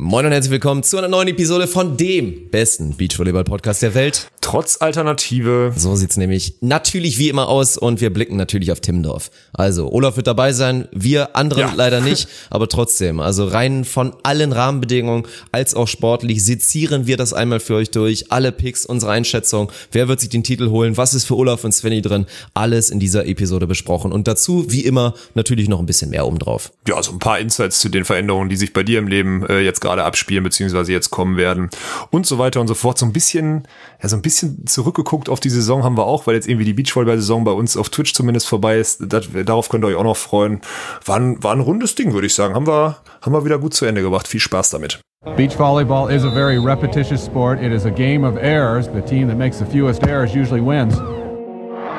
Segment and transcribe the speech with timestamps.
[0.00, 4.30] Moin und herzlich willkommen zu einer neuen Episode von dem besten Beachvolleyball-Podcast der Welt.
[4.40, 5.72] Trotz Alternative.
[5.76, 9.32] So sieht's nämlich natürlich wie immer aus und wir blicken natürlich auf Timmendorf.
[9.52, 11.72] Also Olaf wird dabei sein, wir anderen ja.
[11.74, 13.18] leider nicht, aber trotzdem.
[13.18, 18.30] Also rein von allen Rahmenbedingungen als auch sportlich sezieren wir das einmal für euch durch.
[18.30, 21.72] Alle Picks, unsere Einschätzung, wer wird sich den Titel holen, was ist für Olaf und
[21.72, 24.12] Svenny drin, alles in dieser Episode besprochen.
[24.12, 26.70] Und dazu, wie immer, natürlich noch ein bisschen mehr obendrauf.
[26.86, 29.58] Ja, so ein paar Insights zu den Veränderungen, die sich bei dir im Leben äh,
[29.58, 31.70] jetzt gerade abspielen, beziehungsweise jetzt kommen werden
[32.10, 32.98] und so weiter und so fort.
[32.98, 33.66] So ein bisschen,
[34.02, 36.74] ja, so ein bisschen zurückgeguckt auf die Saison haben wir auch, weil jetzt irgendwie die
[36.74, 39.02] Beachvolleyball-Saison bei uns auf Twitch zumindest vorbei ist.
[39.06, 40.60] Das, darauf könnt ihr euch auch noch freuen.
[41.04, 42.54] War ein, war ein rundes Ding, würde ich sagen.
[42.54, 44.28] Haben wir, haben wir wieder gut zu Ende gebracht.
[44.28, 45.00] Viel Spaß damit.
[45.36, 47.60] Beach volleyball is a very repetitious sport.
[47.60, 48.86] It is a game of errors.
[48.86, 50.94] The team that makes the fewest errors usually wins.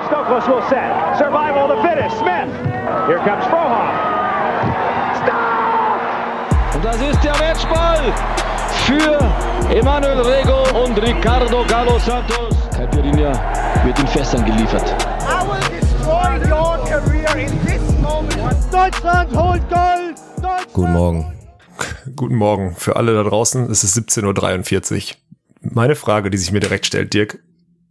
[0.08, 1.18] Stokos will set.
[1.18, 2.18] Survival the fittest.
[2.18, 2.50] Smith.
[3.08, 3.99] Here comes Frohoff.
[6.92, 8.12] Das ist der Matchball
[8.88, 12.56] für Emanuel Rego und Ricardo Galo Santos.
[12.76, 13.32] Caipirinha
[13.86, 14.96] wird in Fässern geliefert.
[15.22, 18.74] I will destroy your career in this moment.
[18.74, 20.18] Deutschland holt Gold!
[20.38, 20.74] Deutschland.
[20.74, 21.34] Guten Morgen.
[22.16, 23.70] Guten Morgen für alle da draußen.
[23.70, 25.18] Es ist 17.43 Uhr.
[25.62, 27.38] Meine Frage, die sich mir direkt stellt, Dirk,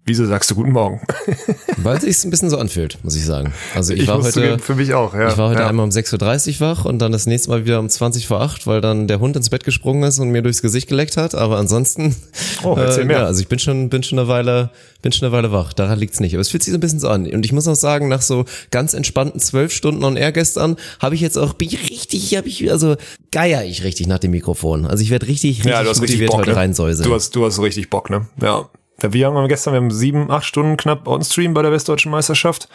[0.09, 1.03] Wieso sagst du guten Morgen?
[1.77, 3.53] Weil es sich ein bisschen so anfühlt, muss ich sagen.
[3.75, 5.29] Also ich, ich war heute für mich auch, ja.
[5.29, 5.69] Ich war heute ja.
[5.69, 8.67] einmal um 6.30 Uhr wach und dann das nächste Mal wieder um 20 vor 8,
[8.67, 11.35] weil dann der Hund ins Bett gesprungen ist und mir durchs Gesicht geleckt hat.
[11.35, 12.17] Aber ansonsten,
[12.65, 13.19] oh, äh, mehr.
[13.19, 14.71] ja, also ich bin schon, bin schon eine Weile,
[15.03, 15.75] bin schon eine Weile wach.
[15.75, 16.33] Daran liegt's nicht.
[16.33, 17.27] Aber es fühlt sich so ein bisschen so an.
[17.27, 21.17] Und ich muss auch sagen, nach so ganz entspannten zwölf Stunden on Air gestern, habe
[21.17, 22.97] ich jetzt auch, bin ich richtig, habe ich, also
[23.31, 24.87] geier ich richtig nach dem Mikrofon.
[24.87, 26.57] Also ich werde richtig, richtig ja, du hast motiviert richtig Bock, heute ne?
[26.57, 27.07] reinsäuseln.
[27.07, 28.27] Du hast, du hast richtig Bock, ne?
[28.41, 28.71] Ja.
[29.01, 32.69] Wir haben gestern, wir haben sieben, acht Stunden knapp on-stream bei der Westdeutschen Meisterschaft.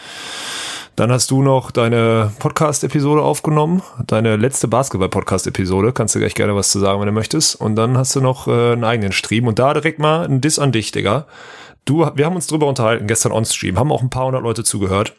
[0.95, 5.91] Dann hast du noch deine Podcast-Episode aufgenommen, deine letzte Basketball-Podcast-Episode.
[5.91, 7.55] Kannst du gleich gerne was zu sagen, wenn du möchtest.
[7.55, 9.47] Und dann hast du noch äh, einen eigenen Stream.
[9.47, 11.25] Und da direkt mal ein Diss an dich, Digga.
[11.83, 15.13] Du, wir haben uns drüber unterhalten gestern on-stream, haben auch ein paar hundert Leute zugehört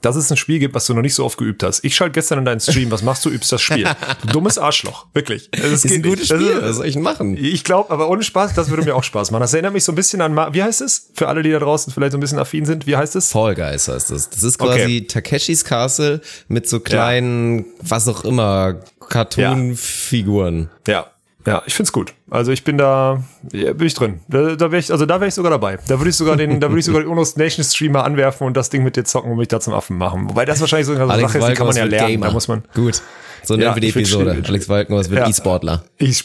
[0.00, 1.84] dass es ein Spiel gibt, was du noch nicht so oft geübt hast.
[1.84, 3.88] Ich schalte gestern in deinen Stream, was machst du, übst das Spiel.
[4.22, 5.50] Du dummes Arschloch, wirklich.
[5.64, 7.36] Das ist ein gutes Spiel, was soll ich machen?
[7.36, 9.40] Ich glaube, aber ohne Spaß, das würde mir auch Spaß machen.
[9.40, 11.10] Das erinnert mich so ein bisschen an, wie heißt es?
[11.14, 13.30] Für alle, die da draußen vielleicht so ein bisschen affin sind, wie heißt es?
[13.30, 14.28] Fall Guys heißt es.
[14.30, 15.00] Das ist quasi okay.
[15.06, 17.64] Takeshis Castle mit so kleinen, ja.
[17.80, 20.70] was auch immer, Cartoon-Figuren.
[20.86, 20.92] Ja.
[20.92, 21.13] ja.
[21.46, 22.14] Ja, ich find's gut.
[22.30, 23.22] Also ich bin da,
[23.52, 24.20] ja, bin ich drin.
[24.28, 25.78] Da, da wäre ich, also da wäre ich sogar dabei.
[25.88, 28.56] Da würde ich sogar den, da würde ich sogar den Unos Nation Streamer anwerfen und
[28.56, 30.30] das Ding mit dir zocken und mich da zum Affen machen.
[30.30, 32.08] Wobei das wahrscheinlich so eine Alex Sache ist, die kann man ja lernen.
[32.08, 32.26] Gamer.
[32.26, 32.62] Da muss man.
[32.74, 33.02] Gut.
[33.42, 34.42] So nennen ja, wir die Episode.
[34.46, 35.28] Alex Walkenhaus wird ja.
[35.28, 35.84] E-Sportler.
[35.98, 36.24] Ich,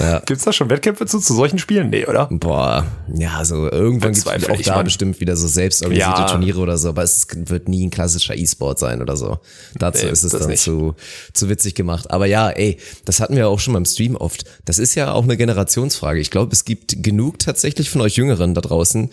[0.00, 0.20] ja.
[0.26, 1.90] Gibt's da schon Wettkämpfe zu, zu solchen Spielen?
[1.90, 2.28] Nee, oder?
[2.30, 6.26] Boah, ja, so irgendwann gibt's auch da meine, bestimmt wieder so selbstorganisierte ja.
[6.26, 9.38] Turniere oder so, aber es wird nie ein klassischer E-Sport sein oder so.
[9.74, 10.94] Dazu nee, ist es dann zu,
[11.32, 12.10] zu witzig gemacht.
[12.10, 14.44] Aber ja, ey, das hatten wir auch schon beim Stream oft.
[14.64, 16.20] Das ist ja auch eine Generationsfrage.
[16.20, 19.10] Ich glaube, es gibt genug tatsächlich von euch Jüngeren da draußen,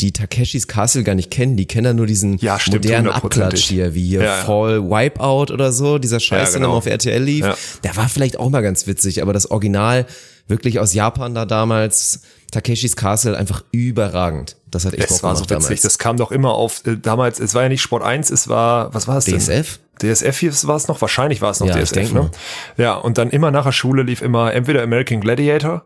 [0.00, 1.56] die Takeshis Castle gar nicht kennen.
[1.56, 5.52] Die kennen ja nur diesen ja, stimmt, modernen Abklatsch hier, wie hier ja, Fall Wipeout
[5.52, 6.58] oder so, dieser Scheiß, ja, genau.
[6.58, 6.78] der genau.
[6.78, 7.44] auf RTL lief.
[7.44, 7.56] Ja.
[7.84, 10.06] Der war vielleicht auch mal ganz witzig, aber das Original
[10.48, 14.56] wirklich aus Japan da damals, Takeshis Castle, einfach überragend.
[14.70, 15.58] Das hat echt Das war so witzig.
[15.58, 15.82] Damals.
[15.82, 18.92] Das kam doch immer auf, äh, damals, es war ja nicht Sport 1, es war,
[18.94, 19.38] was war es denn?
[19.38, 19.78] DSF?
[20.00, 22.20] DSF hier war es noch, wahrscheinlich war es noch Ja, DSF, ne?
[22.20, 22.30] mal.
[22.76, 25.84] Ja, und dann immer nach der Schule lief immer entweder American Gladiator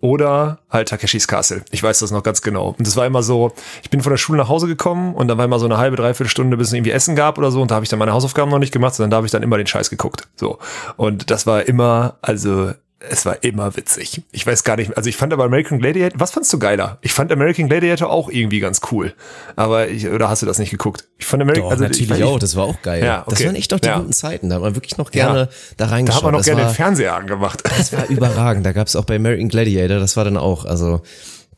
[0.00, 1.64] oder halt Takeshis Castle.
[1.70, 2.74] Ich weiß das noch ganz genau.
[2.78, 5.38] Und das war immer so, ich bin von der Schule nach Hause gekommen und dann
[5.38, 7.70] war immer so eine halbe, dreiviertel Stunde, bis es irgendwie Essen gab oder so und
[7.70, 9.56] da habe ich dann meine Hausaufgaben noch nicht gemacht, sondern da habe ich dann immer
[9.56, 10.28] den Scheiß geguckt.
[10.36, 10.58] So.
[10.96, 14.22] Und das war immer, also es war immer witzig.
[14.32, 16.98] Ich weiß gar nicht, also ich fand aber American Gladiator, was fandst du geiler?
[17.00, 19.14] Ich fand American Gladiator auch irgendwie ganz cool.
[19.54, 21.04] Aber ich, oder hast du das nicht geguckt?
[21.16, 23.04] Ich fand American, Doch, also natürlich ich, auch, das war auch geil.
[23.04, 23.30] Ja, okay.
[23.30, 23.98] Das waren echt noch die Ja.
[23.98, 25.44] guten Zeiten, da hat man wirklich noch gerne Ja.
[25.76, 26.16] da Da reingeschaut.
[26.18, 27.62] hat man noch das gerne war, den Fernseher angemacht.
[27.64, 28.66] Das war überragend.
[28.66, 31.00] Da gab's auch bei American Gladiator, das war dann auch, also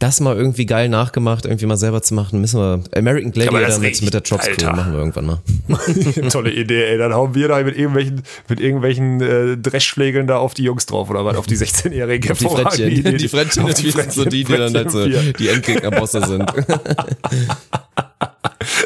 [0.01, 3.81] das mal irgendwie geil nachgemacht, irgendwie mal selber zu machen, müssen wir American Gladiator das
[3.81, 5.39] mit, mit der Drops Crew machen wir irgendwann mal.
[6.31, 6.99] Tolle Idee, ey.
[6.99, 11.11] Dann hauen wir da mit irgendwelchen, mit irgendwelchen äh, Dreschschlägeln da auf die Jungs drauf
[11.11, 12.35] oder was, auf die 16-Jährigen.
[12.35, 15.49] Die Frettchen, die Frettchen, Auf die sind so die, die dann halt so Frettchen die
[15.49, 16.51] Endgegnerbosse sind.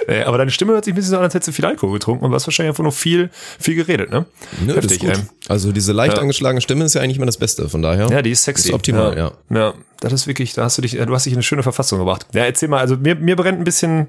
[0.08, 1.92] Nee, aber deine Stimme hört sich ein bisschen so an, als hättest du viel Alkohol
[1.94, 4.26] getrunken und du hast wahrscheinlich einfach nur viel, viel geredet, ne?
[4.64, 5.10] Nö, das gut.
[5.10, 5.16] ey.
[5.48, 6.20] Also diese leicht Ja.
[6.20, 8.08] angeschlagene Stimme ist ja eigentlich immer das Beste, von daher.
[8.08, 8.68] Ja, die ist sexy.
[8.68, 9.32] Ist optimal, ja.
[9.50, 11.98] Ja, das ist wirklich, da hast du dich, du hast dich in eine schöne Verfassung
[11.98, 12.26] gebracht.
[12.32, 14.08] Ja, erzähl mal, also mir, mir brennt ein bisschen,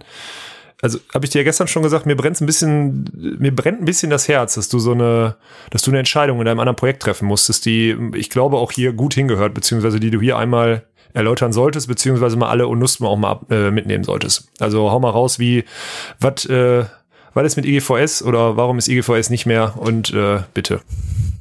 [0.81, 3.05] also habe ich dir ja gestern schon gesagt, mir brennt ein bisschen,
[3.39, 5.35] mir brennt ein bisschen das Herz, dass du so eine,
[5.69, 8.93] dass du eine Entscheidung in deinem anderen Projekt treffen musstest, die, ich glaube, auch hier
[8.93, 10.83] gut hingehört, beziehungsweise die du hier einmal
[11.15, 14.49] erläutern solltest, beziehungsweise mal alle mal auch mal ab, äh, mitnehmen solltest.
[14.59, 15.63] Also hau mal raus, wie,
[16.19, 16.85] was, äh,
[17.33, 19.73] Was ist mit IGVS oder warum ist IGVS nicht mehr?
[19.77, 20.79] Und äh, bitte.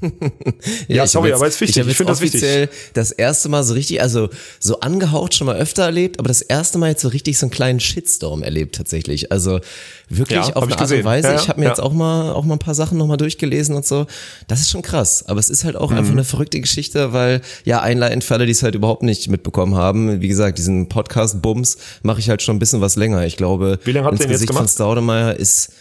[0.88, 1.82] ja, sorry, jetzt, aber ist wichtig.
[1.82, 2.68] Ich, Ich finde das wichtig.
[2.94, 4.28] das erste Mal so richtig, also
[4.58, 7.52] so angehaucht schon mal öfter erlebt, aber das erste Mal jetzt so richtig so einen
[7.52, 9.30] kleinen Shitstorm erlebt tatsächlich.
[9.30, 9.60] Also
[10.08, 11.04] wirklich Ja, auf eine Art und.
[11.04, 11.28] Weise.
[11.28, 11.70] Ja, ich habe mir ja.
[11.70, 14.06] jetzt auch mal auch mal ein paar Sachen nochmal durchgelesen und so.
[14.48, 15.24] Das ist schon krass.
[15.26, 15.96] Aber es ist halt auch Mhm.
[15.98, 19.74] einfach eine verrückte Geschichte, weil ja einleitend für alle, die es halt überhaupt nicht mitbekommen
[19.76, 20.20] haben.
[20.20, 23.24] Wie gesagt, diesen Podcast Bums mache ich halt schon ein bisschen was länger.
[23.24, 24.74] Ich glaube, Wie lange habt ihr jetzt Gesicht von gemacht?
[24.74, 25.72] Staudemeyer ist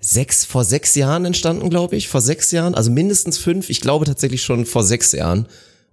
[0.00, 2.08] sechs, vor sechs Jahren entstanden, glaube ich.
[2.08, 3.70] Vor sechs Jahren, also mindestens fünf.
[3.70, 5.46] Ich glaube tatsächlich schon vor sechs Jahren.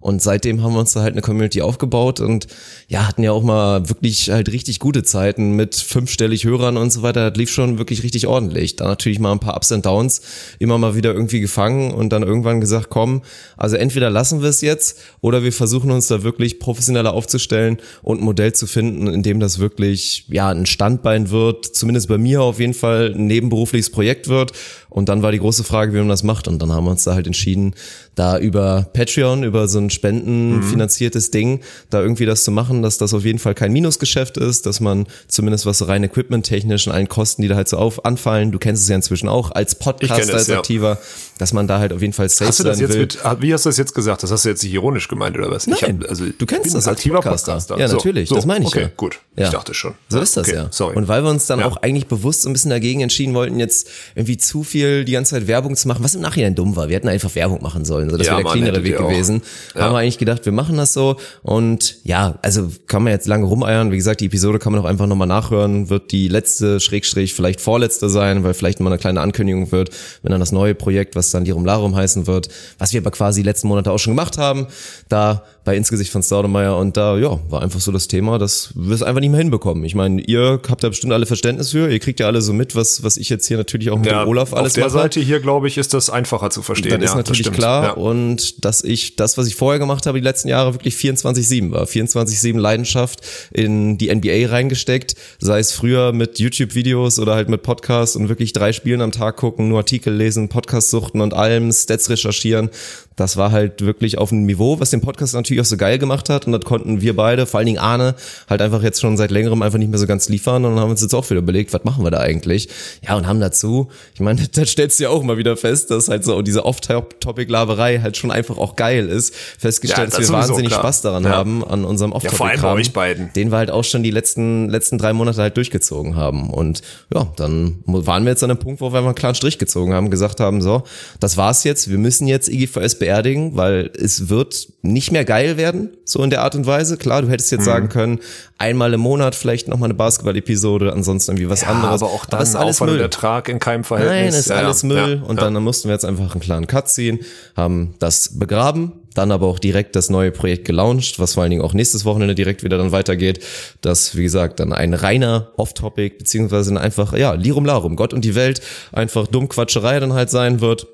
[0.04, 2.46] Und seitdem haben wir uns da halt eine Community aufgebaut und
[2.88, 7.00] ja, hatten ja auch mal wirklich halt richtig gute Zeiten mit fünfstellig Hörern und so
[7.00, 7.30] weiter.
[7.30, 8.76] Das lief schon wirklich richtig ordentlich.
[8.76, 10.20] Dann natürlich mal ein paar Ups und Downs,
[10.58, 13.22] immer mal wieder irgendwie gefangen und dann irgendwann gesagt, komm,
[13.56, 18.20] also entweder lassen wir es jetzt oder wir versuchen uns da wirklich professioneller aufzustellen und
[18.20, 22.42] ein Modell zu finden, in dem das wirklich, ja, ein Standbein wird, zumindest bei mir
[22.42, 24.52] auf jeden Fall ein nebenberufliches Projekt wird.
[24.94, 26.46] Und dann war die große Frage, wie man das macht.
[26.46, 27.74] Und dann haben wir uns da halt entschieden,
[28.14, 31.60] da über Patreon, über so ein spendenfinanziertes Ding,
[31.90, 35.06] da irgendwie das zu machen, dass das auf jeden Fall kein Minusgeschäft ist, dass man
[35.26, 38.60] zumindest was so rein equipment-technisch und allen Kosten, die da halt so auf anfallen, du
[38.60, 40.58] kennst es ja inzwischen auch als Podcaster, als ja.
[40.58, 40.98] aktiver,
[41.38, 43.00] dass man da halt auf jeden Fall safe Hast du das sein jetzt will.
[43.00, 44.22] mit, ah, wie hast du das jetzt gesagt?
[44.22, 45.66] Das hast du jetzt nicht ironisch gemeint oder was?
[45.66, 47.52] Nein, hab- also, du kennst das als aktiver Podcaster.
[47.54, 47.78] Podcaster.
[47.80, 48.90] Ja, So, natürlich, so, das meine ich okay, ja.
[48.96, 49.18] gut.
[49.36, 49.46] Ja.
[49.46, 49.94] Ich dachte schon.
[50.08, 50.68] So ist das okay, ja.
[50.70, 50.94] Sorry.
[50.94, 53.88] Und weil wir uns dann auch eigentlich bewusst so ein bisschen dagegen entschieden wollten, jetzt
[54.14, 56.88] irgendwie zu viel die ganze Zeit Werbung zu machen, was im Nachhinein dumm war.
[56.88, 58.10] Wir hätten einfach Werbung machen sollen.
[58.10, 59.42] So, das Ja, wäre der Mann, cleanere Weg gewesen.
[59.74, 61.16] Haben wir eigentlich gedacht, wir machen das so.
[61.42, 63.90] Und ja, also kann man jetzt lange rumeiern.
[63.92, 65.88] Wie gesagt, die Episode kann man auch einfach nochmal nachhören.
[65.90, 69.90] Wird die letzte, Schrägstrich, vielleicht vorletzte sein, weil vielleicht mal eine kleine Ankündigung wird,
[70.22, 72.48] wenn dann das neue Projekt, was dann Lirum Larum heißen wird,
[72.78, 74.66] was wir aber quasi die letzten Monate auch schon gemacht haben,
[75.08, 78.94] da bei Insgesicht von Staudemeyer und da, ja, war einfach so das Thema, dass wir
[78.94, 79.82] es einfach nicht mehr hinbekommen.
[79.84, 82.76] Ich meine, ihr habt da bestimmt alle Verständnis für, ihr kriegt ja alle so mit,
[82.76, 84.92] was, was ich jetzt hier natürlich auch mit ja, dem Olaf alles auf der mache.
[84.92, 87.00] Seite hier, glaube ich, ist das einfacher zu verstehen.
[87.00, 87.90] Das ja, ist natürlich klar Ja.
[87.92, 91.84] und dass ich das, was ich vorher gemacht habe, die letzten Jahre wirklich 24-7 war.
[91.84, 93.20] 24-7 Leidenschaft
[93.50, 98.52] in die NBA reingesteckt, sei es früher mit YouTube-Videos oder halt mit Podcasts und wirklich
[98.52, 102.68] drei Spielen am Tag gucken, nur Artikel lesen, Podcast suchten und allem, Stats recherchieren.
[103.16, 106.28] Das war halt wirklich auf einem Niveau, was den Podcast natürlich auch so geil gemacht
[106.28, 108.14] hat und das konnten wir beide, vor allen Dingen Arne,
[108.48, 110.88] halt einfach jetzt schon seit längerem einfach nicht mehr so ganz liefern und dann haben
[110.88, 112.68] wir uns jetzt auch wieder überlegt, was machen wir da eigentlich?
[113.06, 116.08] Ja, und haben dazu, ich meine, da stellst du ja auch mal wieder fest, dass
[116.08, 119.34] halt so diese Off-Topic-Laberei halt schon einfach auch geil ist.
[119.58, 120.80] Festgestellt, Ja, dass das wir sowieso, wahnsinnig klar.
[120.80, 121.30] Spaß daran Ja.
[121.30, 123.32] haben, an unserem Ja, vor allem bei euch beiden.
[123.34, 126.50] Den wir halt auch schon die letzten, letzten drei Monate halt durchgezogen haben.
[126.50, 126.82] Und
[127.14, 129.92] ja, dann waren wir jetzt an einem Punkt, wo wir mal einen klaren Strich gezogen
[129.94, 130.82] haben, gesagt haben, so,
[131.20, 135.90] das war's jetzt, wir müssen jetzt IGVS beerdigen, weil es wird nicht mehr geil werden,
[136.04, 136.96] so in der Art und Weise.
[136.96, 137.64] Klar, du hättest jetzt Mhm.
[137.64, 138.18] sagen können,
[138.58, 142.02] einmal im Monat vielleicht nochmal eine Basketball-Episode, ansonsten irgendwie was Ja, anderes.
[142.02, 143.00] aber auch dann das ist alles Aufwand Müll.
[143.02, 144.32] Ertrag in keinem Verhältnis.
[144.32, 145.22] Nein, ist Ja, alles ja, Müll.
[145.26, 145.44] und ja.
[145.50, 147.20] dann mussten wir jetzt einfach einen klaren Cut ziehen,
[147.56, 151.62] haben das begraben, dann aber auch direkt das neue Projekt gelauncht, was vor allen Dingen
[151.62, 153.40] auch nächstes Wochenende direkt wieder dann weitergeht.
[153.80, 158.24] Das, wie gesagt, dann ein reiner Off-Topic, beziehungsweise ein einfach, ja, Lirum Larum, Gott und
[158.24, 158.60] die Welt,
[158.92, 160.86] einfach Dummquatscherei dann halt sein wird.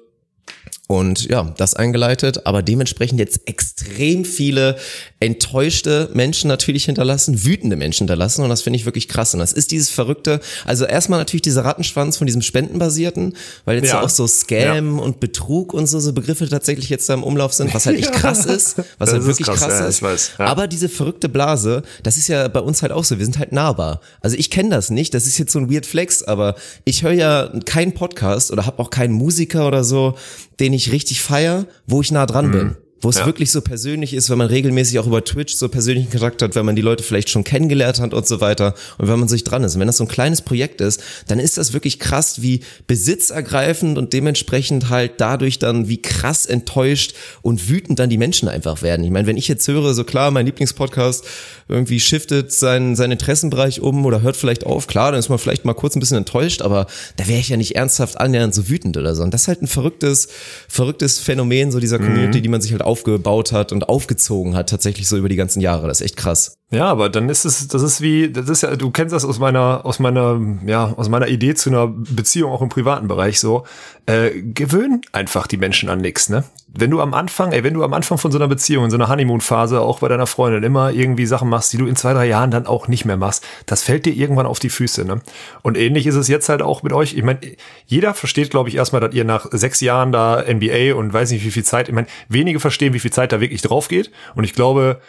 [0.90, 4.74] Und ja, das eingeleitet, aber dementsprechend jetzt extrem viele
[5.20, 9.32] enttäuschte Menschen natürlich hinterlassen, wütende Menschen hinterlassen und das finde ich wirklich krass.
[9.32, 13.86] Und das ist dieses verrückte, also erstmal natürlich dieser Rattenschwanz von diesem Spendenbasierten, weil jetzt
[13.86, 13.98] Ja.
[13.98, 17.52] ja auch so Scam und Betrug und so, so Begriffe tatsächlich jetzt da im Umlauf
[17.52, 20.02] sind, was halt echt krass ist, was Das halt ist wirklich krass, krass, ja, ist.
[20.02, 20.46] weiß, ja.
[20.46, 23.52] Aber diese verrückte Blase, das ist ja bei uns halt auch so, wir sind halt
[23.52, 24.00] nahbar.
[24.22, 27.12] Also ich kenne das nicht, das ist jetzt so ein weird Flex, aber ich höre
[27.12, 30.16] ja keinen Podcast oder habe auch keinen Musiker oder so,
[30.60, 32.76] den ich richtig feier, wo ich nah dran bin.
[33.02, 33.20] Wo es Mhm.
[33.20, 33.26] Ja.
[33.26, 36.66] wirklich so persönlich ist, wenn man regelmäßig auch über Twitch so persönlichen Kontakt hat, wenn
[36.66, 39.64] man die Leute vielleicht schon kennengelernt hat und so weiter und wenn man sich dran
[39.64, 39.74] ist.
[39.74, 43.98] Und wenn das so ein kleines Projekt ist, dann ist das wirklich krass, wie besitzergreifend
[43.98, 49.04] und dementsprechend halt dadurch dann, wie krass enttäuscht und wütend dann die Menschen einfach werden.
[49.04, 51.24] Ich meine, wenn ich jetzt höre, so klar, mein Lieblingspodcast
[51.68, 55.64] irgendwie shiftet seinen, seinen Interessenbereich um oder hört vielleicht auf, klar, dann ist man vielleicht
[55.64, 58.96] mal kurz ein bisschen enttäuscht, aber da wäre ich ja nicht ernsthaft annähernd so wütend
[58.96, 59.22] oder so.
[59.22, 60.28] Und das ist halt ein verrücktes,
[60.68, 65.08] verrücktes Phänomen so dieser Community, die man sich halt aufgebaut hat und aufgezogen hat, tatsächlich
[65.08, 65.86] so über die ganzen Jahre.
[65.86, 66.56] Das ist echt krass.
[66.72, 69.38] Ja, aber dann ist es, das ist wie, das ist ja, du kennst das aus
[69.38, 73.64] meiner, aus meiner, ja, aus meiner Idee zu einer Beziehung auch im privaten Bereich so.
[74.06, 76.44] Äh, gewöhn einfach die Menschen an nichts, ne?
[76.72, 78.96] Wenn du am Anfang, ey, wenn du am Anfang von so einer Beziehung, in so
[78.96, 82.26] einer Honeymoon-Phase, auch bei deiner Freundin immer irgendwie Sachen machst, die du in zwei, drei
[82.26, 85.20] Jahren dann auch nicht mehr machst, das fällt dir irgendwann auf die Füße, ne?
[85.62, 87.14] Und ähnlich ist es jetzt halt auch mit euch.
[87.14, 87.40] Ich meine,
[87.86, 91.44] jeder versteht, glaube ich, erstmal, dass ihr nach sechs Jahren da NBA und weiß nicht
[91.44, 94.10] wie viel Zeit, ich meine, wenige verstehen, wie viel Zeit da wirklich drauf geht.
[94.34, 95.00] Und ich glaube,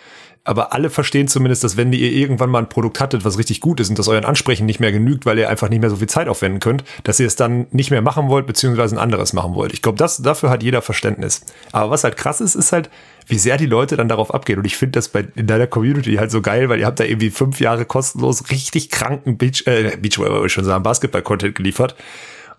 [0.44, 3.80] aber alle verstehen zumindest, dass wenn ihr irgendwann mal ein Produkt hattet, was richtig gut
[3.80, 6.10] ist und das euren Ansprechen nicht mehr genügt, weil ihr einfach nicht mehr so viel
[6.10, 9.54] Zeit aufwenden könnt, dass ihr es dann nicht mehr machen wollt, beziehungsweise ein anderes machen
[9.54, 9.72] wollt.
[9.74, 11.42] Ich glaube, das, dafür hat jeder Verständnis.
[11.72, 12.90] Aber was halt krass ist, ist halt,
[13.28, 14.58] wie sehr die Leute dann darauf abgehen.
[14.58, 17.04] Und ich finde das bei in deiner Community halt so geil, weil ihr habt da
[17.04, 21.96] irgendwie fünf Jahre kostenlos richtig kranken Beach, äh, Beachwear, würde ich schon sagen, Basketball-Content geliefert.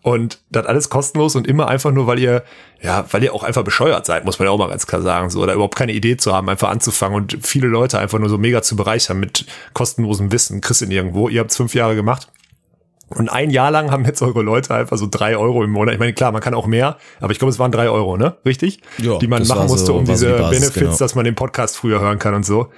[0.04, 2.42] Und das alles kostenlos und immer einfach nur, weil ihr,
[2.82, 5.30] ja, weil ihr auch einfach bescheuert seid, muss man ja auch mal ganz klar sagen,
[5.30, 8.36] so, oder überhaupt keine Idee zu haben, einfach anzufangen und viele Leute einfach nur so
[8.36, 11.28] mega zu bereichern mit kostenlosem Wissen, kriegst du nirgendwo.
[11.28, 12.28] Ihr habt fünf Jahre gemacht.
[13.10, 15.92] Und ein Jahr lang haben jetzt eure Leute einfach so drei Euro im Monat.
[15.94, 18.38] Ich meine, klar, man kann auch mehr, aber ich glaube, es waren drei Euro, ne?
[18.46, 18.80] Richtig?
[18.98, 20.96] Ja, Die man machen musste, so- um diese die Basis, Benefits, genau.
[20.96, 22.70] dass man den Podcast früher hören kann und so.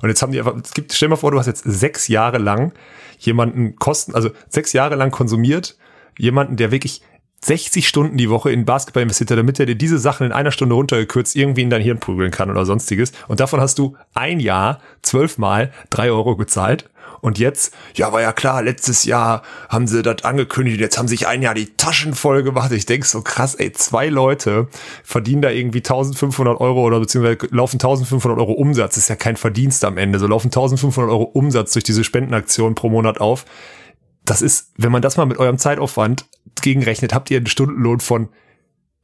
[0.00, 2.08] Und jetzt haben die einfach, es gibt, stell dir mal vor, du hast jetzt sechs
[2.08, 2.72] Jahre lang
[3.18, 5.76] jemanden kosten, also sechs Jahre lang konsumiert,
[6.20, 7.02] jemanden, der wirklich
[7.42, 10.50] 60 Stunden die Woche in Basketball investiert hat, damit er dir diese Sachen in einer
[10.50, 13.12] Stunde runtergekürzt irgendwie in dein Hirn prügeln kann oder sonstiges.
[13.28, 16.90] Und davon hast du ein Jahr zwölfmal drei Euro gezahlt.
[17.22, 21.26] Und jetzt, ja, war ja klar, letztes Jahr haben sie das angekündigt, jetzt haben sich
[21.26, 22.72] ein Jahr die Taschen voll gemacht.
[22.72, 24.68] Ich denk so krass, ey, zwei Leute
[25.04, 28.94] verdienen da irgendwie 1500 Euro oder beziehungsweise laufen 1500 Euro Umsatz.
[28.94, 30.18] Das ist ja kein Verdienst am Ende.
[30.18, 33.44] So laufen 1500 Euro Umsatz durch diese Spendenaktion pro Monat auf
[34.30, 36.24] das ist, wenn man das mal mit eurem Zeitaufwand
[36.62, 38.28] gegenrechnet, habt ihr einen Stundenlohn von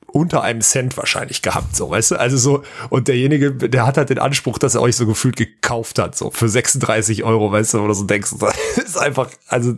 [0.07, 2.21] unter einem Cent wahrscheinlich gehabt, so, weißt du?
[2.21, 5.99] Also so, und derjenige, der hat halt den Anspruch, dass er euch so gefühlt gekauft
[5.99, 8.37] hat, so, für 36 Euro, weißt du, oder so denkst du,
[8.77, 9.75] das ist einfach, also,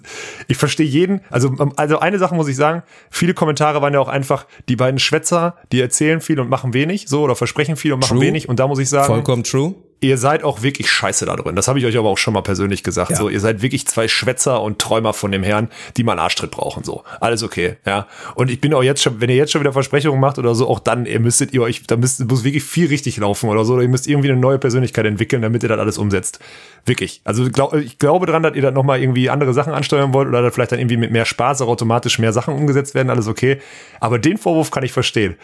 [0.48, 4.08] ich verstehe jeden, also, also eine Sache muss ich sagen, viele Kommentare waren ja auch
[4.08, 8.00] einfach, die beiden Schwätzer, die erzählen viel und machen wenig, so, oder versprechen viel und
[8.00, 8.26] machen True.
[8.26, 9.74] wenig, und da muss ich sagen, Vollkommen true.
[10.00, 11.56] Ihr seid auch wirklich scheiße da drin.
[11.56, 13.16] Das habe ich euch aber auch schon mal persönlich gesagt.
[13.16, 16.50] So, ihr seid wirklich zwei Schwätzer und Träumer von dem Herrn, die mal einen Arschtritt
[16.50, 16.84] brauchen.
[16.84, 18.06] So, alles okay, ja.
[18.34, 20.68] Und ich bin auch jetzt schon, wenn ihr jetzt schon wieder Versprechungen macht oder so,
[20.68, 23.74] auch dann, ihr müsstet ihr euch, da müsst, muss wirklich viel richtig laufen oder so.
[23.74, 26.38] Oder ihr müsst irgendwie eine neue Persönlichkeit entwickeln, damit ihr das alles umsetzt.
[26.84, 27.20] Wirklich.
[27.24, 30.42] Also glaub, ich glaube dran, dass ihr dann nochmal irgendwie andere Sachen ansteuern wollt oder
[30.42, 33.60] dass vielleicht dann irgendwie mit mehr Spaß auch automatisch mehr Sachen umgesetzt werden, alles okay.
[34.00, 35.36] Aber den Vorwurf kann ich verstehen.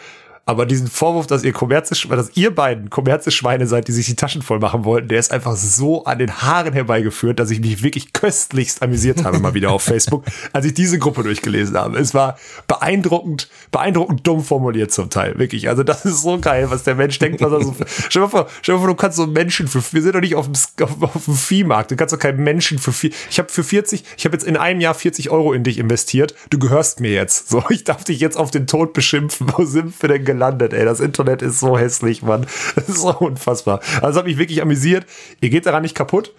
[0.47, 4.59] Aber diesen Vorwurf, dass ihr dass ihr beiden Kommerze-Schweine seid, die sich die Taschen voll
[4.59, 8.83] machen wollten, der ist einfach so an den Haaren herbeigeführt, dass ich mich wirklich köstlichst
[8.83, 10.23] amüsiert habe mal wieder auf Facebook,
[10.53, 11.97] als ich diese Gruppe durchgelesen habe.
[11.97, 12.37] Es war
[12.67, 15.67] beeindruckend, beeindruckend dumm formuliert zum Teil, wirklich.
[15.67, 17.75] Also das ist so geil, was der Mensch denkt, was er so.
[17.87, 20.01] stell dir mal vor, stell dir mal vor, du kannst so einen Menschen für, wir
[20.03, 22.93] sind doch nicht auf dem, auf, auf dem Viehmarkt, du kannst doch keinen Menschen für
[22.93, 25.79] vier, ich habe für 40, ich habe jetzt in einem Jahr 40 Euro in dich
[25.79, 27.49] investiert, du gehörst mir jetzt.
[27.49, 29.47] So, ich darf dich jetzt auf den Tod beschimpfen.
[29.55, 30.85] Wo sind wir denn gelandet, ey?
[30.85, 32.45] Das Internet ist so hässlich, Mann.
[32.75, 33.79] Das ist so unfassbar.
[34.01, 35.05] Also hat mich wirklich amüsiert.
[35.41, 36.33] Ihr geht daran nicht kaputt,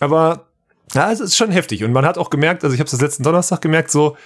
[0.00, 0.46] aber
[0.94, 1.84] ja, es ist schon heftig.
[1.84, 4.16] Und man hat auch gemerkt, also ich habe es letzten Donnerstag gemerkt, so,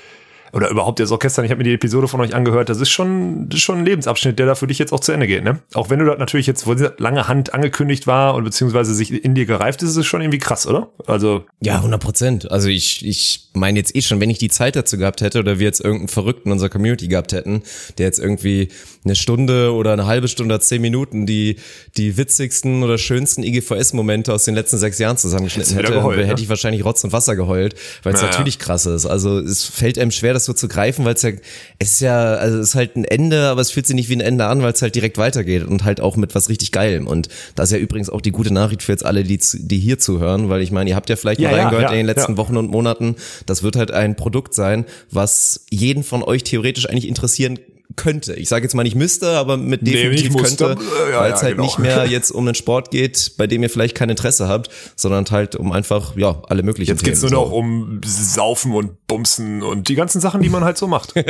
[0.52, 3.48] oder überhaupt auch gestern, ich habe mir die Episode von euch angehört, das ist schon,
[3.48, 5.60] das ist schon ein Lebensabschnitt, der da für dich jetzt auch zu Ende geht, ne?
[5.74, 9.34] Auch wenn du das natürlich jetzt, wo lange Hand angekündigt war und beziehungsweise sich in
[9.34, 10.90] dir gereift ist, ist es schon irgendwie krass, oder?
[11.06, 12.50] Also, Ja, 100 Prozent.
[12.50, 15.58] Also ich, ich meine jetzt eh schon, wenn ich die Zeit dazu gehabt hätte oder
[15.58, 17.62] wir jetzt irgendeinen Verrückten in unserer Community gehabt hätten,
[17.98, 18.68] der jetzt irgendwie
[19.04, 21.56] eine Stunde oder eine halbe Stunde oder zehn Minuten die,
[21.96, 26.40] die witzigsten oder schönsten IGVS-Momente aus den letzten sechs Jahren zusammengeschnitten hätte, geheult, hätte ne?
[26.40, 28.32] ich wahrscheinlich Rotz und Wasser geheult, weil es Ja, ja.
[28.32, 29.06] natürlich krass ist.
[29.06, 31.30] Also es fällt einem schwer, das so zu greifen, weil es ja,
[31.78, 34.16] es ist ja, also es ist halt ein Ende, aber es fühlt sich nicht wie
[34.16, 37.06] ein Ende an, weil es halt direkt weitergeht und halt auch mit was richtig Geilem.
[37.06, 39.98] Und das ist ja übrigens auch die gute Nachricht für jetzt alle, die, die hier
[39.98, 42.06] zuhören, weil ich meine, ihr habt ja vielleicht Ja, mal ja, reingehört ja, in den
[42.06, 42.38] letzten ja.
[42.38, 43.16] Wochen und Monaten.
[43.46, 47.58] Das wird halt ein Produkt sein, was jeden von euch theoretisch eigentlich interessieren
[47.96, 48.34] könnte.
[48.34, 50.66] Ich sage jetzt mal nicht müsste, aber mit Nee, definitiv musste.
[50.66, 50.82] könnte,
[51.12, 51.64] Ja, weil es ja, halt genau.
[51.64, 55.24] nicht mehr jetzt um einen Sport geht, bei dem ihr vielleicht kein Interesse habt, sondern
[55.30, 57.42] halt um einfach, ja, alle möglichen jetzt geht's nur Themen.
[57.42, 61.14] noch um Saufen und Bumsen und die ganzen Sachen, die man halt so macht.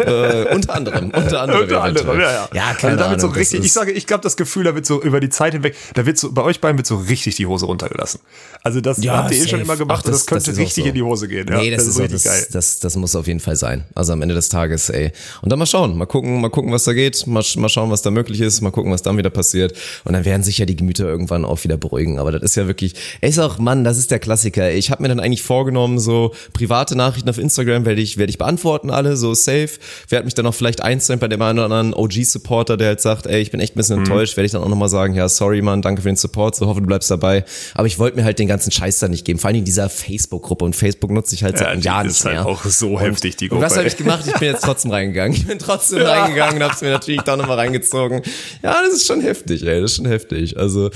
[0.00, 1.62] Äh, unter anderem, unter anderem.
[1.62, 2.48] Unter anderem, ja, ja.
[2.54, 4.64] Ja, keine also da wird so das richtig, ich ist- sage, ich glaube, das Gefühl,
[4.64, 6.96] da wird so über die Zeit hinweg, da wird so, bei euch beiden wird so
[6.96, 8.20] richtig die Hose runtergelassen.
[8.62, 10.60] Also das Ja, habt ihr eh schon immer gemacht Ach, und das könnte ist auch
[10.62, 10.88] richtig so.
[10.88, 11.46] in die Hose gehen.
[11.50, 13.84] Ja, nee, das, ist, auch, richtig das, das, das muss auf jeden Fall sein.
[13.94, 15.12] Also am Ende des Tages, ey.
[15.42, 18.02] Und dann mal schauen, mal gucken, mal gucken, was da geht, mal, mal schauen, was
[18.02, 19.72] da möglich ist, mal gucken, was dann wieder passiert.
[20.04, 22.18] Und dann werden sich ja die Gemüter irgendwann auch wieder beruhigen.
[22.18, 24.72] Aber das ist ja wirklich, ey, ist auch, Mann, das ist der Klassiker.
[24.72, 28.38] Ich habe mir dann eigentlich vorgenommen, so private Nachrichten auf Instagram werde ich, werde ich
[28.38, 29.70] beantworten, alle, so safe.
[30.08, 33.26] Werde mich dann auch vielleicht einzeln bei dem einen oder anderen OG-Supporter, der halt sagt,
[33.26, 34.04] ey, ich bin echt ein bisschen Mhm.
[34.06, 36.66] enttäuscht, werde ich dann auch nochmal sagen, ja, sorry, Mann, danke für den Support, so
[36.66, 37.44] hoffe, du bleibst dabei.
[37.74, 39.88] Aber ich wollte mir halt den ganzen Scheiß da nicht geben, vor allem in dieser
[39.90, 40.64] Facebook-Gruppe.
[40.64, 42.46] Und Facebook nutze ich halt seit Ja, einem Jahr ist nicht halt mehr.
[42.46, 44.24] auch so heftig, die Und was Gruppe, habe ich gemacht?
[44.26, 45.36] Ich bin jetzt trotzdem reingegangen.
[45.50, 48.22] Ich bin trotzdem reingegangen und hab's mir natürlich doch nochmal reingezogen.
[48.62, 49.80] Ja, das ist schon heftig, ey.
[49.80, 50.56] Das ist schon heftig.
[50.56, 50.90] Also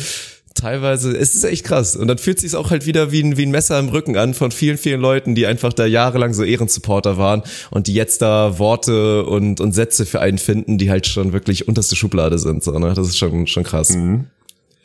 [0.54, 1.96] teilweise, es ist echt krass.
[1.96, 4.32] Und dann fühlt sich's auch halt wieder wie ein, wie ein Messer im Rücken an
[4.32, 7.42] von vielen, vielen Leuten, die einfach da jahrelang so Ehrensupporter waren
[7.73, 11.66] und die jetzt da Worte und, und Sätze für einen finden, die halt schon wirklich
[11.66, 12.62] unterste Schublade sind.
[12.62, 12.94] So, ne?
[12.94, 13.99] Das ist schon, schon krass.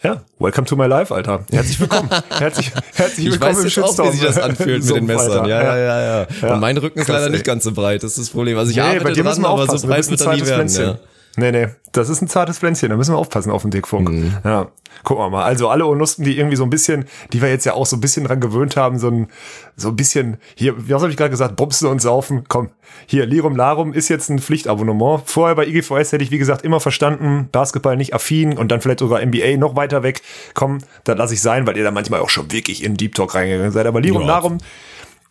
[0.02, 1.44] Ja, welcome to my life, Alter.
[1.52, 2.10] Herzlich willkommen.
[2.30, 5.46] Herzlich, herzlich Ich willkommen weiß jetzt auch, wie sich das anfühlt mit den Messern.
[5.46, 6.28] Ja, ja, ja, ja.
[6.42, 6.54] Ja.
[6.54, 7.32] Und mein Rücken ist Krass, leider ey.
[7.34, 8.04] nicht ganz so breit.
[8.04, 8.58] Das ist das Problem.
[8.58, 10.70] Also ich Nee, arbeite bei dir dran, aber so breit wird er nie werden.
[10.70, 10.98] Ja.
[11.38, 14.10] Nee, nee, das ist ein zartes Pflänzchen, da müssen wir aufpassen auf den Dickfunk.
[14.10, 14.34] Mhm.
[14.44, 14.68] Ja,
[15.04, 15.44] gucken wir mal.
[15.44, 18.02] Also alle Onuspen, die irgendwie so ein bisschen, die wir jetzt ja auch so ein
[18.02, 19.28] bisschen dran gewöhnt haben, so ein,
[19.76, 22.70] so ein bisschen, hier, was habe ich gerade gesagt, Bumsen und Saufen, komm,
[23.06, 25.24] hier, Lirum Larum ist jetzt ein Pflichtabonnement.
[25.26, 29.00] Vorher bei IGVS hätte ich, wie gesagt, immer verstanden, Basketball nicht affin und dann vielleicht
[29.00, 30.22] sogar NBA noch weiter weg.
[30.54, 33.36] Komm, dann lasse ich sein, weil ihr da manchmal auch schon wirklich in Deep Talk
[33.36, 33.86] reingegangen seid.
[33.86, 34.28] Aber Lirum Ja.
[34.28, 34.58] Larum,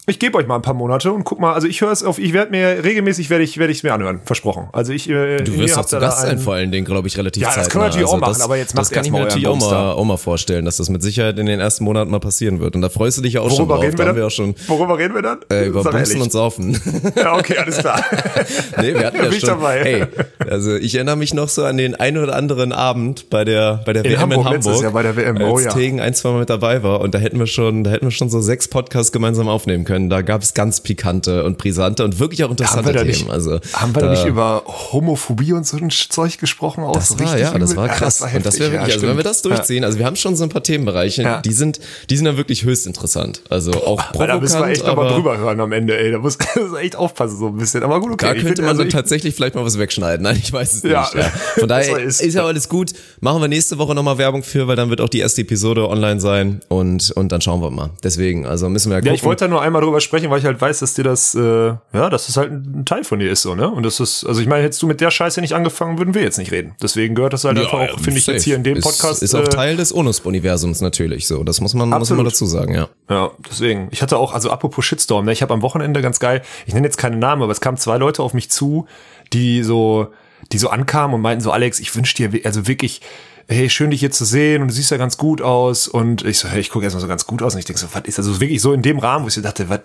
[0.08, 2.18] ich gebe euch mal ein paar Monate und guck mal, also ich höre es auf,
[2.18, 4.68] ich werde mir regelmäßig werde ich werde ich mir anhören, versprochen.
[4.72, 7.16] Also ich äh, Du wirst habt zu Gast sein, einen- vor allen Dingen, glaube ich,
[7.16, 9.20] relativ Ja, das können wir natürlich auch Also machen, aber jetzt Das kann ich mir
[9.20, 12.20] natürlich auch mal, auch mal vorstellen, dass das mit Sicherheit in den ersten Monaten mal
[12.20, 12.74] passieren wird.
[12.74, 13.84] Und da freust du dich ja auch schon Worüber drauf.
[13.84, 14.16] reden wir dann?
[14.16, 15.38] wir auch schon Worüber reden wir dann?
[15.52, 16.22] äh, über Sag Bumsen ehrlich.
[16.24, 16.80] und Saufen.
[17.16, 18.02] Ja, okay, alles klar.
[18.80, 19.48] nee, wir hatten ja Bin ich schon.
[19.50, 19.80] dabei.
[19.84, 20.04] Hey,
[20.48, 23.92] also ich erinnere mich noch so an den ein oder anderen Abend bei der bei
[23.92, 25.72] der In WM Hamburg, in Hamburg, letztes Jahr bei der WM, oh als ja.
[25.72, 28.10] Tegen ein, zwei Mal mit dabei war und da hätten wir schon, da hätten wir
[28.10, 29.97] schon so sechs Podcasts gemeinsam aufnehmen können.
[30.08, 33.06] Da gab es ganz pikante und brisante und wirklich auch interessante Themen.
[33.06, 34.62] nicht, also haben wir da, nicht über
[34.92, 36.84] Homophobie und so ein Zeug gesprochen?
[36.84, 38.20] Auch das so war, ja, das war krass.
[38.20, 40.36] war und das wäre ja, wirklich, also wenn wir das durchziehen, also wir haben schon
[40.36, 41.40] so ein paar Themenbereiche, Ja.
[41.42, 43.42] die sind, die sind dann wirklich höchst interessant.
[43.50, 46.12] Also auch Aber da müssen wir provokant, echt aber drüber hören am Ende, ey.
[46.12, 47.82] Da muss da echt aufpassen, so ein bisschen.
[47.82, 48.34] Aber gut, okay.
[48.34, 50.22] Da könnte man also ich- tatsächlich vielleicht mal was wegschneiden.
[50.22, 51.00] Nein, ich weiß es Ja.
[51.02, 51.14] nicht.
[51.14, 51.22] Ja.
[51.58, 52.34] Von daher ist, ist.
[52.34, 52.92] ja alles gut.
[53.20, 56.20] Machen wir nächste Woche nochmal Werbung für, weil dann wird auch die erste Episode online
[56.20, 57.90] sein und, und dann schauen wir mal.
[58.02, 59.08] Deswegen, also müssen wir ja gucken.
[59.08, 61.34] Ja, ich wollte da nur einmal drüber sprechen, weil ich halt weiß, dass dir das,
[61.34, 63.68] äh, ja, dass das halt ein Teil von dir ist, so, ne?
[63.68, 66.22] Und das ist, also ich meine, hättest du mit der Scheiße nicht angefangen, würden wir
[66.22, 66.74] jetzt nicht reden.
[66.82, 69.22] Deswegen gehört das halt Ja, einfach auch, finde ich, jetzt hier in dem Ist- Podcast.
[69.22, 71.42] Ist, auch äh, Teil des Onus-Universums natürlich so.
[71.44, 72.88] Das muss man, muss man dazu sagen, ja.
[73.10, 73.88] Ja, deswegen.
[73.90, 76.86] Ich hatte auch, also apropos Shitstorm, ne, ich habe am Wochenende ganz geil, ich nenne
[76.86, 78.86] jetzt keine Namen, aber es kamen zwei Leute auf mich zu,
[79.32, 80.08] die so,
[80.52, 83.00] die so ankamen und meinten so, Alex, ich wünsche dir, also wirklich,
[83.48, 85.88] hey, schön dich hier zu sehen und du siehst ja ganz gut aus.
[85.88, 87.54] Und ich so, hey, ich gucke erstmal so ganz gut aus.
[87.54, 89.40] Und ich denke so, was ist also wirklich so in dem Rahmen, wo ich so
[89.40, 89.80] dachte, was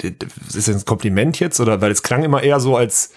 [0.56, 1.60] ist das ein Kompliment jetzt?
[1.60, 3.12] Oder weil es klang immer eher so als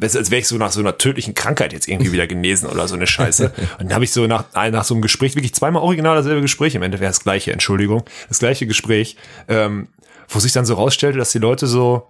[0.00, 2.94] als wäre ich so nach so einer tödlichen Krankheit jetzt irgendwie wieder genesen oder so
[2.94, 3.46] eine Scheiße.
[3.78, 6.76] Und dann habe ich so nach, nach so einem Gespräch, wirklich zweimal original dasselbe Gespräch,
[6.76, 9.16] im Ende wäre das gleiche, Entschuldigung, das gleiche Gespräch,
[9.48, 9.88] ähm,
[10.28, 12.06] wo sich dann so rausstellte, dass die Leute so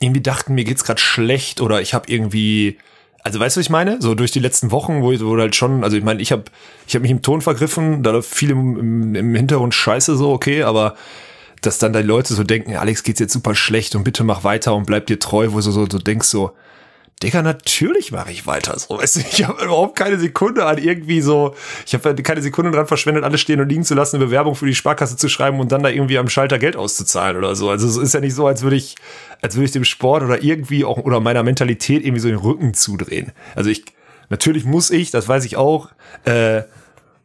[0.00, 2.78] irgendwie dachten, mir geht's gerade schlecht oder ich habe irgendwie
[3.22, 4.02] also weißt du, was ich meine?
[4.02, 6.44] So durch die letzten Wochen, wo ich wo halt schon, also ich meine, ich habe
[6.86, 10.32] ich hab mich im Ton vergriffen, da läuft viel im, im, im Hintergrund Scheiße so,
[10.32, 10.96] okay, aber
[11.60, 14.74] dass dann die Leute so denken, Alex geht's jetzt super schlecht und bitte mach weiter
[14.74, 16.52] und bleib dir treu, wo du so, so denkst so,
[17.22, 18.76] Digga, natürlich mache ich weiter.
[18.78, 21.54] So, weißt du, ich habe überhaupt keine Sekunde an irgendwie so,
[21.86, 24.66] ich habe keine Sekunde dran verschwendet, alles stehen und liegen zu lassen, eine Bewerbung für
[24.66, 27.70] die Sparkasse zu schreiben und dann da irgendwie am Schalter Geld auszuzahlen oder so.
[27.70, 28.96] Also es ist ja nicht so, als würde ich,
[29.40, 32.74] als würde ich dem Sport oder irgendwie auch oder meiner Mentalität irgendwie so den Rücken
[32.74, 33.32] zudrehen.
[33.54, 33.84] Also ich,
[34.28, 35.90] natürlich muss ich, das weiß ich auch,
[36.24, 36.62] äh,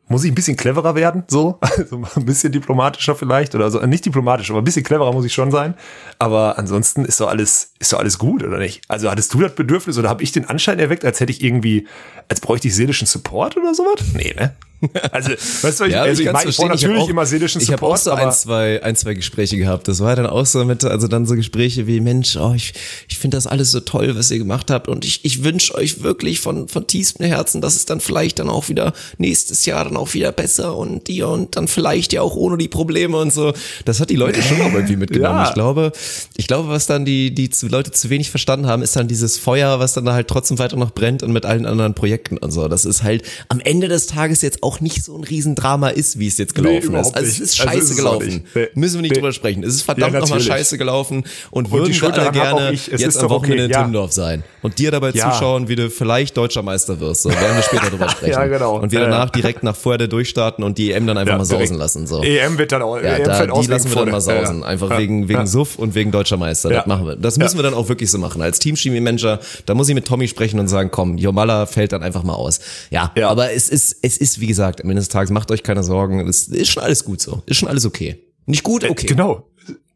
[0.10, 4.06] muss ich ein bisschen cleverer werden, so, also ein bisschen diplomatischer vielleicht oder so, nicht
[4.06, 5.76] diplomatisch, aber ein bisschen cleverer muss ich schon sein.
[6.20, 8.84] Aber ansonsten ist doch alles, ist doch alles gut, oder nicht?
[8.88, 11.88] Also hattest du das Bedürfnis oder habe ich den Anschein erweckt, als hätte ich irgendwie,
[12.30, 14.02] als bräuchte ich seelischen Support oder sowas?
[14.14, 14.56] Nee, ne?
[15.12, 17.62] Also, weißt du, ich, Ja, also ich, kann's meine, ich brauche natürlich auch, immer seelischen
[17.62, 19.88] Ich habe Support, auch so ein zwei, ein, zwei Gespräche gehabt.
[19.88, 22.74] Das war dann auch so mit, also dann so Gespräche wie, Mensch, oh, ich,
[23.08, 26.04] ich finde das alles so toll, was ihr gemacht habt und ich, ich wünsche euch
[26.04, 29.98] wirklich von, von tiefstem Herzen, dass es dann vielleicht dann auch wieder nächstes Jahr dann
[29.98, 33.54] auch wieder besser und dir und dann vielleicht ja auch ohne die Probleme und so.
[33.86, 35.28] Das hat die Leute schon auch irgendwie mitgenommen.
[35.38, 35.50] Ja.
[35.50, 35.92] Ich glaube,
[36.38, 39.38] ich glaube, was dann die, die zu, Leute zu wenig verstanden haben, ist dann dieses
[39.38, 42.52] Feuer, was dann da halt trotzdem weiter noch brennt und mit allen anderen Projekten und
[42.52, 42.68] so.
[42.68, 46.28] Das ist halt am Ende des Tages jetzt auch nicht so ein Riesendrama ist, wie
[46.28, 47.16] es jetzt gelaufen überhaupt ist.
[47.16, 48.44] Also es ist Also scheiße ist es auch gelaufen.
[48.54, 48.68] Nee.
[48.76, 49.18] Müssen wir nicht Nee.
[49.20, 49.64] drüber sprechen.
[49.64, 52.72] Es ist verdammt Ja, nochmal scheiße gelaufen und, Und würden die wir alle auch gerne
[52.74, 52.88] ich.
[52.88, 53.50] Jetzt ist am doch okay.
[53.52, 53.72] Wochenende in.
[53.72, 55.32] Timmendorf sein und dir dabei Ja.
[55.32, 57.24] zuschauen, wie du vielleicht deutscher Meister wirst.
[57.24, 58.32] So werden wir später drüber sprechen.
[58.34, 58.78] Ja, genau.
[58.80, 62.06] Und wir danach direkt nach Fuerte durchstarten und die EM dann einfach mal sausen lassen.
[62.08, 62.22] So.
[62.24, 64.64] EM wird dann auch, Ja, EM da, die lassen wir dann mal sausen.
[64.64, 65.48] Einfach wegen, wegen.
[65.48, 66.70] Suff und wegen deutscher Meister.
[66.70, 67.16] Das machen wir.
[67.16, 68.42] Das müssen wir dann auch wirklich so machen.
[68.42, 72.24] Als Team-Chemie-Manager, da muss ich mit Tommy sprechen und sagen, komm, Jomala fällt dann einfach
[72.24, 72.60] mal aus.
[72.90, 73.30] Ja, Ja.
[73.30, 76.20] aber es ist, es ist, wie gesagt, am Ende des Tages, macht euch keine Sorgen.
[76.28, 77.44] Es ist schon alles gut so.
[77.46, 78.24] Ist schon alles okay.
[78.46, 79.08] Nicht gut, Äh, okay.
[79.08, 79.48] Genau.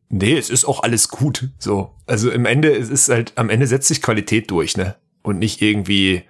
[0.09, 1.49] Nee, es ist auch alles gut.
[1.57, 1.91] So.
[2.05, 4.95] Also im Ende, es ist halt, am Ende setzt sich Qualität durch, ne?
[5.21, 6.23] Und nicht irgendwie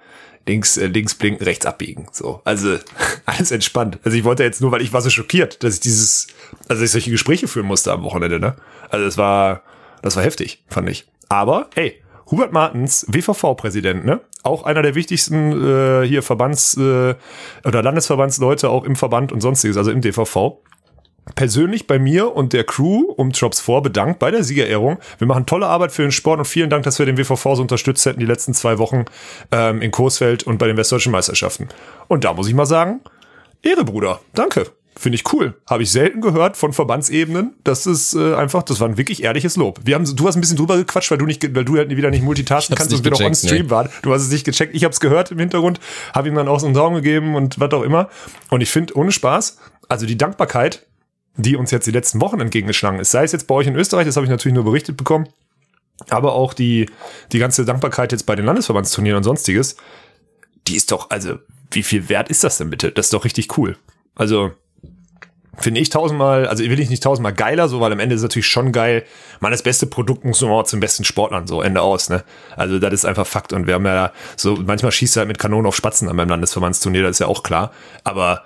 [0.45, 2.05] links, äh, links blinken, rechts abbiegen.
[2.11, 2.41] So.
[2.43, 2.77] Also,
[3.25, 3.97] alles entspannt.
[4.03, 6.27] Also ich wollte jetzt nur, weil ich war so schockiert, dass ich dieses,
[6.67, 8.55] also dass ich solche Gespräche führen musste am Wochenende, ne?
[8.89, 9.63] Also es war,
[10.03, 11.07] das war heftig, fand ich.
[11.29, 12.00] Aber, hey,
[12.31, 14.21] Hubert Martens, WVV-Präsident, ne?
[14.43, 17.15] Auch einer der wichtigsten äh, hier Verbands- äh,
[17.65, 20.57] oder Landesverbandsleute auch im Verband und sonstiges, also im DVV
[21.35, 24.97] persönlich bei mir und der Crew um Drops vor bedankt bei der Siegerehrung.
[25.19, 27.61] Wir machen tolle Arbeit für den Sport und vielen Dank, dass wir den WVV so
[27.61, 29.05] unterstützt hätten die letzten zwei Wochen
[29.51, 31.69] ähm, in Coesfeld und bei den Westdeutschen Meisterschaften.
[32.07, 33.01] Und da muss ich mal sagen,
[33.61, 34.19] Ehre, Bruder.
[34.33, 34.71] Danke.
[34.97, 35.56] Finde ich cool.
[35.67, 37.56] Habe ich selten gehört von Verbandsebenen.
[37.63, 39.80] Das ist äh, einfach, das war ein wirklich ehrliches Lob.
[39.84, 42.10] Wir haben, du hast ein bisschen drüber gequatscht, weil du nicht, weil du halt wieder
[42.10, 43.69] nicht multitasken kannst und wir noch on Stream nee.
[43.69, 43.89] waren.
[44.01, 44.75] Du hast es nicht gecheckt.
[44.75, 45.80] Ich habe es gehört im Hintergrund,
[46.13, 48.10] habe ihm dann auch so einen Daumen gegeben und was auch immer.
[48.49, 50.86] Und ich finde, ohne Spaß, also die Dankbarkeit,
[51.38, 54.06] die uns jetzt die letzten Wochen entgegengeschlagen ist, sei es jetzt bei euch in Österreich,
[54.06, 55.30] das habe ich natürlich nur berichtet bekommen,
[56.10, 56.89] aber auch die,
[57.32, 59.77] die ganze Dankbarkeit jetzt bei den Landesverbandsturnieren und sonstiges,
[60.67, 61.38] die ist doch, also,
[61.71, 62.91] wie viel wert ist das denn bitte?
[62.91, 63.77] Das ist doch richtig cool.
[64.15, 64.51] Also,
[65.62, 68.24] finde ich tausendmal, also will ich nicht tausendmal geiler, so, weil am Ende ist es
[68.24, 69.04] natürlich schon geil.
[69.39, 72.24] Man, das beste Produkt muss nur zum besten Sportlern, so, Ende aus, ne?
[72.56, 73.54] Also, das ist einfach Fakt.
[73.54, 76.30] Und wir haben ja so, manchmal schießt er halt mit Kanonen auf Spatzen an beim
[76.30, 77.71] Landesverbandsturnier, das ist ja auch klar.
[78.04, 78.43] Aber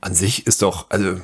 [0.00, 1.20] an sich ist doch, also,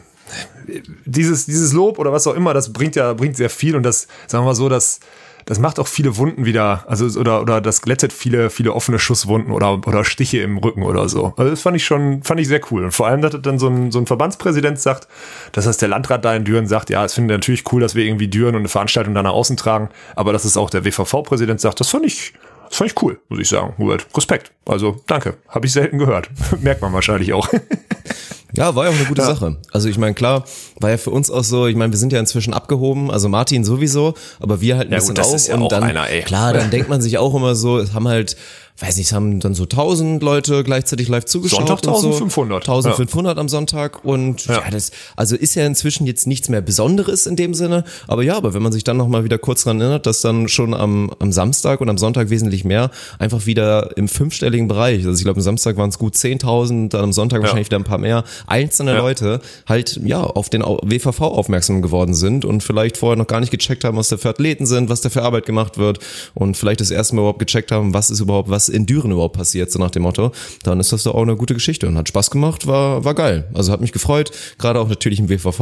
[1.05, 4.09] dieses, dieses Lob oder was auch immer, das bringt ja, bringt sehr viel und das,
[4.27, 5.01] sagen wir mal so, das,
[5.45, 9.53] das macht auch viele Wunden wieder, also oder oder das glättet viele viele offene Schusswunden
[9.53, 11.35] oder oder Stiche im Rücken oder so.
[11.37, 13.69] Also das fand ich schon fand ich sehr cool und vor allem, dass dann so
[13.69, 15.09] ein so ein Verbandspräsident sagt,
[15.53, 18.05] dass das der Landrat da in Düren sagt, ja, es finde natürlich cool, dass wir
[18.05, 21.61] irgendwie Düren und eine Veranstaltung da nach außen tragen, aber dass es auch der WVV-Präsident
[21.61, 22.33] sagt, das fand ich
[22.69, 23.75] das fand ich cool, muss ich sagen.
[23.77, 24.51] Hubert, Respekt.
[24.65, 26.31] Also danke, habe ich selten gehört.
[26.63, 27.47] Merkt man wahrscheinlich auch.
[28.55, 29.29] Ja, war ja auch eine gute ja.
[29.29, 29.57] Sache.
[29.73, 30.45] Also ich meine, klar,
[30.81, 33.65] war ja für uns auch so, ich meine, wir sind ja inzwischen abgehoben, also Martin
[33.65, 35.35] sowieso, aber wir halt ein ja, bisschen gut, das auch.
[35.35, 36.23] Ist ja und auch dann, einer, ey.
[36.23, 38.37] klar, dann denkt man sich auch immer so, es haben halt
[38.79, 41.69] weiß nicht, es haben dann so 1000 Leute gleichzeitig live zugeschaut.
[41.69, 42.65] Sonntag 1500.
[42.65, 42.73] So.
[42.73, 43.41] 1500 ja.
[43.41, 44.55] am Sonntag und ja.
[44.55, 44.71] ja.
[44.71, 48.55] das, also ist ja inzwischen jetzt nichts mehr Besonderes in dem Sinne, aber ja, aber
[48.55, 51.81] wenn man sich dann nochmal wieder kurz dran erinnert, dass dann schon am, am Samstag
[51.81, 55.77] und am Sonntag wesentlich mehr einfach wieder im fünfstelligen Bereich, also ich glaube am Samstag
[55.77, 57.43] waren es gut 10.000, dann am Sonntag ja.
[57.43, 62.45] wahrscheinlich wieder ein paar mehr, einzelne Leute halt ja auf den WVV aufmerksam geworden sind
[62.45, 65.11] und vielleicht vorher noch gar nicht gecheckt haben, was da für Athleten sind, was da
[65.11, 65.99] für Arbeit gemacht wird
[66.35, 69.37] und vielleicht das erste Mal überhaupt gecheckt haben, was ist überhaupt, was in Düren überhaupt
[69.37, 72.09] passiert, so nach dem Motto, dann ist das doch auch eine gute Geschichte und hat
[72.09, 73.49] Spaß gemacht, war, war geil.
[73.55, 75.61] Also hat mich gefreut, gerade auch natürlich im WVV,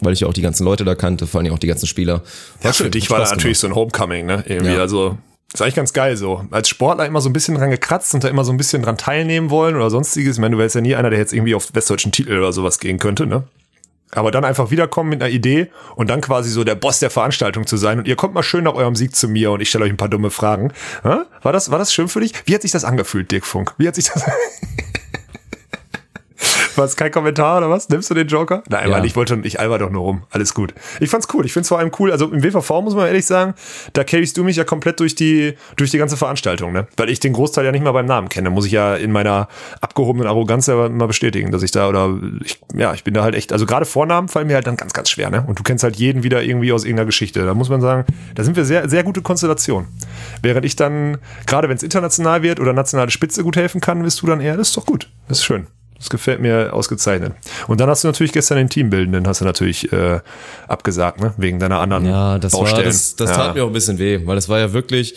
[0.00, 2.14] weil ich ja auch die ganzen Leute da kannte, vor allem auch die ganzen Spieler.
[2.14, 2.22] War
[2.64, 4.44] ja, schön, für dich war das natürlich so ein Homecoming, ne?
[4.46, 4.80] Irgendwie, ja.
[4.80, 5.16] also
[5.52, 6.44] ist eigentlich ganz geil so.
[6.50, 8.98] Als Sportler immer so ein bisschen dran gekratzt und da immer so ein bisschen dran
[8.98, 10.36] teilnehmen wollen oder sonstiges.
[10.36, 12.80] Ich meine, du wärst ja nie einer, der jetzt irgendwie auf westdeutschen Titel oder sowas
[12.80, 13.44] gehen könnte, ne?
[14.12, 17.66] Aber dann einfach wiederkommen mit einer Idee und dann quasi so der Boss der Veranstaltung
[17.66, 17.98] zu sein.
[17.98, 19.96] Und ihr kommt mal schön nach eurem Sieg zu mir und ich stelle euch ein
[19.96, 20.72] paar dumme Fragen.
[21.02, 22.32] War das, war das schön für dich?
[22.46, 23.74] Wie hat sich das angefühlt, Dirk Funk?
[23.78, 24.24] Wie hat sich das...
[26.78, 27.88] Was, kein Kommentar oder was?
[27.88, 28.62] Nimmst du den Joker?
[28.68, 28.96] Nein, ja.
[28.96, 30.22] Mann, ich wollte schon, ich alber doch nur rum.
[30.30, 30.72] Alles gut.
[31.00, 31.44] Ich fand's cool.
[31.44, 32.12] Ich find's vor allem cool.
[32.12, 33.54] Also im WVV muss man ehrlich sagen,
[33.94, 36.86] da carryst du mich ja komplett durch die, durch die ganze Veranstaltung, ne?
[36.96, 38.50] Weil ich den Großteil ja nicht mal beim Namen kenne.
[38.50, 39.48] Muss ich ja in meiner
[39.80, 43.34] abgehobenen Arroganz selber mal bestätigen, dass ich da oder, ich, ja, ich bin da halt
[43.34, 45.44] echt, also gerade Vornamen fallen mir halt dann ganz, ganz schwer, ne?
[45.44, 47.44] Und du kennst halt jeden wieder irgendwie aus irgendeiner Geschichte.
[47.44, 48.04] Da muss man sagen,
[48.36, 49.88] da sind wir sehr, sehr gute Konstellation.
[50.42, 54.22] Während ich dann, gerade wenn es international wird oder nationale Spitze gut helfen kann, bist
[54.22, 55.10] du dann eher, das ist doch gut.
[55.26, 55.66] Das ist schön.
[55.98, 57.32] Das gefällt mir ausgezeichnet.
[57.66, 60.20] Und dann hast du natürlich gestern den Teambildenden, hast du natürlich äh,
[60.68, 61.34] abgesagt, ne?
[61.36, 62.76] Wegen deiner anderen Ja, das Baustellen.
[62.78, 63.36] war das, das ja.
[63.36, 65.14] tat mir auch ein bisschen weh, weil es war ja wirklich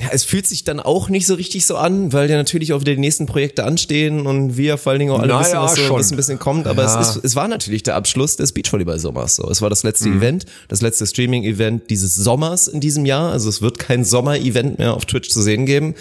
[0.00, 2.80] ja, es fühlt sich dann auch nicht so richtig so an, weil ja natürlich auch
[2.80, 5.74] wieder die nächsten Projekte anstehen und wir vor allen Dingen auch alle naja, wissen, was
[5.76, 6.02] so schon.
[6.02, 6.66] ein bisschen kommt.
[6.66, 7.00] Aber Ja.
[7.00, 9.36] es, ist, es war natürlich der Abschluss des Beachvolleyball-Sommers.
[9.36, 9.48] So.
[9.50, 10.18] Es war das letzte Mhm.
[10.18, 13.30] Event, das letzte Streaming-Event dieses Sommers in diesem Jahr.
[13.32, 15.94] Also es wird kein Sommer-Event mehr auf Twitch zu sehen geben.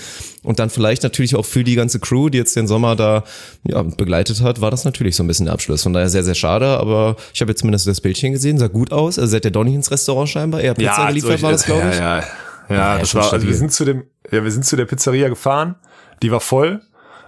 [0.44, 3.24] Und dann vielleicht natürlich auch für die ganze Crew, die jetzt den Sommer da
[3.68, 5.84] ja, begleitet hat, war das natürlich so ein bisschen der Abschluss.
[5.84, 6.66] Von daher sehr, sehr schade.
[6.80, 9.20] Aber ich habe jetzt zumindest das Bildchen gesehen, sah gut aus.
[9.20, 10.62] Also seid ihr Donny ins Restaurant scheinbar.
[10.62, 11.98] Er hat Pizza geliefert, solche- war das, glaube ich.
[11.98, 12.24] Ja, ja,
[12.70, 15.30] ja, Ja, das war, also wir sind zu dem, ja, wir sind zu der Pizzeria
[15.30, 15.76] gefahren,
[16.22, 16.82] die war voll,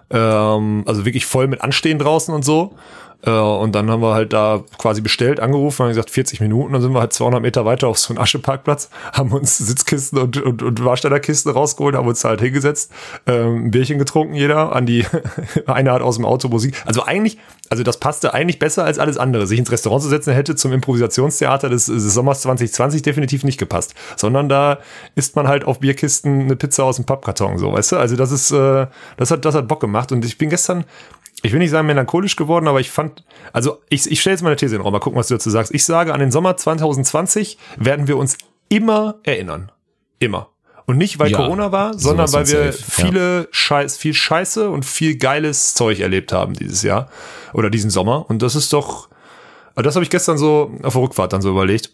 [0.09, 2.75] ähm, also wirklich voll mit Anstehen draußen und so.
[3.25, 6.81] Äh, und dann haben wir halt da quasi bestellt, angerufen, haben gesagt 40 Minuten, dann
[6.81, 10.61] sind wir halt 200 Meter weiter auf so einen Ascheparkplatz, haben uns Sitzkisten und, und,
[10.61, 12.91] und Warstellerkisten rausgeholt, haben uns halt hingesetzt,
[13.25, 15.05] ähm, ein Bierchen getrunken jeder, an die,
[15.65, 17.37] einer hat aus dem Auto Musik, also eigentlich,
[17.69, 19.47] also das passte eigentlich besser als alles andere.
[19.47, 23.95] Sich ins Restaurant zu setzen, hätte zum Improvisationstheater des, des Sommers 2020 definitiv nicht gepasst,
[24.15, 24.79] sondern da
[25.15, 27.97] isst man halt auf Bierkisten eine Pizza aus dem Pappkarton, so, weißt du?
[27.97, 30.83] Also das ist, äh, das hat, das hat Bock gemacht und ich bin gestern,
[31.43, 34.49] ich will nicht sagen melancholisch geworden, aber ich fand, also ich, ich stelle jetzt mal
[34.49, 35.73] eine These in den Raum, mal gucken, was du dazu sagst.
[35.73, 38.37] Ich sage, an den Sommer 2020 werden wir uns
[38.69, 39.71] immer erinnern.
[40.19, 40.49] Immer.
[40.85, 43.07] Und nicht, weil Ja, Corona war, sondern weil wir safe, ja.
[43.07, 47.09] viele Scheiß, viel Scheiße und viel geiles Zeug erlebt haben dieses Jahr
[47.53, 48.29] oder diesen Sommer.
[48.29, 49.09] Und das ist doch,
[49.75, 51.91] also das habe ich gestern so auf der Rückfahrt dann so überlegt.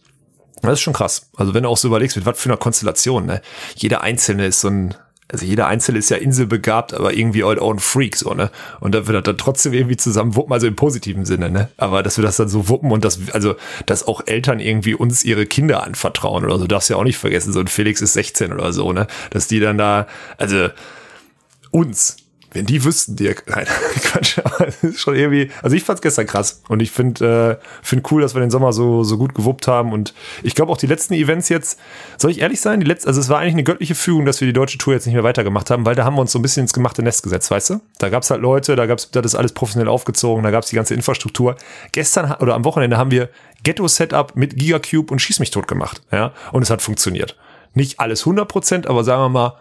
[0.61, 1.29] Das ist schon krass.
[1.37, 3.41] Also wenn du auch so überlegst, mit was für einer Konstellation, ne?
[3.75, 4.95] Jeder Einzelne ist so ein,
[5.31, 8.49] also jeder Einzelne ist ja inselbegabt, aber irgendwie all own Freak, so, ne?
[8.79, 11.69] Und da wird er dann trotzdem irgendwie zusammen wuppen, also im positiven Sinne, ne?
[11.77, 15.23] Aber dass wir das dann so wuppen und dass, also, dass auch Eltern irgendwie uns
[15.23, 17.53] ihre Kinder anvertrauen oder so, darfst du ja auch nicht vergessen.
[17.53, 19.05] So ein Felix ist 16 oder so, ne?
[19.29, 20.69] Dass die dann da, also,
[21.69, 22.17] uns,
[22.51, 23.65] wenn die wüssten, die, nein,
[24.01, 28.03] Quatsch, es ist schon irgendwie, also ich fand's gestern krass und ich finde, äh, finde
[28.11, 30.87] cool, dass wir den Sommer so, so gut gewuppt haben und ich glaube auch die
[30.87, 31.79] letzten Events jetzt,
[32.17, 34.47] soll ich ehrlich sein, die letzten, also es war eigentlich eine göttliche Fügung, dass wir
[34.47, 36.41] die deutsche Tour jetzt nicht mehr weitergemacht haben, weil da haben wir uns so ein
[36.41, 37.81] bisschen ins gemachte Nest gesetzt, weißt du?
[37.99, 40.93] Da gab's halt Leute, da gab's, das ist alles professionell aufgezogen, da gab's die ganze
[40.93, 41.55] Infrastruktur.
[41.91, 43.29] Gestern oder am Wochenende haben wir
[43.63, 47.37] Ghetto-Setup mit Gigacube und Schieß mich tot gemacht, ja, und es hat funktioniert.
[47.73, 49.53] Nicht alles 100%, aber sagen wir mal,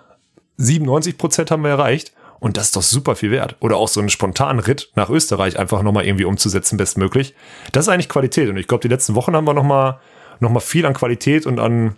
[0.58, 2.12] 97% haben wir erreicht.
[2.40, 3.56] Und das ist doch super viel wert.
[3.60, 7.34] Oder auch so einen spontanen Ritt nach Österreich einfach nochmal irgendwie umzusetzen, bestmöglich.
[7.72, 8.48] Das ist eigentlich Qualität.
[8.48, 9.98] Und ich glaube, die letzten Wochen haben wir nochmal
[10.40, 11.96] noch mal viel an Qualität und an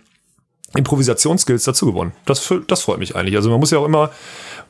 [0.75, 2.13] Improvisationsskills dazu gewonnen.
[2.25, 3.35] Das, das freut mich eigentlich.
[3.35, 4.11] Also man muss ja auch immer,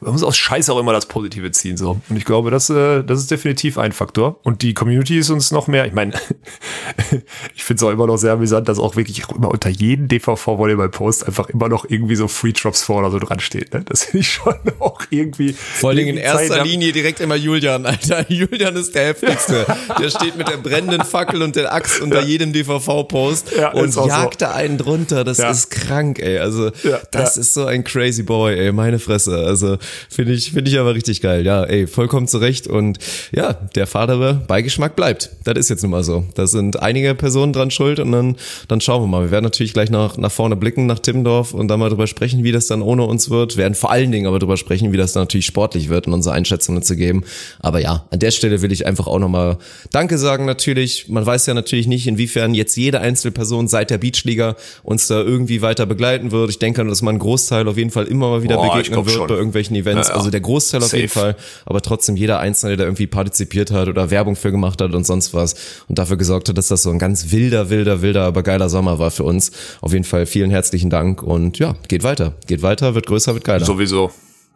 [0.02, 1.78] man muss aus Scheiß auch immer das Positive ziehen.
[1.78, 2.02] so.
[2.10, 4.40] Und ich glaube, das, äh, das ist definitiv ein Faktor.
[4.42, 5.86] Und die Community ist uns noch mehr.
[5.86, 6.14] Ich meine,
[7.56, 11.28] ich finde es auch immer noch sehr amüsant, dass auch wirklich immer unter jedem DVV-Volleyball-Post
[11.28, 13.74] einfach immer noch irgendwie so Free Drops vor oder so dran steht.
[13.74, 13.84] Ne?
[13.86, 15.54] Das finde ich schon auch irgendwie.
[15.54, 18.26] Vor allem in erster Zeit Linie direkt immer Julian, Alter.
[18.32, 19.68] Julian ist der heftigste.
[20.00, 22.26] der steht mit der brennenden Fackel und der Axt unter ja.
[22.26, 24.46] jedem DVV-Post ja, und jagt so.
[24.48, 25.24] da einen drunter.
[25.24, 25.52] Das ja.
[25.52, 26.40] ist krank, ey.
[26.40, 26.72] Also,
[27.12, 28.72] das ist so ein crazy boy, ey.
[28.72, 29.38] Meine Fresse.
[29.38, 29.78] Also,
[30.10, 31.46] Finde ich, finde ich aber richtig geil.
[31.46, 32.68] Ja, ey, vollkommen zurecht.
[32.68, 33.00] Und
[33.32, 35.32] ja, der Vater-Beigeschmack bleibt.
[35.44, 36.26] Das ist jetzt nun mal so.
[36.36, 38.36] Da sind einige Personen dran schuld und dann,
[38.68, 39.24] dann schauen wir mal.
[39.24, 42.44] Wir werden natürlich gleich nach, nach vorne blicken, nach Timmendorf und dann mal drüber sprechen,
[42.44, 43.58] wie das dann ohne uns wird.
[43.58, 46.14] Wir werden vor allen Dingen aber drüber sprechen, wie das dann natürlich sportlich wird und
[46.14, 47.24] unsere Einschätzungen zu geben.
[47.60, 49.58] Aber ja, an der Stelle will ich einfach auch nochmal
[49.92, 51.10] Danke sagen natürlich.
[51.10, 55.22] Man weiß ja natürlich nicht, inwiefern jetzt jede einzelne Person seit der Beachliga uns da
[55.22, 56.50] irgendwie weiter begleiten wird.
[56.50, 59.16] Ich denke, dass man einen Großteil auf jeden Fall immer mal wieder Boah, begegnen wird
[59.16, 59.28] schon.
[59.28, 60.08] bei irgendwelchen Events.
[60.08, 60.20] Ja, ja.
[60.20, 64.10] Also der Großteil auf jeden Fall, aber trotzdem jeder Einzelne, der irgendwie partizipiert hat oder
[64.10, 65.56] Werbung für gemacht hat und sonst was
[65.88, 69.00] und dafür gesorgt hat, dass das so ein ganz wilder, wilder, wilder, aber geiler Sommer
[69.00, 69.52] war für uns.
[69.82, 72.34] Auf jeden Fall vielen herzlichen Dank und ja, geht weiter.
[72.48, 73.66] Geht weiter, wird größer, wird geiler.
[73.66, 74.12] Sowieso.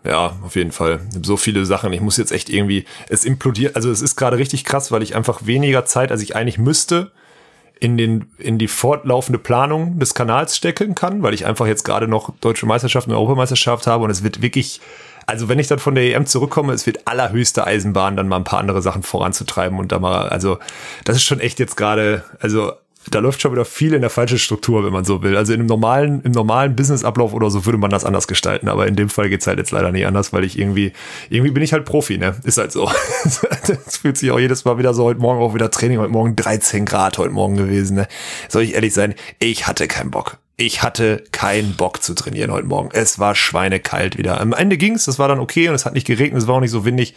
[0.06, 1.02] Ja, auf jeden Fall.
[1.24, 1.92] So viele Sachen.
[1.92, 5.16] Ich muss jetzt echt irgendwie, es implodiert, also es ist gerade richtig krass, weil ich
[5.16, 7.12] einfach weniger Zeit, als ich eigentlich müsste,
[7.80, 12.08] in den in die fortlaufende Planung des Kanals stecken kann, weil ich einfach jetzt gerade
[12.08, 14.82] noch deutsche Meisterschaft und Europameisterschaft habe und es wird wirklich
[15.28, 18.44] also wenn ich dann von der EM zurückkomme, es wird allerhöchste Eisenbahn, dann mal ein
[18.44, 20.60] paar andere Sachen voranzutreiben und da mal, also
[21.04, 22.74] das ist schon echt jetzt gerade, also
[23.12, 25.38] da läuft schon wieder viel in der falschen Struktur, wenn man so will.
[25.38, 28.68] Also in einem normalen, im normalen Businessablauf oder so würde man das anders gestalten.
[28.68, 30.94] Aber in dem Fall geht's halt jetzt leider nicht anders, weil ich irgendwie,
[31.30, 32.36] irgendwie bin ich halt Profi, ne?
[32.44, 32.90] Ist halt so.
[33.68, 36.36] das fühlt sich auch jedes Mal wieder so, heute Morgen auch wieder Training, heute Morgen
[36.36, 38.08] 13 Grad heute Morgen gewesen, ne?
[38.50, 39.16] Soll ich ehrlich sein?
[39.40, 42.90] Ich hatte keinen Bock ich hatte keinen Bock zu trainieren heute Morgen.
[42.94, 44.40] Es war schweinekalt wieder.
[44.40, 46.62] Am Ende ging's, das war dann okay und es hat nicht geregnet, es war auch
[46.62, 47.14] nicht so windig,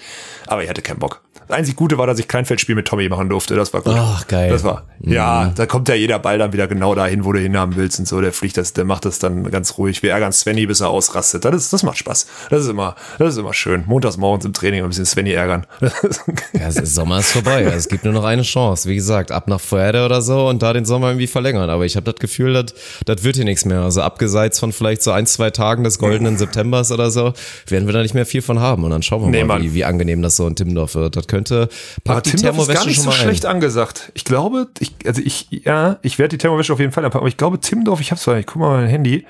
[0.46, 1.22] aber ich hatte keinen Bock.
[1.48, 3.56] Das einzig Gute war, dass ich Kleinfeldspiel mit Tommy machen durfte.
[3.56, 3.94] Das war gut.
[3.96, 4.50] Ach, geil.
[4.50, 5.12] Das war, mhm.
[5.12, 8.06] ja, da kommt ja jeder Ball dann wieder genau dahin, wo du hinhaben willst und
[8.06, 8.20] so.
[8.20, 10.02] Der fliegt das, der macht das dann ganz ruhig.
[10.02, 11.46] Wir ärgern Svenny, bis er ausrastet.
[11.46, 12.26] Das, ist, das macht Spaß.
[12.50, 13.84] Das ist immer, das ist immer schön.
[13.86, 15.66] Montags morgens im Training ein bisschen Svenny ärgern.
[16.52, 17.62] ja, Sommer ist vorbei.
[17.62, 18.86] Es gibt nur noch eine Chance.
[18.86, 21.70] Wie gesagt, ab nach Fuerte oder so und da den Sommer irgendwie verlängern.
[21.70, 22.74] Aber ich habe das Gefühl, das,
[23.06, 23.80] das wird hier nichts mehr.
[23.80, 27.32] Also abgeseits von vielleicht so ein, zwei Tagen des goldenen Septembers oder so,
[27.68, 28.84] werden wir da nicht mehr viel von haben.
[28.84, 31.16] Und dann schauen wir nee, mal, wie, wie angenehm das so in Timmendorf wird.
[31.16, 31.68] Das könnte,
[32.04, 34.10] pack die Thermowäsche ist gar nicht so schlecht angesagt.
[34.14, 37.28] Ich glaube, ich, also ich, ja, ich werde die Thermowäsche auf jeden Fall anpacken, aber
[37.28, 39.24] ich glaube, Timmendorf, ich hab's zwar, ich guck mal mein Handy,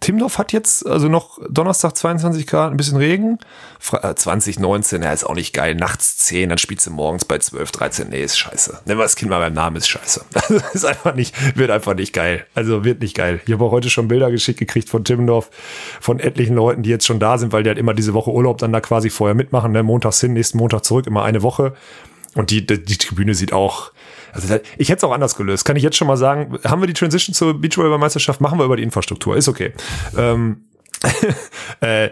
[0.00, 3.38] Timdorf hat jetzt also noch Donnerstag 22 Grad, ein bisschen Regen.
[3.80, 5.74] 2019, äh, ja, ist auch nicht geil.
[5.74, 8.08] Nachts 10, dann spielst du morgens bei 12, 13.
[8.08, 8.80] Nee, ist scheiße.
[8.84, 10.24] Nennen wir das Kind mal beim Namen, ist scheiße.
[10.72, 12.46] ist einfach nicht, wird einfach nicht geil.
[12.54, 13.40] Also wird nicht geil.
[13.46, 15.50] Ich habe auch heute schon Bilder geschickt gekriegt von Timmendorf,
[16.00, 18.58] von etlichen Leuten, die jetzt schon da sind, weil die halt immer diese Woche Urlaub
[18.58, 19.72] dann da quasi vorher mitmachen.
[19.72, 19.82] Ne?
[19.82, 21.74] Montags hin, nächsten Montag zurück, immer eine Woche.
[22.34, 23.92] Und die, die Tribüne sieht auch,
[24.36, 25.64] also ich hätte es auch anders gelöst.
[25.64, 28.76] Kann ich jetzt schon mal sagen, haben wir die Transition zur Beachvolleyball-Meisterschaft, machen wir über
[28.76, 29.36] die Infrastruktur.
[29.36, 29.72] Ist okay.
[30.16, 30.66] Ähm,
[31.80, 32.10] äh,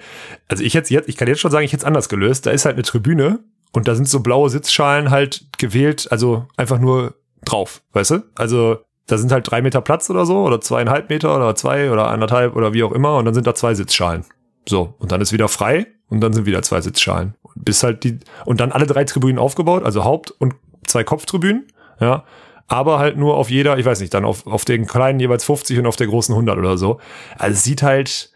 [0.48, 2.46] also ich jetzt, jetzt, ich kann jetzt schon sagen, ich hätte es anders gelöst.
[2.46, 3.40] Da ist halt eine Tribüne
[3.72, 8.22] und da sind so blaue Sitzschalen halt gewählt, also einfach nur drauf, weißt du?
[8.34, 12.08] Also da sind halt drei Meter Platz oder so oder zweieinhalb Meter oder zwei oder
[12.08, 14.24] anderthalb oder wie auch immer und dann sind da zwei Sitzschalen.
[14.66, 17.34] So, und dann ist wieder frei und dann sind wieder zwei Sitzschalen.
[17.54, 20.54] Bis halt die, und dann alle drei Tribünen aufgebaut, also Haupt- und
[20.86, 21.66] zwei Kopftribünen
[22.00, 22.24] ja.
[22.66, 25.78] Aber halt nur auf jeder, ich weiß nicht, dann auf, auf den kleinen jeweils 50
[25.78, 26.98] und auf der großen 100 oder so.
[27.38, 28.30] Also es sieht halt,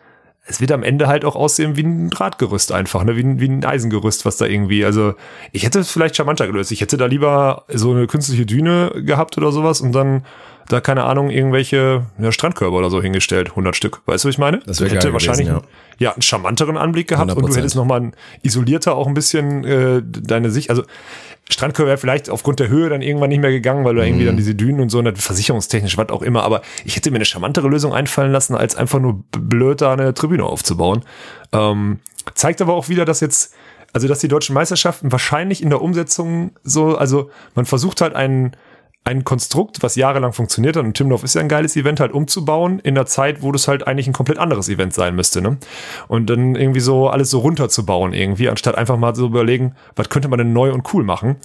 [0.49, 3.16] es wird am Ende halt auch aussehen wie ein Drahtgerüst einfach, ne?
[3.16, 5.14] wie, ein, wie ein Eisengerüst, was da irgendwie, also
[5.53, 6.73] ich hätte es vielleicht charmanter gelöst.
[6.73, 10.25] Ich hätte da lieber so eine künstliche Düne gehabt oder sowas und dann
[10.68, 14.03] da, keine Ahnung, irgendwelche ja, Strandkörper oder so hingestellt, 100 Stück.
[14.05, 14.61] Weißt du, was ich meine?
[14.66, 15.64] Das wäre hätte wahrscheinlich gewesen,
[15.99, 16.09] ja.
[16.09, 16.12] ja.
[16.12, 17.35] einen charmanteren Anblick gehabt 100%.
[17.35, 20.83] und du hättest nochmal ein isolierter auch ein bisschen äh, deine Sicht, also
[21.51, 24.35] Strandkörper wäre vielleicht aufgrund der Höhe dann irgendwann nicht mehr gegangen, weil du irgendwie dann
[24.35, 24.39] mhm.
[24.39, 26.43] diese Dünen und so, und versicherungstechnisch, was auch immer.
[26.43, 30.13] Aber ich hätte mir eine charmantere Lösung einfallen lassen, als einfach nur blöd da eine
[30.15, 31.05] Tribüne aufzubauen.
[31.53, 32.01] Ähm,
[32.35, 33.55] zeigt aber auch wieder, dass jetzt
[33.93, 38.53] also dass die deutschen Meisterschaften wahrscheinlich in der Umsetzung so, also man versucht halt einen
[39.09, 42.79] ein Konstrukt, was jahrelang funktioniert hat, und Timdorf ist ja ein geiles Event, halt umzubauen
[42.79, 45.57] in der Zeit, wo das halt eigentlich ein komplett anderes Event sein müsste, ne?
[46.07, 50.29] Und dann irgendwie so alles so runterzubauen irgendwie, anstatt einfach mal so überlegen, was könnte
[50.29, 51.37] man denn neu und cool machen.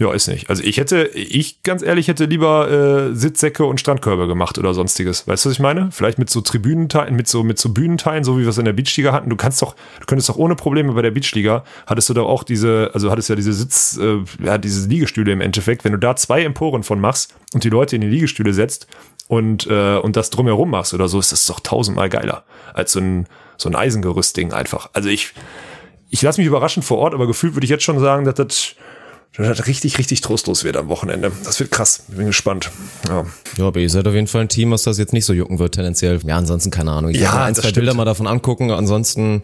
[0.00, 0.48] Ja, ist nicht.
[0.48, 2.70] Also ich hätte, ich ganz ehrlich hätte lieber
[3.10, 5.28] äh, Sitzsäcke und Strandkörbe gemacht oder sonstiges.
[5.28, 5.90] Weißt du, was ich meine?
[5.92, 8.72] Vielleicht mit so Tribünenteilen, mit so mit so Bühnenteilen, so wie wir es in der
[8.72, 9.28] Beachliga hatten.
[9.28, 12.42] Du kannst doch, du könntest doch ohne Probleme bei der Beachliga hattest du doch auch
[12.42, 15.84] diese, also hattest ja diese Sitz, äh, ja diese Liegestühle im Endeffekt.
[15.84, 18.86] Wenn du da zwei Emporen von machst und die Leute in die Liegestühle setzt
[19.28, 23.00] und äh, und das drumherum machst oder so, ist das doch tausendmal geiler als so
[23.00, 23.26] ein
[23.58, 24.88] so ein Eisengerüstding einfach.
[24.94, 25.34] Also ich
[26.08, 28.74] ich lasse mich überraschen vor Ort, aber gefühlt würde ich jetzt schon sagen, dass das
[29.36, 31.32] das halt richtig, richtig trostlos wird am Wochenende.
[31.44, 32.02] Das wird krass.
[32.08, 32.70] Bin gespannt.
[33.08, 33.24] Ja.
[33.56, 35.58] Ja, aber ihr seid auf jeden Fall ein Team, was das jetzt nicht so jucken
[35.58, 36.20] wird, tendenziell.
[36.24, 37.12] Ja, ansonsten keine Ahnung.
[37.12, 37.76] Ich Ja, ein, zwei stimmt.
[37.76, 38.70] Bilder mal davon angucken.
[38.70, 39.42] Ansonsten,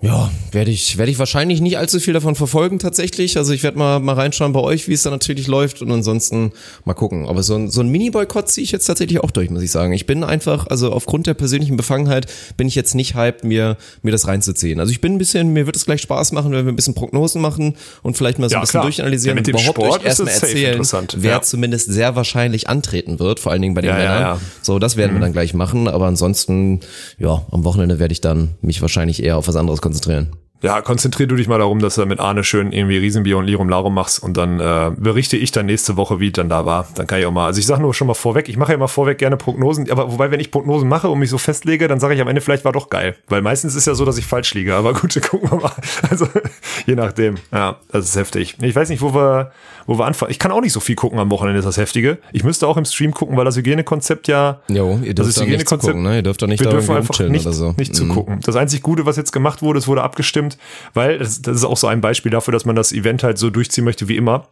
[0.00, 3.36] ja, werde ich, werde ich wahrscheinlich nicht allzu viel davon verfolgen tatsächlich.
[3.36, 6.52] Also ich werde mal, mal reinschauen bei euch, wie es da natürlich läuft und ansonsten
[6.84, 7.26] mal gucken.
[7.26, 9.92] Aber so ein, so ein Mini-Boykott ziehe ich jetzt tatsächlich auch durch, muss ich sagen.
[9.92, 14.12] Ich bin einfach, also aufgrund der persönlichen Befangenheit bin ich jetzt nicht hyped, mir, mir
[14.12, 14.78] das reinzuziehen.
[14.78, 16.94] Also ich bin ein bisschen, mir wird es gleich Spaß machen, wenn wir ein bisschen
[16.94, 18.84] Prognosen machen und vielleicht mal so Ja, ein bisschen klar.
[18.84, 21.42] durchanalysieren Ja, mit und dem überhaupt Sport euch erstmal erzählen, wer Ja.
[21.42, 24.38] zumindest sehr wahrscheinlich antreten wird, vor allen Dingen bei den Männern.
[24.62, 25.88] So, das werden wir dann gleich machen.
[25.88, 26.78] Aber ansonsten,
[27.18, 30.28] ja, am Wochenende werde ich dann mich wahrscheinlich eher auf was anderes konzentrieren.
[30.60, 33.68] Ja, konzentrier du dich mal darum, dass du mit Arne schön irgendwie Riesenbier und Lirum
[33.68, 36.88] Larum machst und dann äh, berichte ich dann nächste Woche, wie es dann da war.
[36.96, 38.74] Dann kann ich auch mal, also ich sage nur schon mal vorweg, ich mache ja
[38.76, 42.00] immer vorweg gerne Prognosen, aber wobei, wenn ich Prognosen mache und mich so festlege, dann
[42.00, 43.14] sage ich am Ende, vielleicht war doch geil.
[43.28, 45.72] Weil meistens ist ja so, dass ich falsch liege, aber gut, gucken wir mal.
[46.10, 46.26] Also,
[46.86, 47.36] je nachdem.
[47.52, 48.56] Ja, das ist heftig.
[48.60, 49.52] Ich weiß nicht, wo wir,
[49.86, 50.32] wo wir anfangen.
[50.32, 52.18] Ich kann auch nicht so viel gucken am Wochenende, ist das Heftige.
[52.32, 55.36] Ich müsste auch im Stream gucken, weil das Hygienekonzept ja Jo, ihr das dürft ist
[55.38, 55.82] da nicht Hygienekonzept.
[55.82, 56.16] zugucken, ne?
[56.16, 57.74] Ihr dürft da nicht wir dürfen einfach nicht, oder so.
[57.78, 57.94] nicht Mhm.
[57.96, 58.40] zugucken.
[58.44, 60.47] Das einzig Gute, was jetzt gemacht wurde, es wurde abgestimmt,
[60.94, 63.50] weil das, das ist auch so ein Beispiel dafür, dass man das Event halt so
[63.50, 64.48] durchziehen möchte wie immer.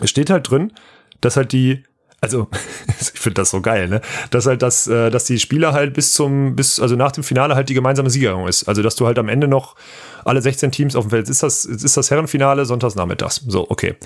[0.00, 0.72] Es steht halt drin,
[1.20, 1.84] dass halt die
[2.24, 2.48] also
[3.00, 4.00] ich finde das so geil, ne?
[4.30, 7.54] Dass halt das, äh, dass die Spieler halt bis zum, bis, also nach dem Finale
[7.54, 8.66] halt die gemeinsame Siegerung ist.
[8.66, 9.76] Also dass du halt am Ende noch
[10.24, 11.28] alle 16 Teams auf dem Feld.
[11.28, 13.42] Jetzt ist das, ist das Herrenfinale sonntags nachmittags.
[13.46, 13.96] So, okay.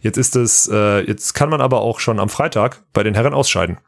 [0.00, 3.34] Jetzt ist es, äh, jetzt kann man aber auch schon am Freitag bei den Herren
[3.34, 3.78] ausscheiden.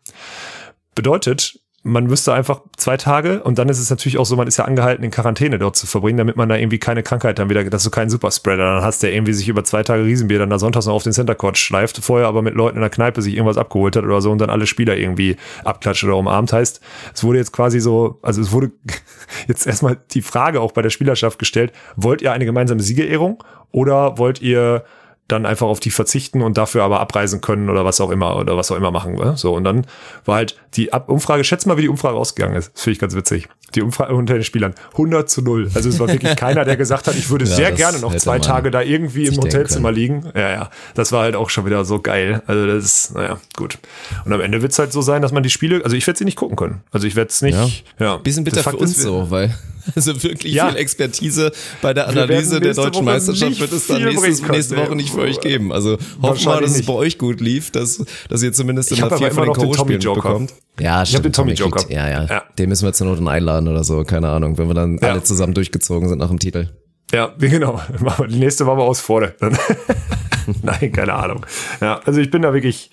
[0.96, 4.56] Bedeutet, man müsste einfach zwei Tage und dann ist es natürlich auch so, man ist
[4.56, 7.62] ja angehalten, in Quarantäne dort zu verbringen, damit man da irgendwie keine Krankheit dann wieder,
[7.64, 10.58] dass du keinen Superspreader dann hast, der irgendwie sich über zwei Tage Riesenbier dann da
[10.58, 13.34] sonntags noch auf den Center Court schleift, vorher aber mit Leuten in der Kneipe sich
[13.34, 16.80] irgendwas abgeholt hat oder so und dann alle Spieler irgendwie abklatscht oder umarmt heißt.
[17.14, 18.72] Es wurde jetzt quasi so, also es wurde
[19.46, 24.18] jetzt erstmal die Frage auch bei der Spielerschaft gestellt, wollt ihr eine gemeinsame Siegerehrung oder
[24.18, 24.84] wollt ihr
[25.28, 28.56] dann einfach auf die verzichten und dafür aber abreisen können oder was auch immer oder
[28.56, 29.14] was auch immer machen.
[29.14, 29.36] Ne?
[29.36, 29.86] So und dann
[30.24, 32.72] war halt die Ab Umfrage, schätz mal, wie die Umfrage ausgegangen ist.
[32.74, 33.46] Das finde ich ganz witzig.
[33.74, 35.70] Die Umfrage unter den Spielern 100 zu 0.
[35.74, 38.38] Also es war wirklich keiner, der gesagt hat, ich würde Ja, sehr gerne noch zwei
[38.38, 40.24] Tage da irgendwie im Hotelzimmer liegen.
[40.34, 42.42] Ja, ja, das war halt auch schon wieder so geil.
[42.46, 43.78] Also das ist, naja, gut.
[44.24, 46.16] Und am Ende wird es halt so sein, dass man die Spiele, also ich werde
[46.16, 46.80] sie nicht gucken können.
[46.90, 47.84] Also ich werde es nicht.
[47.98, 48.16] Ja.
[48.16, 49.54] Bisschen bitter für uns so, weil
[49.94, 50.68] also wirklich Ja.
[50.68, 54.76] viel Expertise bei der Wir Analyse der deutschen Woche Meisterschaft wird es dann nächstes, nächste
[54.76, 55.72] Woche nicht für euch geben.
[55.72, 58.98] Also hoffen wir mal, dass es bei euch gut lief, dass, dass ihr zumindest Ich
[58.98, 59.52] immer viel von
[59.88, 60.20] den Joker.
[60.22, 60.54] bekommt.
[60.80, 61.84] Ja, Ich hab den Tommy kriegt- Joker.
[61.92, 62.42] Ja, ja, Ja.
[62.58, 65.10] Den müssen wir zur Not einladen oder so, keine Ahnung, wenn wir dann Ja.
[65.10, 66.68] alle zusammen durchgezogen sind nach dem Titel.
[67.12, 67.80] Ja, genau.
[67.98, 69.34] Wir- Die nächste war aber aus vorne.
[70.62, 71.44] Nein, keine Ahnung.
[71.80, 72.90] Ja, also ich bin da wirklich,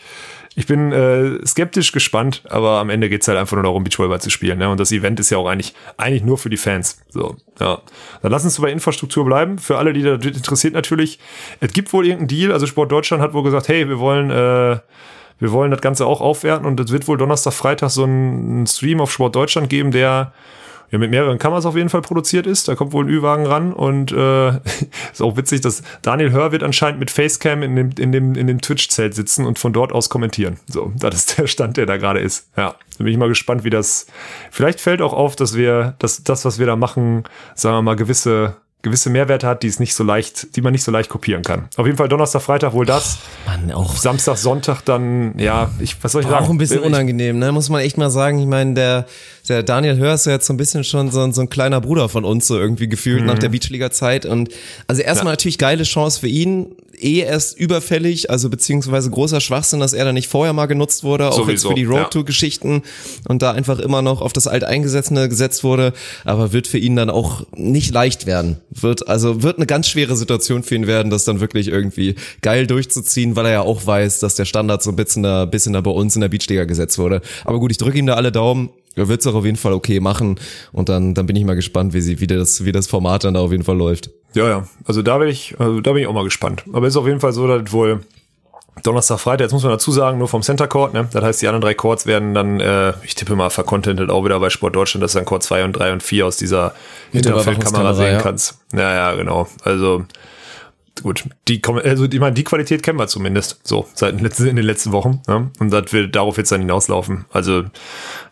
[0.56, 4.30] ich bin äh, skeptisch gespannt, aber am Ende geht's halt einfach nur darum, Beachvolleyball zu
[4.30, 4.58] spielen.
[4.58, 4.70] Ne?
[4.70, 7.02] Und das Event ist ja auch eigentlich, eigentlich nur für die Fans.
[7.10, 7.82] So, ja.
[8.22, 9.60] Dann lass uns bei Infrastruktur bleiben.
[9.60, 11.20] Für alle, die da interessiert natürlich.
[11.60, 12.52] Es gibt wohl irgendeinen Deal.
[12.54, 14.80] Also Sport Deutschland hat wohl gesagt, hey, wir wollen äh,
[15.39, 19.02] wir wollen das Ganze auch aufwerten und es wird wohl Donnerstag, Freitag so einen Stream
[19.02, 20.32] auf Sport Deutschland geben, der
[20.91, 22.67] ja, mit mehreren Kameras auf jeden Fall produziert ist.
[22.67, 24.50] Da kommt wohl ein Ü-Wagen ran und äh,
[25.12, 28.48] ist auch witzig, dass Daniel Hör wird anscheinend mit Facecam in dem, in dem, in
[28.48, 30.58] dem Twitch-Zelt sitzen und von dort aus kommentieren.
[30.67, 32.50] So, das ist der Stand, der da gerade ist.
[32.56, 34.08] Ja, da bin ich mal gespannt, wie das.
[34.52, 37.24] Vielleicht fällt auch auf, dass wir, dass das, was wir da machen,
[37.56, 40.84] sagen wir mal, gewisse gewisse Mehrwerte hat, die es nicht so leicht, die man nicht
[40.84, 41.67] so leicht kopieren kann.
[41.76, 43.17] Auf jeden Fall Donnerstag, Freitag wohl das.
[43.45, 46.45] Mann, auch Samstag, Sonntag dann, ja, ich, was soll ich sagen?
[46.45, 47.52] Auch ein bisschen Ich- unangenehm, ne?
[47.52, 48.39] Muss man echt mal sagen.
[48.39, 49.06] Ich meine, der,
[49.50, 51.82] der Daniel Hör ist ja jetzt so ein bisschen schon so, ein- so ein kleiner
[51.82, 53.28] Bruder von uns, so irgendwie gefühlt Mhm.
[53.28, 54.26] nach der Beachliga-Zeit.
[54.26, 54.49] Und
[54.88, 56.68] also erstmal natürlich geile Chance für ihn.
[57.02, 61.28] Eh erst überfällig, also beziehungsweise großer Schwachsinn, dass er da nicht vorher mal genutzt wurde,
[61.30, 61.89] auch jetzt Sowieso, für die ja.
[61.89, 62.84] Road-Tour-Geschichten
[63.28, 65.93] und da einfach immer noch auf das Alteingesetzte gesetzt wurde.
[66.24, 68.58] Aber wird für ihn dann auch nicht leicht werden.
[68.70, 72.68] Wird, also wird eine ganz schwere Situation für ihn werden, das dann wirklich irgendwie geil
[72.68, 75.82] durchzuziehen, weil er ja auch weiß, dass der Standard so ein bisschen da, bisschen da
[75.82, 77.22] bei uns in der Beachliga gesetzt wurde.
[77.43, 78.70] Aber gut, ich drücke ihm da alle Daumen.
[78.96, 80.39] Er wird es auch auf jeden Fall okay machen
[80.72, 83.34] und dann, dann bin ich mal gespannt, wie sie, wie das, wie das Format dann
[83.34, 84.10] da auf jeden Fall läuft.
[84.34, 84.68] Ja, ja.
[84.86, 86.64] Also da bin ich, also da bin ich auch mal gespannt.
[86.74, 88.02] Aber es ist auf jeden Fall so, dass wohl
[88.84, 91.08] Donnerstag, Freitag, jetzt muss man dazu sagen, nur vom Center Court, ne?
[91.12, 94.39] Das heißt, die anderen drei Courts werden dann, äh, ich tippe mal, vercontentet auch wieder
[94.39, 96.74] bei Sport Deutschland, dass du dann Court 2 und 3 und 4 aus dieser
[97.12, 98.22] Hinterfeldkamera sehen ja.
[98.22, 98.60] kannst.
[98.74, 99.48] Ja, ja, genau.
[99.64, 100.04] Also
[101.02, 104.56] gut, die also ich meine, die Qualität kennen wir zumindest so seit den letzten, in
[104.56, 105.22] den letzten Wochen.
[105.28, 105.52] Ne?
[105.60, 107.26] Und das wird darauf jetzt dann hinauslaufen.
[107.32, 107.66] Also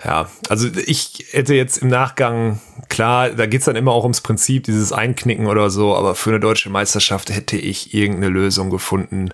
[0.03, 2.59] ja, also ich hätte jetzt im Nachgang,
[2.89, 6.39] klar, da geht's dann immer auch ums Prinzip, dieses Einknicken oder so, aber für eine
[6.39, 9.29] deutsche Meisterschaft hätte ich irgendeine Lösung gefunden.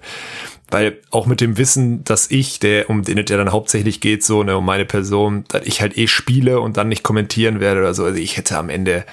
[0.71, 4.23] Weil auch mit dem Wissen, dass ich, der, um den es ja dann hauptsächlich geht,
[4.23, 7.79] so, ne, um meine Person, dass ich halt eh spiele und dann nicht kommentieren werde
[7.79, 8.05] oder so.
[8.05, 9.03] Also ich hätte am Ende,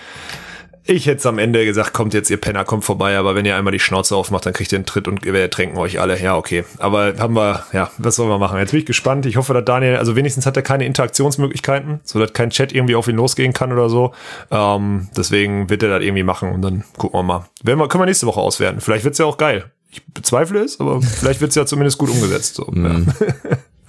[0.87, 3.72] ich hätte am Ende gesagt, kommt jetzt ihr Penner, kommt vorbei, aber wenn ihr einmal
[3.72, 6.20] die Schnauze aufmacht, dann kriegt ihr einen Tritt und wir ertränken euch alle.
[6.20, 6.64] Ja, okay.
[6.78, 8.59] Aber haben wir, ja, was sollen wir machen?
[8.59, 9.26] Jetzt bin ich gespannt.
[9.26, 12.95] Ich hoffe, dass Daniel, also wenigstens hat er keine Interaktionsmöglichkeiten, so dass kein Chat irgendwie
[12.95, 14.14] auf ihn losgehen kann oder so.
[14.51, 17.47] Ähm, deswegen wird er das irgendwie machen und dann gucken wir mal.
[17.64, 18.80] Werden wir, können wir nächste Woche auswerten.
[18.80, 19.70] Vielleicht wird's ja auch geil.
[19.91, 22.55] Ich bezweifle es, aber vielleicht wird's ja zumindest gut umgesetzt.
[22.55, 22.72] So.
[22.74, 23.01] Ja.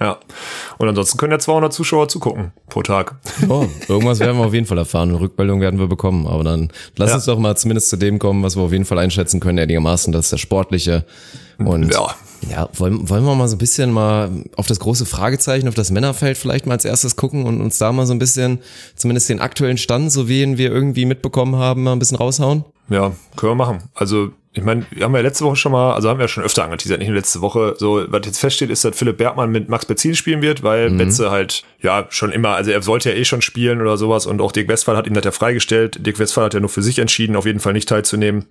[0.00, 0.18] ja.
[0.78, 3.16] Und ansonsten können ja 200 Zuschauer zugucken pro Tag.
[3.48, 5.08] Oh, irgendwas werden wir auf jeden Fall erfahren.
[5.10, 6.26] Eine Rückmeldung werden wir bekommen.
[6.26, 7.16] Aber dann lass Ja.
[7.16, 10.12] uns doch mal zumindest zu dem kommen, was wir auf jeden Fall einschätzen können, einigermaßen.
[10.12, 11.04] Das ist das Sportliche.
[11.58, 12.14] Und Ja.
[12.48, 15.90] ja, wollen, wollen wir mal so ein bisschen mal auf das große Fragezeichen, auf das
[15.90, 18.60] Männerfeld vielleicht mal als erstes gucken und uns da mal so ein bisschen,
[18.94, 22.64] zumindest den aktuellen Stand, so wie ihn wir irgendwie mitbekommen haben, mal ein bisschen raushauen?
[22.88, 23.78] Ja, können wir machen.
[23.94, 26.42] Also, ich meine, wir haben ja letzte Woche schon mal, also haben wir ja schon
[26.42, 27.74] öfter angeteasert, nicht nur letzte Woche.
[27.78, 31.30] So, was jetzt feststeht, ist, dass Philipp Bergmann mit Max Betzin spielen wird, weil Betze
[31.30, 34.52] halt, ja, schon immer, also er sollte ja eh schon spielen oder sowas und auch
[34.52, 36.04] Dirk Westphal hat ihn das ja freigestellt.
[36.04, 38.46] Dirk Westphal hat ja nur für sich entschieden, auf jeden Fall nicht teilzunehmen.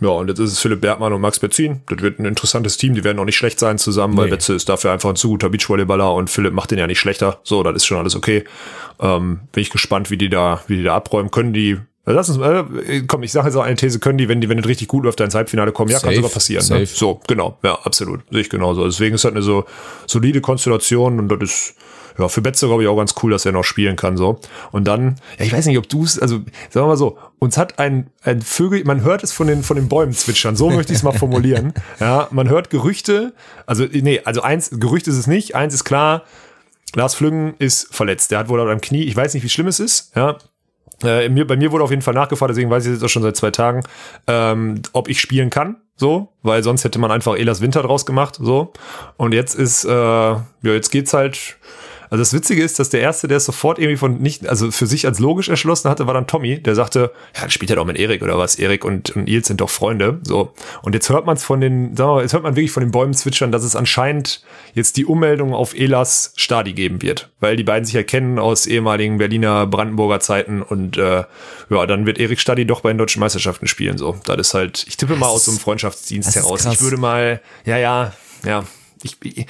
[0.00, 1.82] Ja, und jetzt ist es Philipp Bergmann und Max Betzin.
[1.86, 2.94] Das wird ein interessantes Team.
[2.94, 4.32] Die werden auch nicht schlecht sein zusammen, weil Nee.
[4.32, 7.38] Betze ist dafür einfach ein zu guter Beachvolleyballer und Philipp macht den ja nicht schlechter.
[7.44, 8.44] So, das ist schon alles okay.
[9.00, 11.30] Ähm, bin ich gespannt, wie die da, wie die da abräumen.
[11.30, 11.78] Können die,
[12.12, 14.58] lass uns, äh, komm, ich sage jetzt auch eine These, können die, wenn die, wenn
[14.58, 15.90] es richtig gut läuft, da ins Halbfinale kommen?
[15.90, 16.66] Ja, kann Safe, sogar passieren.
[16.68, 16.86] Ne?
[16.86, 17.58] So, genau.
[17.62, 18.20] Ja, absolut.
[18.30, 18.84] Sehe ich genauso.
[18.84, 19.64] Deswegen ist das eine so
[20.06, 21.74] solide Konstellation und das ist,
[22.18, 24.38] ja, für Betze glaube ich auch ganz cool, dass er noch spielen kann, so.
[24.70, 27.56] Und dann, ja, ich weiß nicht, ob du es, also, sagen wir mal so, uns
[27.56, 30.92] hat ein, ein Vögel, man hört es von den, von den Bäumen zwitschern, so möchte
[30.92, 31.72] ich es mal formulieren.
[32.00, 33.32] Ja, man hört Gerüchte,
[33.66, 36.24] also, nee, also eins, Gerücht ist es nicht, eins ist klar,
[36.94, 38.30] Lars Flüggen ist verletzt.
[38.30, 40.38] Der hat wohl am Knie, ich weiß nicht, wie schlimm es ist, ja.
[41.04, 43.22] Äh, mir, bei mir wurde auf jeden Fall nachgefragt, deswegen weiß ich jetzt auch schon
[43.22, 43.82] seit zwei Tagen,
[44.26, 48.38] ähm, ob ich spielen kann, so, weil sonst hätte man einfach Elas Winter draus gemacht,
[48.40, 48.72] so.
[49.16, 51.56] Und jetzt ist, äh, ja, jetzt geht's halt.
[52.14, 54.86] Also das Witzige ist, dass der erste, der es sofort irgendwie von nicht, also für
[54.86, 57.84] sich als logisch erschlossen hatte, war dann Tommy, der sagte, ja, dann spielt er doch
[57.84, 58.54] mit Erik oder was?
[58.54, 60.52] Erik und, und Nils sind doch Freunde, so.
[60.82, 62.84] Und jetzt hört man es von den, sagen wir mal, jetzt hört man wirklich von
[62.84, 64.44] den Bäumen zwitschern, dass es anscheinend
[64.74, 68.66] jetzt die Ummeldung auf Elas Stadi geben wird, weil die beiden sich ja kennen aus
[68.66, 71.24] ehemaligen Berliner Brandenburger Zeiten und äh,
[71.68, 74.20] ja, dann wird Erik Stadi doch bei den deutschen Meisterschaften spielen, so.
[74.24, 76.64] Das ist halt, ich tippe mal aus so einem Freundschaftsdienst das heraus.
[76.64, 78.12] Ich würde mal, ja, ja,
[78.44, 78.62] ja,
[79.02, 79.46] ich, ich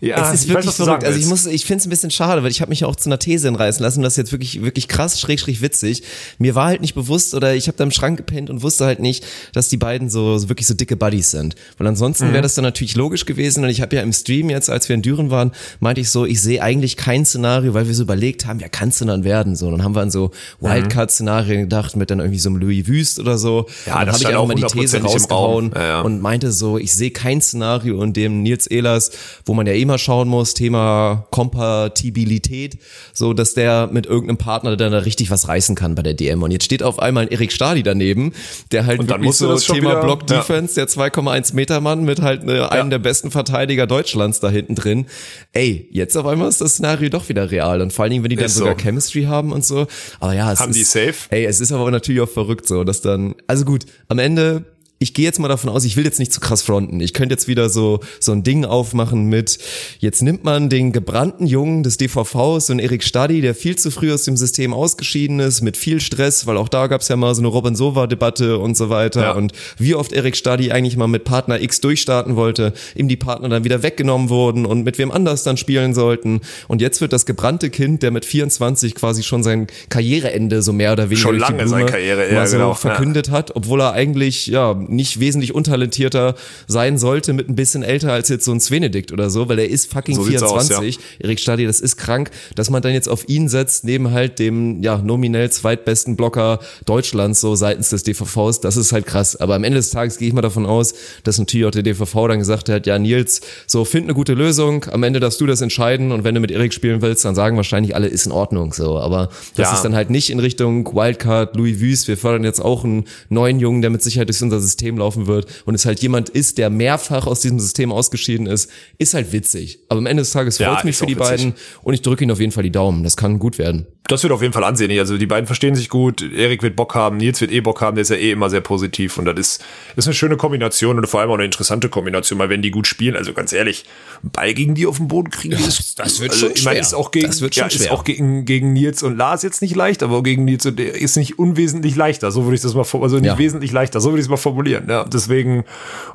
[0.00, 1.04] ja, es ist wirklich du verrückt.
[1.04, 2.96] Also ich muss, ich finde es ein bisschen schade, weil ich habe mich ja auch
[2.96, 4.02] zu einer These hinreißen lassen.
[4.02, 6.02] Das ist jetzt wirklich, wirklich krass, schräg, schräg witzig.
[6.38, 9.00] Mir war halt nicht bewusst oder ich habe da im Schrank gepennt und wusste halt
[9.00, 11.54] nicht, dass die beiden so, so wirklich so dicke Buddies sind.
[11.78, 12.32] Weil ansonsten Mhm.
[12.32, 13.64] wäre das dann natürlich logisch gewesen.
[13.64, 16.24] Und ich habe ja im Stream jetzt, als wir in Düren waren, meinte ich so,
[16.26, 19.56] ich sehe eigentlich kein Szenario, weil wir so überlegt haben, ja, kann's denn dann werden?
[19.56, 20.30] So, und dann haben wir an so
[20.60, 23.66] Wildcard-Szenarien gedacht mit dann irgendwie so einem Louis Wüst oder so.
[23.86, 26.00] Ja, dann das habe ich auch mal die These rausgehauen Ja, ja.
[26.00, 29.10] und meinte so, ich sehe kein Szenario, in dem Nils Ehlers,
[29.44, 32.78] wo man ja immer schauen muss, Thema Kompatibilität,
[33.12, 36.42] so dass der mit irgendeinem Partner dann da richtig was reißen kann bei der DM.
[36.42, 38.32] Und jetzt steht auf einmal ein Erik Stadi daneben,
[38.70, 40.38] der halt Und dann wirklich so Thema wieder- Block ja.
[40.38, 44.76] Defense, der 2,1 Meter Mann mit halt ne, einem der besten Verteidiger Deutschlands da hinten
[44.76, 45.06] drin.
[45.52, 47.80] Ey, jetzt auf einmal ist das Szenario doch wieder real.
[47.80, 48.82] Und vor allen Dingen, wenn die dann Ist sogar so.
[48.84, 49.88] Chemistry haben und so.
[50.20, 51.14] Aber ja, es Haben ist, die safe?
[51.30, 54.64] Ey, es ist aber natürlich auch verrückt so, dass dann, also gut, am Ende,
[55.02, 57.00] ich gehe jetzt mal davon aus, ich will jetzt nicht zu krass fronten.
[57.00, 59.58] Ich könnte jetzt wieder so, so ein Ding aufmachen mit,
[59.98, 63.90] jetzt nimmt man den gebrannten Jungen des DVVs, so einen Erik Stadi, der viel zu
[63.90, 67.34] früh aus dem System ausgeschieden ist, mit viel Stress, weil auch da gab's ja mal
[67.34, 69.22] so eine Robin Sova-Debatte und so weiter.
[69.22, 69.32] Ja.
[69.32, 73.48] Und wie oft Erik Stadi eigentlich mal mit Partner X durchstarten wollte, ihm die Partner
[73.48, 76.42] dann wieder weggenommen wurden und mit wem anders dann spielen sollten.
[76.68, 80.92] Und jetzt wird das gebrannte Kind, der mit 24 quasi schon sein Karriereende so mehr
[80.92, 82.74] oder weniger Schon lange Blume Karriere, ja, so genau, ja.
[82.74, 86.34] verkündet hat, obwohl er eigentlich ja nicht wesentlich untalentierter
[86.66, 89.68] sein sollte, mit ein bisschen älter als jetzt so ein Svenedikt oder so, weil er
[89.68, 90.76] ist fucking So sieht's 24.
[90.76, 91.00] aus, ja.
[91.20, 94.82] Erik Stadi, das ist krank, dass man dann jetzt auf ihn setzt, neben halt dem,
[94.82, 99.36] ja, nominell zweitbesten Blocker Deutschlands, so seitens des DVVs, das ist halt krass.
[99.36, 102.28] Aber am Ende des Tages gehe ich mal davon aus, dass natürlich auch der DVV
[102.28, 105.60] dann gesagt hat, ja, Nils, so, find eine gute Lösung, am Ende darfst du das
[105.60, 108.72] entscheiden und wenn du mit Erik spielen willst, dann sagen wahrscheinlich alle, ist in Ordnung,
[108.72, 108.98] so.
[108.98, 109.74] Aber das Ja.
[109.74, 113.60] ist dann halt nicht in Richtung Wildcard, Louis Wüst, wir fördern jetzt auch einen neuen
[113.60, 116.70] Jungen, der mit Sicherheit durch unser System laufen wird und es halt jemand ist, der
[116.70, 119.80] mehrfach aus diesem System ausgeschieden ist, ist halt witzig.
[119.88, 121.28] Aber am Ende des Tages Ja, freut mich für die witzig.
[121.28, 123.02] beiden und ich drücke ihnen auf jeden Fall die Daumen.
[123.04, 123.86] Das kann gut werden.
[124.10, 124.90] Das wird auf jeden Fall ansehen.
[124.98, 126.22] Also die beiden verstehen sich gut.
[126.22, 127.94] Erik wird Bock haben, Nils wird eh Bock haben.
[127.94, 129.64] Der ist ja eh immer sehr positiv und das ist,
[129.96, 132.86] ist eine schöne Kombination und vor allem auch eine interessante Kombination, weil wenn die gut
[132.86, 133.84] spielen, also ganz ehrlich,
[134.22, 136.80] Ball gegen die auf den Boden kriegen, ist, das wird also, schon ich meine, schwer.
[136.82, 137.92] ist auch gegen, Das wird ja, schon ist schwer.
[137.94, 141.16] auch gegen, gegen Nils und Lars jetzt nicht leicht, aber gegen Nils und der ist
[141.16, 142.30] nicht unwesentlich leichter.
[142.30, 143.38] So würde ich das mal, also nicht Ja.
[143.38, 144.00] wesentlich leichter.
[144.00, 144.86] So würde ich es mal formulieren.
[144.88, 145.64] Ja, deswegen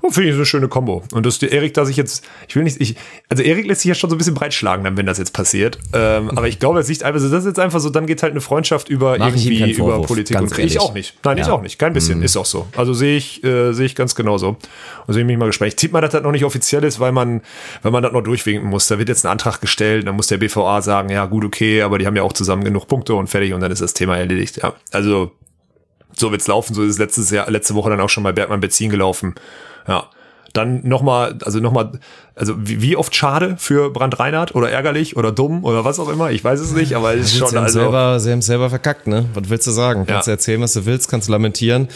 [0.01, 1.03] oh, finde ich eine schöne Kombo.
[1.11, 2.95] Und dass Erik da sich jetzt, ich will nicht, ich,
[3.29, 5.79] also Erik lässt sich ja schon so ein bisschen breitschlagen, dann, wenn das jetzt passiert.
[5.93, 8.23] Ähm, aber ich glaube, es liegt einfach, so, das ist jetzt einfach so, dann geht
[8.23, 10.65] halt eine Freundschaft über Mach ich irgendwie über Vorwurf, Politik und Krieg.
[10.65, 11.15] Ich auch nicht.
[11.23, 11.53] Nein, ich Ja.
[11.53, 11.77] auch nicht.
[11.79, 12.21] Kein bisschen.
[12.21, 12.67] Ist auch so.
[12.75, 14.57] Also sehe ich, äh, sehe ich ganz genauso.
[15.07, 15.69] Und sehe mich mal gespannt.
[15.69, 17.41] Ich zieht man, dass das noch nicht offiziell ist, weil man,
[17.81, 18.87] weil man das noch durchwinken muss.
[18.87, 21.97] Da wird jetzt ein Antrag gestellt, dann muss der BVA sagen, ja, gut, okay, aber
[21.97, 24.57] die haben ja auch zusammen genug Punkte und fertig und dann ist das Thema erledigt.
[24.63, 24.73] Ja.
[24.91, 25.31] Also,
[26.17, 26.73] so wird's laufen.
[26.73, 29.35] So ist es letztes Jahr, letzte Woche dann auch schon bei Bergmann Benzin gelaufen.
[29.87, 30.09] Ja.
[30.55, 31.91] Dann nochmal, also nochmal,
[32.33, 36.07] also wie, wie oft schade für Brand Reinhardt oder ärgerlich oder dumm oder was auch
[36.09, 38.41] immer, ich weiß es nicht, aber es ist sie, schon, haben also, selber, sie haben
[38.41, 39.25] selber verkackt, ne?
[39.33, 40.05] Was willst du sagen?
[40.05, 40.31] Kannst Ja.
[40.31, 41.89] du erzählen, was du willst, kannst lamentieren,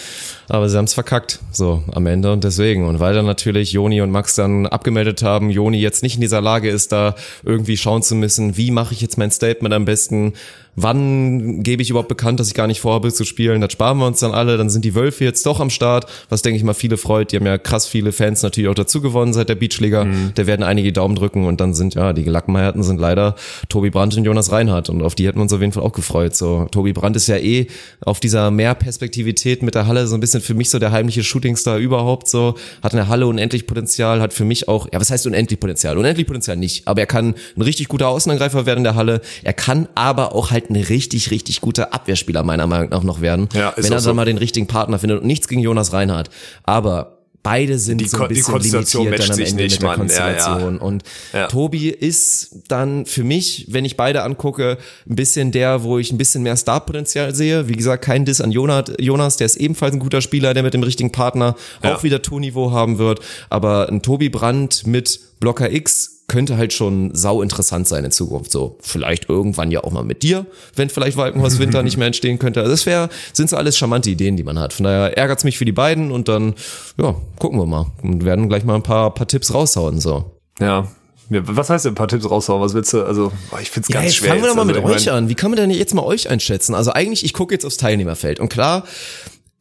[0.49, 2.85] aber sie haben es verkackt, so am Ende und deswegen.
[2.85, 6.41] Und weil dann natürlich Joni und Max dann abgemeldet haben, Joni jetzt nicht in dieser
[6.41, 10.33] Lage ist, da irgendwie schauen zu müssen, wie mache ich jetzt mein Statement am besten,
[10.81, 14.07] wann gebe ich überhaupt bekannt, dass ich gar nicht vorhabe zu spielen, das sparen wir
[14.07, 16.73] uns dann alle, dann sind die Wölfe jetzt doch am Start, was denke ich mal
[16.73, 20.05] viele freut, die haben ja krass viele Fans natürlich auch dazu gewonnen seit der Beachliga,
[20.05, 20.31] Mhm.
[20.35, 23.35] da werden einige die Daumen drücken und dann sind, ja, die Gelackmeierten sind leider
[23.67, 25.93] Tobi Brandt und Jonas Reinhardt und auf die hätten wir uns auf jeden Fall auch
[25.93, 26.67] gefreut, so.
[26.71, 27.67] Tobi Brandt ist ja eh
[28.01, 31.77] auf dieser Mehrperspektivität mit der Halle so ein bisschen für mich so der heimliche Shootingstar
[31.77, 35.27] überhaupt so, hat in der Halle unendlich Potenzial, hat für mich auch, ja, was heißt
[35.27, 35.97] unendlich Potenzial?
[35.97, 39.53] Unendlich Potenzial nicht, aber er kann ein richtig guter Außenangreifer werden in der Halle, er
[39.53, 43.73] kann aber auch halt ein richtig, richtig guter Abwehrspieler meiner Meinung nach noch werden, Ja,
[43.75, 44.13] wenn er dann so.
[44.13, 46.29] mal den richtigen Partner findet und nichts gegen Jonas Reinhardt,
[46.63, 49.97] aber beide sind Die so ein bisschen Konstellation limitiert dann am Ende nicht, mit der
[49.97, 50.07] Mann.
[50.09, 50.33] Ja, ja.
[50.33, 51.47] Konstellation und Ja.
[51.47, 54.77] Tobi ist dann für mich, wenn ich beide angucke,
[55.09, 57.69] ein bisschen der, wo ich ein bisschen mehr Startpotenzial sehe.
[57.69, 60.73] Wie gesagt, kein Diss an Jonas, Jonas, der ist ebenfalls ein guter Spieler, der mit
[60.73, 61.95] dem richtigen Partner Ja.
[61.95, 63.21] auch wieder Tourniveau haben wird.
[63.49, 68.51] Aber ein Tobi Brandt mit Blocker X könnte halt schon sau interessant sein in Zukunft.
[68.51, 72.39] So, vielleicht irgendwann ja auch mal mit dir, wenn vielleicht Walkenhorst Winter nicht mehr entstehen
[72.39, 72.61] könnte.
[72.61, 74.71] Also das wäre, sind so alles charmante Ideen, die man hat.
[74.71, 76.53] Von daher ärgert's mich für die beiden und dann,
[76.97, 77.87] ja, gucken wir mal.
[78.01, 80.31] Und werden gleich mal ein paar, paar Tipps raushauen, so.
[80.61, 80.87] Ja.
[81.31, 82.59] Ja, Was heißt denn ein paar Tipps raushauen?
[82.61, 83.03] Was willst du?
[83.03, 84.29] Also, boah, ich find's Ja, ganz jetzt schwer.
[84.29, 85.29] fangen wir doch mal also, mit euch an.
[85.29, 86.73] Wie kann man denn jetzt mal euch einschätzen?
[86.73, 88.83] Also eigentlich, ich gucke jetzt aufs Teilnehmerfeld und klar,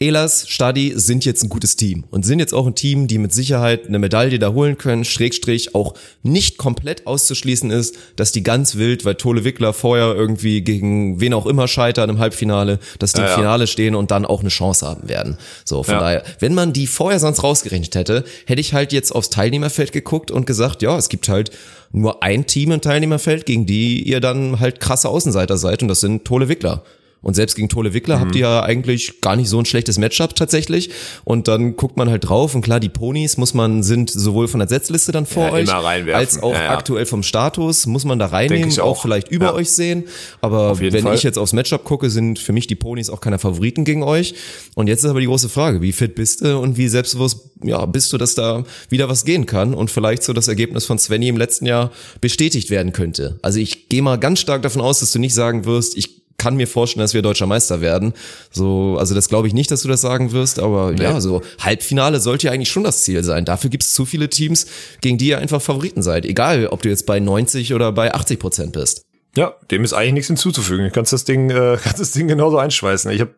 [0.00, 3.32] Elas, Stadi sind jetzt ein gutes Team und sind jetzt auch ein Team, die mit
[3.32, 8.76] Sicherheit eine Medaille da holen können, Schrägstrich auch nicht komplett auszuschließen ist, dass die ganz
[8.76, 13.22] wild, weil Tole Wickler vorher irgendwie gegen wen auch immer scheitern im Halbfinale, dass die
[13.22, 13.36] Ja, im ja.
[13.38, 15.36] Finale stehen und dann auch eine Chance haben werden.
[15.64, 16.00] So, von Ja.
[16.00, 20.30] daher, wenn man die vorher sonst rausgerechnet hätte, hätte ich halt jetzt aufs Teilnehmerfeld geguckt
[20.30, 21.50] und gesagt, ja, es gibt halt
[21.90, 25.98] nur ein Team im Teilnehmerfeld, gegen die ihr dann halt krasse Außenseiter seid und das
[25.98, 26.84] sind Tole Wickler.
[27.20, 28.20] Und selbst gegen Tole Wickler Mhm.
[28.20, 30.90] habt ihr ja eigentlich gar nicht so ein schlechtes Matchup tatsächlich.
[31.24, 34.60] Und dann guckt man halt drauf und klar, die Ponys muss man, sind sowohl von
[34.60, 36.70] der Setzliste dann vor Ja, euch, als auch Ja, ja.
[36.70, 38.84] aktuell vom Status muss man da reinnehmen, auch.
[38.98, 39.02] auch.
[39.02, 40.04] vielleicht über euch sehen.
[40.40, 41.14] Aber wenn Fall.
[41.14, 44.34] ich jetzt aufs Matchup gucke, sind für mich die Ponys auch keine Favoriten gegen euch.
[44.74, 47.84] Und jetzt ist aber die große Frage, wie fit bist du und wie selbstbewusst ja,
[47.86, 51.26] bist du, dass da wieder was gehen kann und vielleicht so das Ergebnis von Svenny
[51.28, 51.90] im letzten Jahr
[52.20, 53.38] bestätigt werden könnte.
[53.42, 56.56] Also ich gehe mal ganz stark davon aus, dass du nicht sagen wirst, ich kann
[56.56, 58.14] mir vorstellen, dass wir deutscher Meister werden.
[58.50, 62.20] So, also das glaube ich nicht, dass du das sagen wirst, aber ja, so Halbfinale
[62.20, 63.44] sollte ja eigentlich schon das Ziel sein.
[63.44, 64.66] Dafür gibt es zu viele Teams,
[65.00, 66.24] gegen die ihr einfach Favoriten seid.
[66.24, 69.04] Egal, ob du jetzt bei 90 oder bei 80 Prozent bist.
[69.36, 70.84] Ja, dem ist eigentlich nichts hinzuzufügen.
[70.84, 73.10] Du kannst das Ding, äh, kannst das Ding genauso einschweißen.
[73.10, 73.30] Ich hab,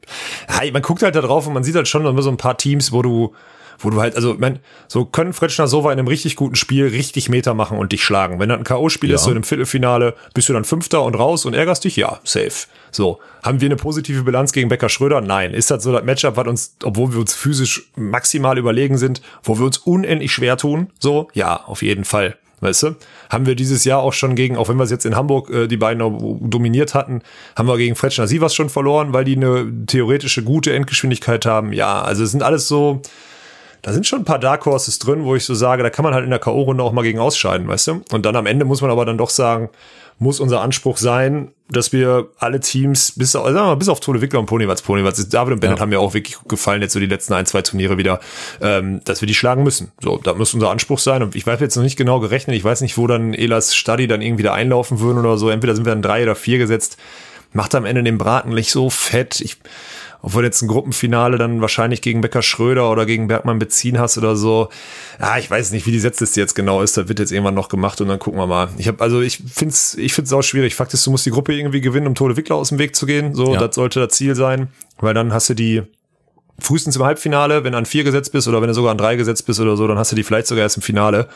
[0.72, 2.92] man guckt halt da drauf und man sieht halt schon immer so ein paar Teams,
[2.92, 3.34] wo du,
[3.80, 7.28] wo du halt, also, mein, so können Fretschner Sova in einem richtig guten Spiel richtig
[7.28, 8.38] Meter machen und dich schlagen.
[8.38, 11.44] Wenn das ein K.O.-Spiel ist, so in einem Viertelfinale, bist du dann Fünfter und raus
[11.44, 11.96] und ärgerst dich?
[11.96, 12.66] Ja, safe.
[12.90, 13.20] So.
[13.42, 15.20] Haben wir eine positive Bilanz gegen Becker Schröder?
[15.20, 15.54] Nein.
[15.54, 19.58] Ist das so das Matchup, was uns, obwohl wir uns physisch maximal überlegen sind, wo
[19.58, 20.88] wir uns unendlich schwer tun?
[20.98, 21.28] So?
[21.32, 22.36] Ja, auf jeden Fall.
[22.60, 22.96] Weißt du?
[23.30, 25.66] Haben wir dieses Jahr auch schon gegen, auch wenn wir es jetzt in Hamburg äh,
[25.66, 27.22] die beiden dominiert hatten,
[27.56, 31.72] haben wir gegen Fretschner Sievers schon verloren, weil die eine theoretische gute Endgeschwindigkeit haben.
[31.72, 33.00] Ja, also es sind alles so,
[33.82, 36.14] da sind schon ein paar Dark Horses drin, wo ich so sage, da kann man
[36.14, 38.02] halt in der K.O.-Runde auch mal gegen ausscheiden, weißt du?
[38.12, 39.70] Und dann am Ende muss man aber dann doch sagen,
[40.20, 44.20] muss unser Anspruch sein, dass wir alle Teams, bis, sagen wir mal, bis auf Tole
[44.20, 45.82] Wickler und Ponywatz, Ponywatz, David und Bennett ja.
[45.82, 48.20] haben mir auch wirklich gut gefallen, jetzt so die letzten ein, zwei Turniere wieder,
[48.60, 49.92] ähm, dass wir die schlagen müssen.
[50.02, 51.22] So, da muss unser Anspruch sein.
[51.22, 54.06] Und ich weiß jetzt noch nicht genau gerechnet, ich weiß nicht, wo dann Elas Study
[54.06, 55.48] dann irgendwie da einlaufen würden oder so.
[55.48, 56.98] Entweder sind wir dann drei oder vier gesetzt.
[57.54, 59.40] Macht am Ende den Braten nicht so fett.
[59.40, 59.56] Ich,
[60.22, 64.36] obwohl jetzt ein Gruppenfinale dann wahrscheinlich gegen Becker Schröder oder gegen Bergmann beziehen hast oder
[64.36, 64.68] so.
[65.18, 66.96] Ja, ich weiß nicht, wie die Setzliste jetzt genau ist.
[66.96, 68.68] Das wird jetzt irgendwann noch gemacht und dann gucken wir mal.
[68.78, 70.74] Ich habe also ich find's ich find's auch schwierig.
[70.74, 73.06] Fakt ist, du musst die Gruppe irgendwie gewinnen, um Tode Wickler aus dem Weg zu
[73.06, 73.34] gehen.
[73.34, 73.60] So, ja.
[73.60, 74.68] das sollte das Ziel sein,
[74.98, 75.82] weil dann hast du die
[76.60, 79.16] frühestens im Halbfinale, wenn du an vier gesetzt bist oder wenn du sogar an drei
[79.16, 81.28] gesetzt bist oder so, dann hast du die vielleicht sogar erst im Finale.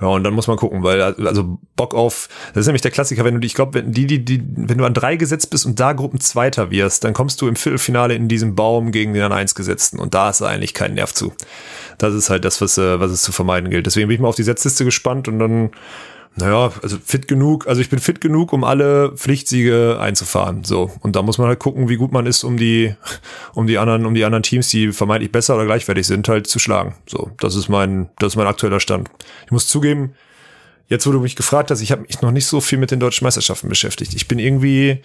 [0.00, 3.24] Ja, und dann muss man gucken, weil also Bock auf, das ist nämlich der Klassiker,
[3.24, 5.78] wenn du ich glaube, wenn die, die, die, wenn du an drei gesetzt bist und
[5.78, 9.54] da Gruppenzweiter wirst, dann kommst du im Viertelfinale in diesem Baum gegen den an eins
[9.54, 11.32] gesetzten und da ist eigentlich kein Nerv zu.
[11.98, 13.86] Das ist halt das, was, äh, was es zu vermeiden gilt.
[13.86, 15.70] Deswegen bin ich mal auf die Setzliste gespannt und dann
[16.34, 20.64] naja, also fit genug, also ich bin fit genug, um alle Pflichtsiege einzufahren.
[20.64, 20.90] So.
[21.00, 22.94] Und da muss man halt gucken, wie gut man ist, um die,
[23.54, 26.58] um die anderen, um die anderen Teams, die vermeintlich besser oder gleichwertig sind, halt zu
[26.58, 26.94] schlagen.
[27.06, 27.30] So.
[27.38, 29.10] Das ist mein, das ist mein aktueller Stand.
[29.44, 30.14] Ich muss zugeben,
[30.88, 33.24] jetzt, du mich gefragt hast, ich habe mich noch nicht so viel mit den deutschen
[33.24, 34.14] Meisterschaften beschäftigt.
[34.14, 35.02] Ich bin irgendwie,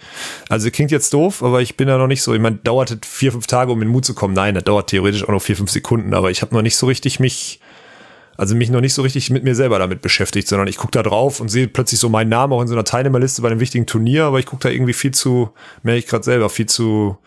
[0.48, 2.32] also klingt jetzt doof, aber ich bin da noch nicht so.
[2.34, 4.34] Ich meine, dauert vier, fünf Tage, um in den Mut zu kommen.
[4.34, 6.86] Nein, das dauert theoretisch auch noch vier, fünf Sekunden, aber ich habe noch nicht so
[6.86, 7.60] richtig mich
[8.38, 11.02] also mich noch nicht so richtig mit mir selber damit beschäftigt, sondern ich gucke da
[11.02, 13.84] drauf und sehe plötzlich so meinen Namen auch in so einer Teilnehmerliste bei einem wichtigen
[13.84, 15.50] Turnier, aber ich gucke da irgendwie viel zu,
[15.82, 17.18] merke ich gerade selber, viel zu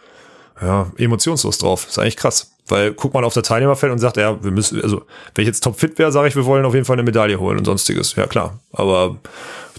[0.62, 1.86] ja, emotionslos drauf.
[1.86, 2.53] ist eigentlich krass.
[2.72, 5.04] Weil guckt man auf der Teilnehmerfeld und sagt, ja, wir müssen, also
[5.36, 7.58] wenn ich jetzt topfit wäre, sage ich, wir wollen auf jeden Fall eine Medaille holen
[7.58, 8.16] und sonstiges.
[8.16, 8.60] Ja klar.
[8.72, 9.18] Aber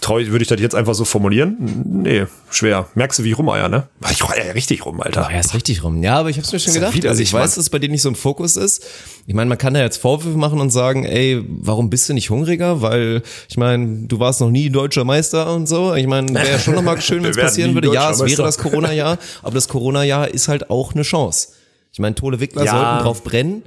[0.03, 1.57] Traurig, würde ich das jetzt einfach so formulieren?
[2.03, 2.89] Nee, schwer.
[2.97, 3.87] Merkst du, wie ich rumeier, ne?
[4.11, 5.29] Ich reihe ja richtig rum, Alter.
[5.31, 6.03] Ja, ist richtig rum.
[6.03, 7.07] Ja, aber ich hab's mir schon gedacht.
[7.07, 8.85] Also ich weiß, dass es bei dir nicht so ein Fokus ist.
[9.29, 12.31] Ich meine, man kann da jetzt Vorwürfe machen und sagen, ey, warum bist du nicht
[12.31, 12.83] hungriger?
[12.83, 15.95] Weil, ich meine, du warst noch nie deutscher Meister und so.
[15.95, 17.95] Ich meine, wäre ja schon nochmal schön, wenn es passieren würde.
[17.95, 21.51] Ja, es wäre das Corona-Jahr, aber das Corona-Jahr ist halt auch eine Chance.
[21.93, 22.73] Ich meine, Tole Wickler ja.
[22.73, 23.63] sollten drauf brennen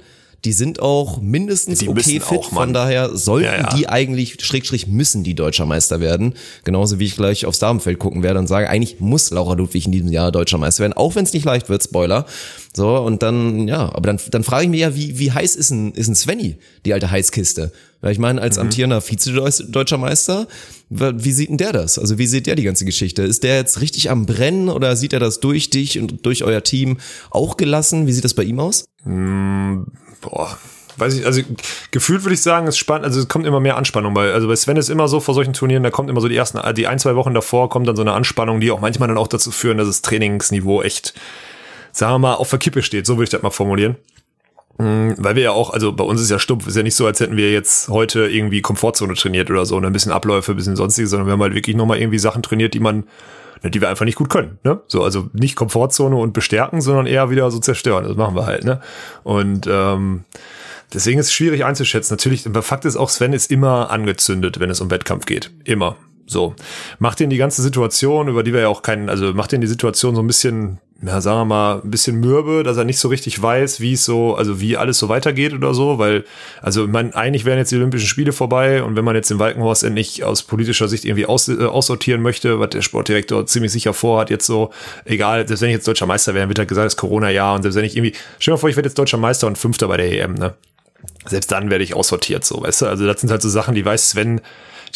[0.46, 3.74] die sind auch mindestens die okay fit, auch, von daher sollten ja, ja.
[3.74, 6.34] die eigentlich, Schrägstrich müssen die Deutscher Meister werden.
[6.62, 9.92] Genauso wie ich gleich aufs Damenfeld gucken werde und sage, eigentlich muss Laura Ludwig in
[9.92, 12.26] diesem Jahr Deutscher Meister werden, auch wenn es nicht leicht wird, Spoiler.
[12.76, 15.72] So, und dann, ja, aber dann, dann frage ich mich ja, wie, wie heiß ist
[15.72, 17.72] ein, ist ein Svenny, die alte Heißkiste?
[18.00, 18.62] Weil ich meine, als mhm.
[18.62, 20.46] amtierender Vize-Deutscher Meister,
[20.90, 21.98] wie sieht denn der das?
[21.98, 23.22] Also wie sieht der die ganze Geschichte?
[23.22, 26.62] Ist der jetzt richtig am Brennen oder sieht er das durch dich und durch euer
[26.62, 26.98] Team
[27.32, 28.06] auch gelassen?
[28.06, 28.84] Wie sieht das bei ihm aus?
[29.04, 29.82] Mm
[30.30, 30.58] boah,
[30.96, 31.42] weiß ich, also
[31.90, 34.56] gefühlt würde ich sagen, es spannend, also es kommt immer mehr Anspannung, weil, also bei
[34.56, 36.98] Sven ist immer so vor solchen Turnieren, da kommt immer so die ersten, die ein,
[36.98, 39.78] zwei Wochen davor kommt dann so eine Anspannung, die auch manchmal dann auch dazu führen,
[39.78, 41.14] dass das Trainingsniveau echt,
[41.92, 43.96] sagen wir mal, auf der Kippe steht, so würde ich das mal formulieren.
[44.78, 47.06] Mm, weil wir ja auch, also bei uns ist ja stumpf, ist ja nicht so,
[47.06, 50.52] als hätten wir jetzt heute irgendwie Komfortzone trainiert oder so, und ne, ein bisschen Abläufe,
[50.52, 53.04] ein bisschen sonstiges, sondern wir haben halt wirklich nochmal irgendwie Sachen trainiert, die man
[53.62, 54.58] die wir einfach nicht gut können.
[54.64, 54.80] Ne?
[54.86, 58.04] So, also nicht Komfortzone und bestärken, sondern eher wieder so zerstören.
[58.04, 58.64] Das machen wir halt.
[58.64, 58.80] Ne?
[59.22, 60.24] Und ähm,
[60.92, 62.14] deswegen ist es schwierig einzuschätzen.
[62.14, 65.50] Natürlich, aber Fakt ist auch, Sven ist immer angezündet, wenn es um Wettkampf geht.
[65.64, 65.96] Immer.
[66.26, 66.54] So.
[66.98, 69.66] Macht den die ganze Situation, über die wir ja auch keinen, also macht den die
[69.66, 73.08] Situation so ein bisschen ja, sagen wir mal, ein bisschen mürbe, dass er nicht so
[73.08, 76.24] richtig weiß, wie es so, also wie alles so weitergeht oder so, weil,
[76.62, 79.84] also man, eigentlich wären jetzt die Olympischen Spiele vorbei und wenn man jetzt den Walkenhorst
[79.84, 84.30] endlich aus politischer Sicht irgendwie aus, äh, aussortieren möchte, was der Sportdirektor ziemlich sicher vorhat,
[84.30, 84.70] jetzt so,
[85.04, 87.76] egal, selbst wenn ich jetzt deutscher Meister wäre, wird er gesagt, das Corona-Jahr und selbst
[87.76, 89.98] wenn ich irgendwie, stell dir mal vor, ich werde jetzt deutscher Meister und Fünfter bei
[89.98, 90.54] der EM, ne?
[91.26, 92.86] Selbst dann werde ich aussortiert, so, weißt du?
[92.86, 94.40] Also das sind halt so Sachen, die weiß Sven,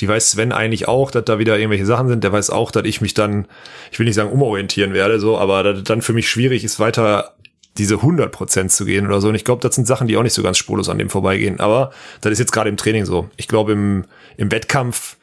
[0.00, 2.24] die weiß Sven eigentlich auch, dass da wieder irgendwelche Sachen sind.
[2.24, 3.46] Der weiß auch, dass ich mich dann,
[3.92, 7.34] ich will nicht sagen umorientieren werde, so, aber dass dann für mich schwierig ist, weiter
[7.78, 9.28] diese 100% zu gehen oder so.
[9.28, 11.60] Und ich glaube, das sind Sachen, die auch nicht so ganz spurlos an dem vorbeigehen.
[11.60, 13.30] Aber das ist jetzt gerade im Training so.
[13.36, 14.04] Ich glaube, im,
[14.36, 15.16] im Wettkampf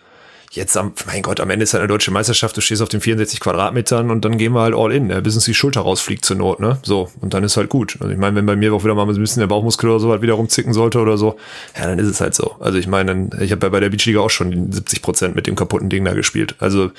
[0.51, 3.01] jetzt am, mein Gott, am Ende ist halt eine deutsche Meisterschaft, du stehst auf den
[3.01, 5.21] 64 Quadratmetern und dann gehen wir halt all in, ne?
[5.21, 6.79] bis uns die Schulter rausfliegt zur Not, ne?
[6.83, 7.97] So, und dann ist halt gut.
[7.99, 10.11] Also ich meine, wenn bei mir auch wieder mal ein bisschen der Bauchmuskel oder so
[10.11, 11.37] halt wieder rumzicken sollte oder so,
[11.77, 12.55] ja, dann ist es halt so.
[12.59, 15.55] Also ich meine, ich habe ja bei der Beachliga auch schon 70 Prozent mit dem
[15.55, 16.55] kaputten Ding da gespielt.
[16.59, 16.91] Also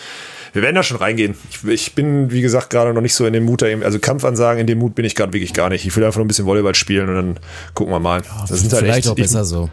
[0.53, 1.35] wir werden da schon reingehen.
[1.51, 4.67] Ich, ich bin, wie gesagt, gerade noch nicht so in dem Mut, also Kampfansagen, in
[4.67, 5.87] dem Mut bin ich gerade wirklich gar nicht.
[5.87, 7.41] Ich will einfach noch ein bisschen Volleyball spielen und dann
[7.75, 8.23] gucken wir mal.
[8.49, 9.71] das sind halt vielleicht echt, auch besser ich, so.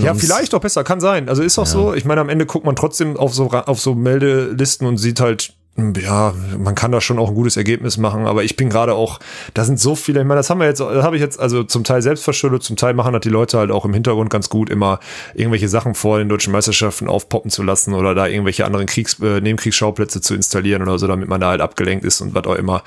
[0.00, 1.28] Ja, vielleicht auch besser, kann sein.
[1.28, 1.70] Also ist auch ja.
[1.70, 1.94] so.
[1.94, 5.54] Ich meine, am Ende guckt man trotzdem auf so, auf so Meldelisten und sieht halt,
[5.76, 8.94] hm, ja, man kann da schon auch ein gutes Ergebnis machen, aber ich bin gerade
[8.94, 9.18] auch,
[9.54, 11.64] da sind so viele, ich meine, das haben wir jetzt, das habe ich jetzt also
[11.64, 14.48] zum Teil selbst verschuldet, zum Teil machen das die Leute halt auch im Hintergrund ganz
[14.48, 15.00] gut, immer
[15.34, 19.40] irgendwelche Sachen vor den deutschen Meisterschaften aufpoppen zu lassen oder da irgendwelche anderen Kriegs, äh,
[19.40, 22.84] Nebenkriegsschauplätze zu installieren oder so, damit man da halt abgelenkt ist und was auch immer.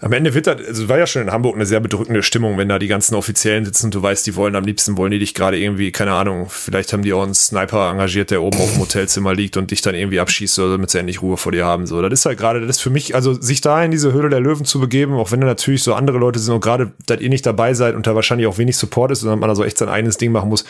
[0.00, 2.68] Am Ende wird das, also war ja schon in Hamburg eine sehr bedrückende Stimmung, wenn
[2.68, 5.34] da die ganzen Offiziellen sitzen und du weißt, die wollen am liebsten, wollen die dich
[5.34, 8.80] gerade irgendwie, keine Ahnung, vielleicht haben die auch einen Sniper engagiert, der oben auf dem
[8.80, 11.86] Hotelzimmer liegt und dich dann irgendwie abschießt oder damit sie endlich Ruhe vor dir haben.
[11.86, 14.28] So, das ist halt gerade, das ist für mich, also sich da in diese Höhle
[14.28, 17.20] der Löwen zu begeben, auch wenn da natürlich so andere Leute sind und gerade, dass
[17.20, 19.64] ihr nicht dabei seid und da wahrscheinlich auch wenig Support ist und man da so
[19.64, 20.64] echt sein eigenes Ding machen muss,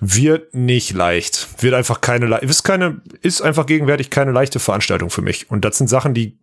[0.00, 1.48] wird nicht leicht.
[1.62, 5.50] Wird einfach keine, ist keine, ist einfach gegenwärtig keine leichte Veranstaltung für mich.
[5.50, 6.36] Und das sind Sachen, die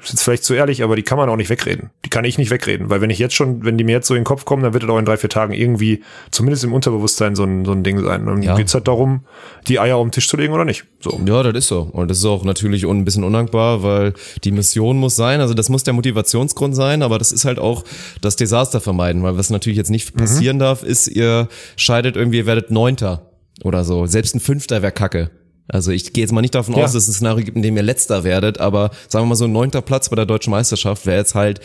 [0.00, 1.90] ist jetzt vielleicht zu ehrlich, aber die kann man auch nicht wegreden.
[2.04, 4.14] Die kann ich nicht wegreden, weil wenn ich jetzt schon, wenn die mir jetzt so
[4.14, 6.72] in den Kopf kommen, dann wird es auch in drei, vier Tagen irgendwie, zumindest im
[6.72, 8.28] Unterbewusstsein, so ein, so ein Ding sein.
[8.28, 8.50] Und Ja.
[8.50, 9.24] dann geht's halt darum,
[9.66, 10.84] die Eier auf den Tisch zu legen oder nicht.
[11.00, 11.20] So.
[11.26, 11.80] Ja, das ist so.
[11.92, 14.14] Und das ist auch natürlich ein bisschen undankbar, weil
[14.44, 17.82] die Mission muss sein, also das muss der Motivationsgrund sein, aber das ist halt auch
[18.20, 22.46] das Desaster vermeiden, weil was natürlich jetzt nicht passieren darf, ist, ihr scheidet irgendwie, ihr
[22.46, 23.30] werdet Neunter
[23.64, 24.06] oder so.
[24.06, 25.30] Selbst ein Fünfter wäre kacke.
[25.72, 26.84] Also ich gehe jetzt mal nicht davon Ja.
[26.84, 29.34] aus, dass es ein Szenario gibt, in dem ihr Letzter werdet, aber sagen wir mal
[29.36, 31.60] so ein neunter Platz bei der Deutschen Meisterschaft wäre jetzt halt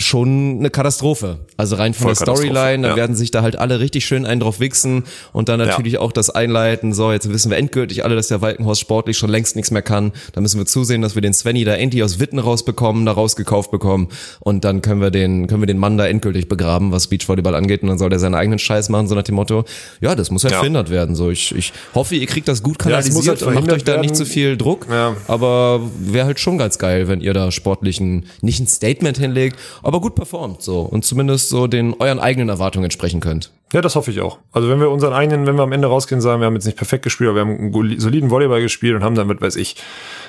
[0.00, 1.40] schon eine Katastrophe.
[1.56, 2.96] Also rein von der Vollkatastrophe, Storyline, da ja.
[2.96, 5.02] werden sich da halt alle richtig schön einen drauf wichsen
[5.32, 8.80] und dann natürlich auch das Einleiten, so jetzt wissen wir endgültig alle, dass der Walkenhorst
[8.80, 10.12] sportlich schon längst nichts mehr kann.
[10.32, 13.72] Da müssen wir zusehen, dass wir den Svenny da endlich aus Witten rausbekommen, da rausgekauft
[13.72, 14.08] bekommen
[14.38, 17.82] und dann können wir den, können wir den Mann da endgültig begraben, was Beachvolleyball angeht
[17.82, 19.64] und dann soll der seinen eigenen Scheiß machen, so nach dem Motto,
[20.00, 20.58] ja, das muss halt Ja.
[20.58, 21.16] verhindert werden.
[21.16, 23.96] So, ich, ich hoffe, ihr kriegt das gut Ja, kanalisiert halt und macht euch da
[23.96, 24.14] nicht werden.
[24.14, 25.16] zu viel Druck, Ja.
[25.26, 30.00] aber wäre halt schon ganz geil, wenn ihr da sportlichen, nicht ein Statement hinlegt, aber
[30.00, 33.52] gut performt so und zumindest so den euren eigenen Erwartungen entsprechen könnt.
[33.72, 34.38] Ja, das hoffe ich auch.
[34.52, 36.78] Also wenn wir unseren eigenen, wenn wir am Ende rausgehen, sagen, wir haben jetzt nicht
[36.78, 39.76] perfekt gespielt, aber wir haben einen soliden Volleyball gespielt und haben was weiß ich,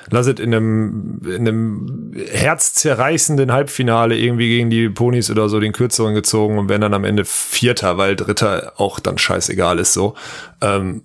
[0.10, 5.72] lass es in einem, in einem herzzerreißenden Halbfinale irgendwie gegen die Ponys oder so den
[5.72, 10.16] kürzeren gezogen und werden dann am Ende Vierter, weil Dritter auch dann scheißegal ist so.
[10.60, 11.04] Ähm,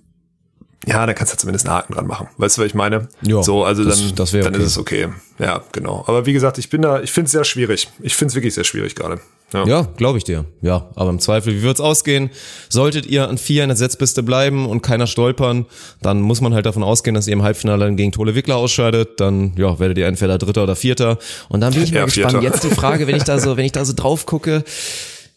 [0.85, 2.27] ja, dann kannst du zumindest einen Haken dran machen.
[2.37, 3.07] Weißt du, was ich meine?
[3.21, 4.57] Ja, so, also das- dann, das dann okay.
[4.57, 5.07] ist es okay.
[5.39, 6.03] Ja, genau.
[6.07, 7.89] Aber wie gesagt, ich bin da, ich finde es sehr schwierig.
[8.01, 9.19] Ich finde es wirklich sehr schwierig gerade.
[9.53, 9.65] Ja.
[9.67, 10.45] Ja, glaube ich dir.
[10.61, 12.29] Ja, aber im Zweifel, wie wird's ausgehen?
[12.69, 15.65] Solltet ihr an vier in der Setzbiste bleiben und keiner stolpern,
[16.01, 19.19] dann muss man halt davon ausgehen, dass ihr im Halbfinale dann gegen Tole Wickler ausscheidet.
[19.19, 21.19] Dann ja, werdet ihr entweder Dritter oder Vierter.
[21.49, 22.31] Und dann bin ich mal Ja, gespannt.
[22.31, 22.43] Vierter.
[22.45, 24.63] Jetzt die Frage, wenn ich da so, wenn ich da so drauf gucke.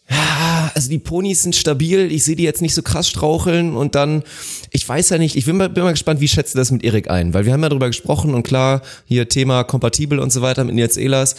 [0.09, 3.93] Ja, also die Ponys sind stabil, ich sehe die jetzt nicht so krass straucheln und
[3.93, 4.23] dann,
[4.71, 6.83] ich weiß ja nicht, ich bin mal, bin mal gespannt, wie schätzt ihr das mit
[6.83, 7.33] Erik ein?
[7.33, 10.73] Weil wir haben ja drüber gesprochen und klar, hier Thema kompatibel und so weiter mit
[10.73, 11.35] Nils Ehlers.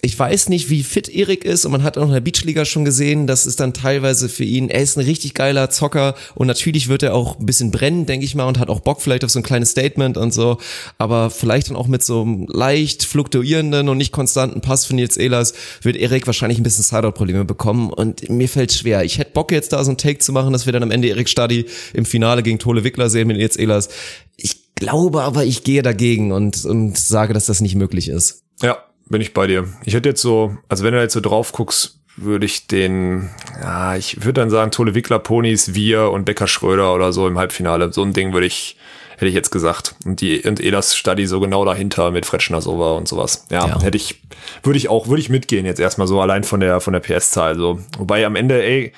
[0.00, 2.84] Ich weiß nicht, wie fit Erik ist und man hat auch in der Beachliga schon
[2.84, 6.88] gesehen, das ist dann teilweise für ihn, er ist ein richtig geiler Zocker und natürlich
[6.88, 9.30] wird er auch ein bisschen brennen, denke ich mal, und hat auch Bock vielleicht auf
[9.30, 10.58] so ein kleines Statement und so,
[10.98, 15.16] aber vielleicht dann auch mit so einem leicht fluktuierenden und nicht konstanten Pass von Nils
[15.16, 19.02] Ehlers wird Erik wahrscheinlich ein bisschen Sideout-Probleme bekommen und mir fällt schwer.
[19.02, 21.08] Ich hätte Bock jetzt da so einen Take zu machen, dass wir dann am Ende
[21.08, 23.88] Erik Stadi im Finale gegen Tole Wickler sehen mit Nils Ehlers.
[24.36, 28.44] Ich glaube aber, ich gehe dagegen und, und sage, dass das nicht möglich ist.
[28.62, 28.78] Ja,
[29.08, 29.68] bin ich bei dir.
[29.84, 33.30] Ich hätte jetzt so, also wenn du jetzt so drauf guckst, würde ich den,
[33.60, 37.38] ja, ich würde dann sagen, Tole Wickler, Ponys, wir und Becker Schröder oder so im
[37.38, 37.92] Halbfinale.
[37.92, 38.76] So ein Ding würde ich,
[39.12, 39.94] hätte ich jetzt gesagt.
[40.04, 43.46] Und die, und Elas Stadi so genau dahinter mit Fretschner Sova und sowas.
[43.50, 43.80] Ja, Ja.
[43.82, 44.20] hätte ich,
[44.64, 47.56] würde ich auch, würde ich mitgehen jetzt erstmal so allein von der, von der PS-Zahl
[47.56, 47.78] so.
[47.98, 48.92] Wobei am Ende, ey,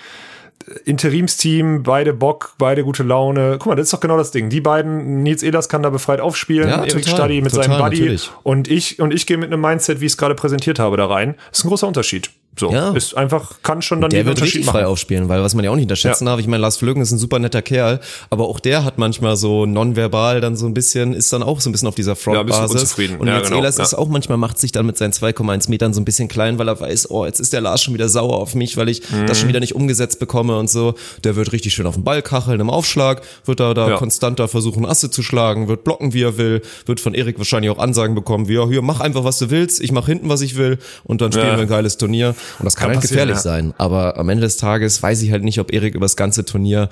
[0.85, 3.57] Interimsteam, beide Bock, beide gute Laune.
[3.59, 4.51] Guck mal, das ist doch genau das Ding.
[4.51, 8.01] Die beiden, Nils Ehlers kann da befreit aufspielen, Ja, Erik Stadi mit total, seinem Buddy
[8.01, 8.31] natürlich.
[8.43, 11.07] und ich und ich gehe mit einem Mindset, wie ich es gerade präsentiert habe, da
[11.07, 11.35] rein.
[11.51, 12.31] Das ist ein großer Unterschied.
[12.59, 12.91] So, Ja.
[12.91, 15.77] ist einfach kann schon dann Der wird richtig frei aufspielen, weil was man ja auch
[15.77, 16.33] nicht unterschätzen Ja.
[16.33, 19.37] darf, ich meine, Lars Flögen ist ein super netter Kerl, aber auch der hat manchmal
[19.37, 22.17] so nonverbal dann so ein bisschen, ist dann auch so ein bisschen auf dieser Ja,
[22.17, 22.73] Frontbasis.
[22.73, 23.17] unzufrieden.
[23.19, 23.69] und Ja, jetzt genau, ja.
[23.69, 26.69] ist auch manchmal, macht sich dann mit seinen 2,1 Metern so ein bisschen klein, weil
[26.69, 29.11] er weiß, oh, jetzt ist der Lars schon wieder sauer auf mich, weil ich das
[29.13, 29.35] Mhm.
[29.35, 30.95] schon wieder nicht umgesetzt bekomme und so.
[31.25, 33.97] Der wird richtig schön auf den Ball kacheln im Aufschlag, wird da, da Ja.
[33.97, 37.79] konstanter versuchen, Asse zu schlagen, wird blocken, wie er will, wird von Erik wahrscheinlich auch
[37.79, 40.57] Ansagen bekommen, wie, ja, hier, mach einfach, was du willst, ich mach hinten, was ich
[40.57, 41.57] will und dann spielen Ja.
[41.57, 42.35] wir ein geiles Turnier.
[42.59, 43.41] Und das kann, Kann halt gefährlich ja.
[43.43, 43.75] sein.
[43.79, 46.89] Aber am Ende des Tages weiß ich halt nicht, ob Erik über das ganze Turnier,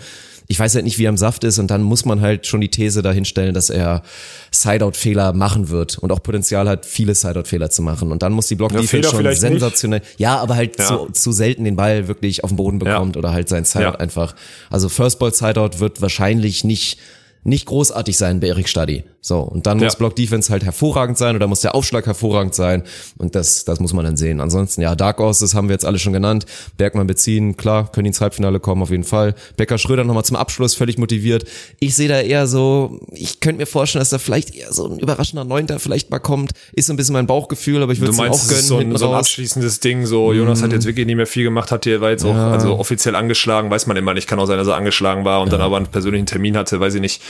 [0.50, 2.60] ich weiß halt nicht, wie er im Saft ist und dann muss man halt schon
[2.62, 4.02] die These dahinstellen, dass er
[4.50, 8.10] Sideout-Fehler machen wird und auch Potenzial hat, viele Sideout-Fehler zu machen.
[8.12, 10.86] Und dann muss die Ja, Block-Defense Fehler schon sensationell, ja, aber halt Ja.
[10.86, 13.94] zu, zu selten den Ball wirklich auf den Boden bekommt oder halt sein Sideout Ja.
[13.96, 14.34] einfach.
[14.70, 16.98] Also First Ball Sideout wird wahrscheinlich nicht
[17.44, 19.04] nicht großartig sein bei Erik Stadi.
[19.20, 19.98] So, und dann muss Ja.
[19.98, 22.84] Block Defense halt hervorragend sein oder muss der Aufschlag hervorragend sein
[23.18, 24.40] und das das muss man dann sehen.
[24.40, 26.46] Ansonsten ja, Dark Horses haben wir jetzt alle schon genannt.
[26.76, 29.34] Bergmann beziehen, klar, können ins Halbfinale kommen auf jeden Fall.
[29.56, 31.44] Becker Schröder nochmal zum Abschluss völlig motiviert.
[31.80, 34.98] Ich sehe da eher so, ich könnte mir vorstellen, dass da vielleicht eher so ein
[34.98, 36.52] überraschender Neunter vielleicht mal kommt.
[36.72, 38.96] Ist so ein bisschen mein Bauchgefühl, aber ich würde es auch gönnen ist so ein,
[38.96, 42.00] so ein abschließendes Ding, so Jonas hat jetzt wirklich nicht mehr viel gemacht, hat hier,
[42.00, 44.76] war jetzt auch, also offiziell angeschlagen, weiß man immer nicht, kann auch sein, dass er
[44.76, 47.20] angeschlagen war und dann aber einen persönlichen Termin hatte, weiß ich nicht.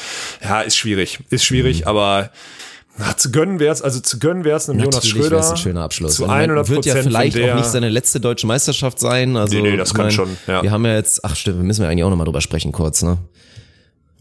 [0.42, 2.30] Ja, ist schwierig, ist schwierig, aber
[2.98, 5.36] Na, zu gönnen wäre es, also zu gönnen wäre es einem Jonas Natürlich Schröder.
[5.36, 6.14] wär's ein schöner Abschluss.
[6.16, 9.36] Zu Und man 100 wird ja vielleicht der, auch nicht seine letzte deutsche Meisterschaft sein.
[9.36, 10.62] Also, Nee, nee, das kann schon, ja.
[10.62, 13.18] Wir haben ja jetzt, ach stimmt, müssen wir eigentlich auch nochmal drüber sprechen kurz, ne?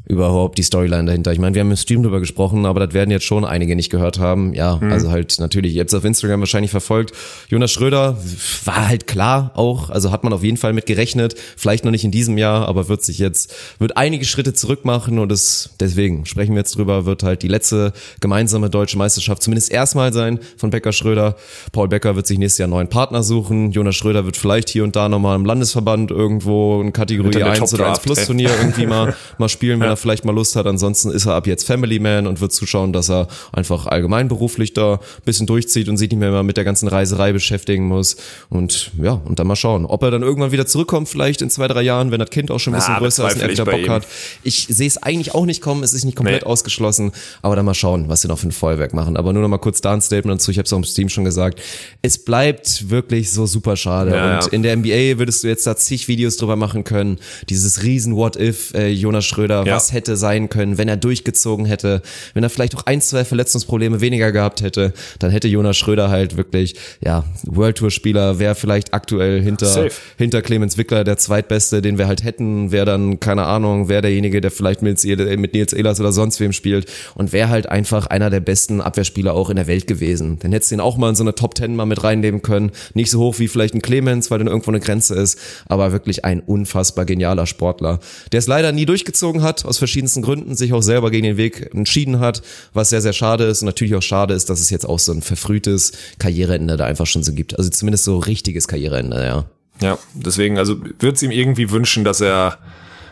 [0.07, 1.31] Überhaupt die Storyline dahinter.
[1.33, 3.89] Ich meine, wir haben im Stream drüber gesprochen, aber das werden jetzt schon einige nicht
[3.89, 4.53] gehört haben.
[4.53, 4.91] Ja, Mhm.
[4.91, 7.11] also halt natürlich, ihr habt es auf Instagram wahrscheinlich verfolgt.
[7.49, 8.17] Jonas Schröder
[8.65, 11.35] war halt klar auch, also hat man auf jeden Fall mit gerechnet.
[11.57, 15.19] Vielleicht noch nicht in diesem Jahr, aber wird sich jetzt, wird einige Schritte zurück machen
[15.19, 17.91] und es, deswegen sprechen wir jetzt drüber, wird halt die letzte
[18.21, 21.35] gemeinsame deutsche Meisterschaft zumindest erstmal sein von Becker Schröder.
[21.73, 23.71] Paul Becker wird sich nächstes Jahr einen neuen Partner suchen.
[23.71, 27.53] Jonas Schröder wird vielleicht hier und da nochmal im Landesverband irgendwo in Kategorie Wird dann
[27.53, 28.25] der 1 oder 1 Top-Draft, Plus.
[28.25, 30.65] Turnier irgendwie mal, mal spielen, wenn er vielleicht mal Lust hat.
[30.67, 34.73] Ansonsten ist er ab jetzt Family Man und wird zuschauen, dass er einfach allgemein beruflich
[34.73, 38.15] da ein bisschen durchzieht und sich nicht mehr immer mit der ganzen Reiserei beschäftigen muss.
[38.49, 41.67] Und ja, und dann mal schauen, ob er dann irgendwann wieder zurückkommt, vielleicht in zwei,
[41.67, 43.65] drei Jahren, wenn das Kind auch schon ein bisschen Na, größer ist und er wieder
[43.65, 43.89] Bock ihm.
[43.89, 44.07] hat.
[44.43, 46.47] Ich sehe es eigentlich auch nicht kommen, es ist nicht komplett Nee.
[46.47, 49.17] ausgeschlossen, aber dann mal schauen, was sie noch für ein Feuerwerk machen.
[49.17, 51.09] Aber nur noch mal kurz da ein Statement dazu, ich habe es auch im Stream
[51.09, 51.59] schon gesagt.
[52.01, 54.11] Es bleibt wirklich so super schade.
[54.11, 54.51] Ja, und ja.
[54.51, 57.17] in der NBA würdest du jetzt da zig Videos drüber machen können.
[57.49, 59.75] Dieses riesen What-If, äh, Jonas Schröder, Ja.
[59.75, 62.01] was hätte sein können, wenn er durchgezogen hätte,
[62.33, 66.37] wenn er vielleicht auch ein, zwei Verletzungsprobleme weniger gehabt hätte, dann hätte Jonas Schröder halt
[66.37, 69.91] wirklich, ja, World Tour Spieler, wäre vielleicht aktuell hinter, Safe.
[70.17, 74.41] hinter Clemens Wickler der zweitbeste, den wir halt hätten, wäre dann, keine Ahnung, wäre derjenige,
[74.41, 78.29] der vielleicht mit, mit Nils Ehlers oder sonst wem spielt und wäre halt einfach einer
[78.29, 80.39] der besten Abwehrspieler auch in der Welt gewesen.
[80.39, 82.71] Dann hättest du ihn auch mal in so eine Top Ten mal mit reinnehmen können.
[82.93, 86.25] Nicht so hoch wie vielleicht ein Clemens, weil dann irgendwo eine Grenze ist, aber wirklich
[86.25, 87.99] ein unfassbar genialer Sportler,
[88.31, 91.73] der es leider nie durchgezogen hat, aus verschiedensten Gründen, sich auch selber gegen den Weg
[91.73, 92.41] entschieden hat,
[92.73, 95.11] was sehr, sehr schade ist und natürlich auch schade ist, dass es jetzt auch so
[95.11, 97.57] ein verfrühtes Karriereende da einfach schon so gibt.
[97.57, 99.45] Also zumindest so richtiges Karriereende, ja.
[99.81, 102.57] Ja, deswegen, also würde es ihm irgendwie wünschen, dass er,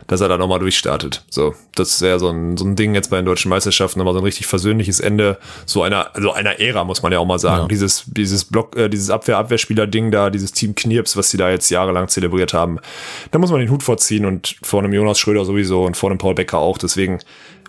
[0.08, 1.24] dass er da nochmal durchstartet.
[1.30, 4.20] So, das wäre so ein, so ein Ding jetzt bei den deutschen Meisterschaften, nochmal so
[4.20, 7.64] ein richtig versöhnliches Ende so einer, also einer Ära, muss man ja auch mal sagen.
[7.64, 7.68] Ja.
[7.68, 12.08] Dieses, dieses Block, äh, dieses Abwehr-Abwehrspieler-Ding da, dieses Team Knirps, was sie da jetzt jahrelang
[12.08, 12.80] zelebriert haben.
[13.32, 16.20] Da muss man den Hut vorziehen und vor einem Jonas Schröder sowieso und vor einem
[16.20, 16.78] Paul Becker auch.
[16.78, 17.20] Deswegen,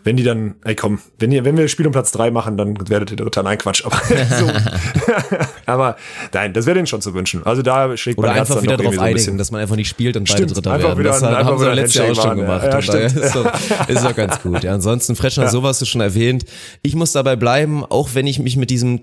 [0.06, 2.78] wenn die dann, ey komm, wenn, ihr, wenn wir Spiel um Platz drei machen, dann
[2.88, 3.42] werdet ihr Dritter.
[3.42, 3.84] Nein, Quatsch.
[3.84, 3.96] Aber,
[4.38, 4.46] so.
[5.66, 5.96] aber
[6.32, 7.44] nein, das wäre denen schon zu wünschen.
[7.44, 9.38] Also da schlägt Oder mein Herz dann wieder irgendwie so ein einigen, bisschen.
[9.38, 11.02] dass man einfach nicht spielt und Stimmt, beide Dritter einfach werden.
[11.04, 12.64] das ein- haben sie ein letztes Jahr auch schon gemacht.
[12.64, 12.80] ja.
[12.80, 13.16] Stimmt.
[13.16, 13.52] ist, doch,
[13.88, 14.62] ist doch ganz gut.
[14.62, 16.44] Ja, ansonsten Fretschner, so was du schon erwähnt.
[16.82, 19.00] Ich muss dabei bleiben, auch wenn ich mich mit diesem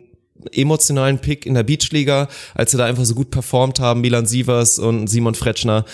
[0.52, 4.78] emotionalen Pick in der Beachliga, als sie da einfach so gut performt haben, Milan Sievers
[4.80, 5.86] und Simon Fretschner.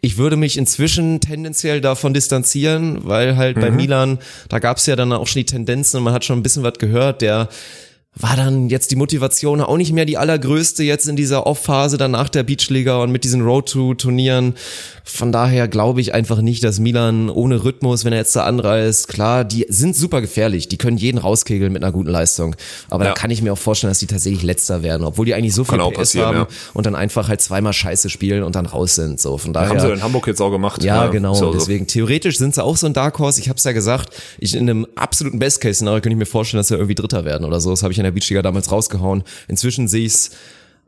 [0.00, 3.60] Ich würde mich inzwischen tendenziell davon distanzieren, weil halt Mhm.
[3.60, 4.18] bei Milan,
[4.48, 6.62] da gab es ja dann auch schon die Tendenzen und man hat schon ein bisschen
[6.62, 7.48] was gehört, der
[8.20, 12.10] war dann jetzt die Motivation auch nicht mehr die allergrößte jetzt in dieser Off-Phase dann
[12.10, 14.54] nach der Beachliga und mit diesen Road-to-Turnieren.
[15.04, 19.08] Von daher glaube ich einfach nicht, dass Milan ohne Rhythmus, wenn er jetzt da anreist,
[19.08, 22.56] klar, die sind super gefährlich, die können jeden rauskegeln mit einer guten Leistung.
[22.90, 23.10] Aber Ja.
[23.10, 25.64] da kann ich mir auch vorstellen, dass die tatsächlich letzter werden, obwohl die eigentlich so
[25.64, 26.48] viel PS haben ja.
[26.74, 29.20] und dann einfach halt zweimal Scheiße spielen und dann raus sind.
[29.20, 29.70] So, von daher.
[29.70, 30.82] Haben sie in Hamburg jetzt auch gemacht.
[30.82, 31.34] Ja, genau.
[31.34, 31.52] so.
[31.52, 33.40] Deswegen theoretisch sind sie auch so ein Dark Horse.
[33.40, 34.10] Ich habe es ja gesagt.
[34.38, 37.24] Ich in einem absoluten Best Case Szenario könnte ich mir vorstellen, dass sie irgendwie Dritter
[37.24, 37.70] werden oder so.
[37.70, 39.22] Das habe ich in der Beachliga damals rausgehauen.
[39.48, 40.30] Inzwischen sehe ich es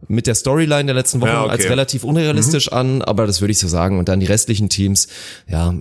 [0.09, 1.47] mit der Storyline der letzten Wochen Ja, okay.
[1.47, 1.51] Mhm.
[1.53, 3.99] als relativ unrealistisch an, aber das würde ich so sagen.
[3.99, 5.09] Und dann die restlichen Teams,
[5.47, 5.75] ja.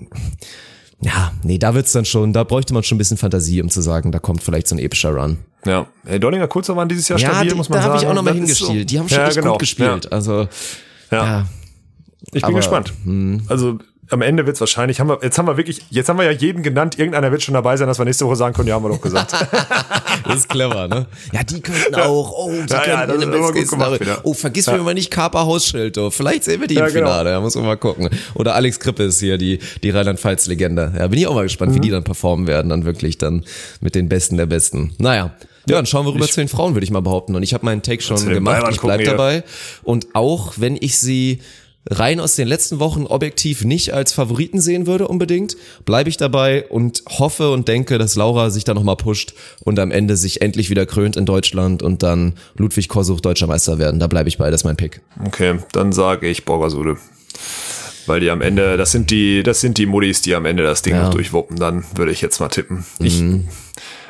[1.02, 3.80] Ja, nee, da wird's dann schon, da bräuchte man schon ein bisschen Fantasie, um zu
[3.80, 5.38] sagen, da kommt vielleicht so ein epischer Run.
[5.66, 7.94] Ja, hey, Dollinger Kurzer waren dieses Jahr Ja, stabil, die, muss man da sagen.
[7.94, 8.80] habe ich auch nochmal hingestielt.
[8.80, 9.52] so- Die haben schon ja, echt genau.
[9.54, 10.12] gut gespielt.
[10.12, 10.48] Also, Ja.
[11.12, 11.26] ja.
[11.26, 11.46] Ja.
[12.26, 12.56] Ich bin Aber, hm.
[12.58, 12.94] gespannt.
[13.48, 13.80] Also
[14.12, 16.64] am Ende wird's wahrscheinlich, haben wir, jetzt haben wir wirklich, jetzt haben wir ja jeden
[16.64, 18.90] genannt, irgendeiner wird schon dabei sein, dass wir nächste Woche sagen können, ja, haben wir
[18.90, 19.34] doch gesagt.
[20.26, 21.08] Das ist clever, ne?
[21.32, 22.32] Ja, die könnten auch.
[22.32, 24.00] Oh, die Ja, ja, das in immer gut gemacht.
[24.24, 25.98] Oh, vergiss mir mal nicht Kaper Hausschild.
[25.98, 26.12] Oh.
[26.12, 27.08] Vielleicht sehen wir die Ja, im genau.
[27.08, 27.32] Finale.
[27.32, 28.10] Da muss man mal gucken.
[28.36, 30.94] Oder Alex Krippe ist hier die, die Rheinland-Pfalz-Legende.
[31.00, 31.76] Ja, bin ich auch mal gespannt, Mhm.
[31.76, 33.44] wie die dann performen werden, dann wirklich dann
[33.80, 34.94] mit den Besten der Besten.
[34.98, 35.34] Naja.
[35.68, 37.36] Ja, dann schauen wir rüber zu den Frauen, würde ich mal behaupten.
[37.36, 38.68] Und ich habe meinen Take schon gemacht.
[38.72, 39.44] Ich bleib dabei.
[39.84, 41.42] Und auch wenn ich sie
[41.90, 45.56] rein aus den letzten Wochen objektiv nicht als Favoriten sehen würde unbedingt,
[45.86, 49.92] bleibe ich dabei und hoffe und denke, dass Laura sich da nochmal pusht und am
[49.92, 54.00] Ende sich endlich wieder krönt in Deutschland und dann Ludwig Korsuch deutscher Meister werden.
[54.00, 55.02] Da bleibe ich bei, das ist mein Pick.
[55.26, 56.98] Okay, dann sage ich Borgasude.
[58.06, 60.82] Weil die am Ende, das sind die, das sind die Muddis, die am Ende das
[60.82, 61.04] Ding Ja.
[61.04, 61.58] noch durchwuppen.
[61.58, 62.84] Dann würde ich jetzt mal tippen.
[63.00, 63.48] Ich Mhm.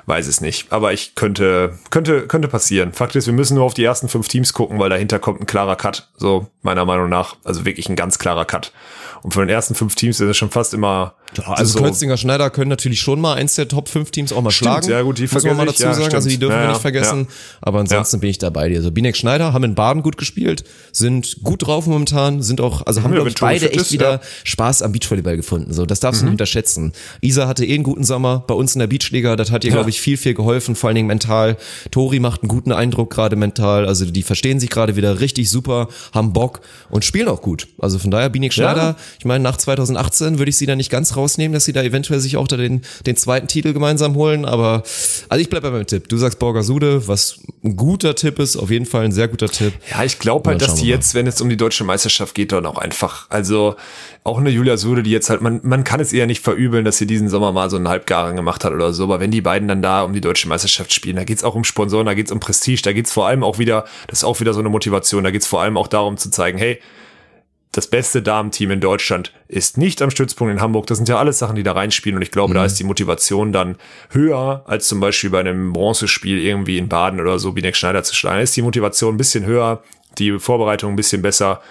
[0.10, 0.72] Weiß es nicht.
[0.74, 2.92] Aber ich könnte, könnte, könnte passieren.
[2.92, 5.46] Fakt ist, wir müssen nur auf die ersten fünf Teams gucken, weil dahinter kommt ein
[5.46, 6.10] klarer Cut.
[6.18, 7.38] So, meiner Meinung nach.
[7.46, 8.74] Also wirklich ein ganz klarer Cut.
[9.24, 11.14] Und von den ersten fünf Teams ist es schon fast immer.
[11.46, 14.50] Also so, Kölzinger Schneider können natürlich schon mal eins der Top 5 Teams auch mal
[14.50, 14.90] Stimmt, schlagen.
[14.90, 16.16] ja gut, die muss man mal ich, dazu ja, sagen.
[16.16, 17.28] Also die dürfen Ja, wir ja, nicht vergessen.
[17.30, 17.58] ja.
[17.62, 18.74] Aber ansonsten bin ich dabei.
[18.76, 23.04] Also Binek Schneider haben in Baden gut gespielt, sind gut drauf momentan, sind auch, also
[23.04, 24.22] haben Ja, glaube ich beide echt ist, wieder ja.
[24.44, 25.72] Spaß am Beachvolleyball gefunden.
[25.72, 26.94] So, das darfst du nicht unterschätzen.
[27.22, 29.36] Isa hatte eh einen guten Sommer bei uns in der Beachliga.
[29.36, 31.58] Das hat ihr glaube ich, viel, viel geholfen, vor allen Dingen mental.
[31.92, 33.86] Tori macht einen guten Eindruck gerade mental.
[33.86, 37.68] Also die verstehen sich gerade wieder richtig super, haben Bock und spielen auch gut.
[37.78, 38.96] Also von daher, Binik Schneider, ja.
[39.18, 42.20] Ich meine, nach 2018 würde ich sie da nicht ganz rausnehmen, dass sie da eventuell
[42.20, 44.46] sich auch da den, den zweiten Titel gemeinsam holen.
[44.46, 44.84] Aber
[45.30, 46.10] also ich bleibe bei meinem Tipp.
[46.10, 49.74] Du sagst Borgasude, was ein guter Tipp ist, auf jeden Fall ein sehr guter Tipp.
[49.92, 52.66] Ja, ich glaube halt, dass die jetzt, wenn es um die deutsche Meisterschaft geht, dann
[52.66, 53.76] auch einfach, also
[54.24, 56.98] auch eine Julia Sude, die jetzt halt, man, man kann es eher nicht verübeln, dass
[56.98, 59.68] sie diesen Sommer mal so einen Halbgaren gemacht hat oder so, aber wenn die beiden
[59.68, 62.40] dann da um die deutsche Meisterschaft spielen, da geht's auch um Sponsoren, da geht's um
[62.40, 65.32] Prestige, da geht's vor allem auch wieder, das ist auch wieder so eine Motivation, da
[65.32, 66.80] geht's vor allem auch darum zu zeigen, hey,
[67.72, 70.88] das beste Damenteam in Deutschland ist nicht am Stützpunkt in Hamburg.
[70.88, 72.18] Das sind ja alles Sachen, die da reinspielen.
[72.18, 72.58] Und ich glaube, mhm.
[72.58, 73.76] da ist die Motivation dann
[74.10, 78.16] höher, als zum Beispiel bei einem Bronzespiel irgendwie in Baden oder so Binek Schneider zu
[78.16, 78.38] schlagen.
[78.38, 79.84] Da ist die Motivation ein bisschen höher,
[80.18, 81.62] die Vorbereitung ein bisschen besser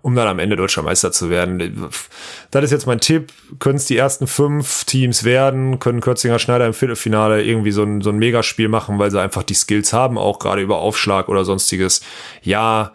[0.00, 1.90] um dann am Ende deutscher Meister zu werden.
[2.50, 3.32] Das ist jetzt mein Tipp.
[3.58, 8.00] Können es die ersten fünf Teams werden, können Kürzinger Schneider im Viertelfinale irgendwie so ein,
[8.00, 11.44] so ein Megaspiel machen, weil sie einfach die Skills haben, auch gerade über Aufschlag oder
[11.44, 12.02] sonstiges.
[12.42, 12.92] Ja,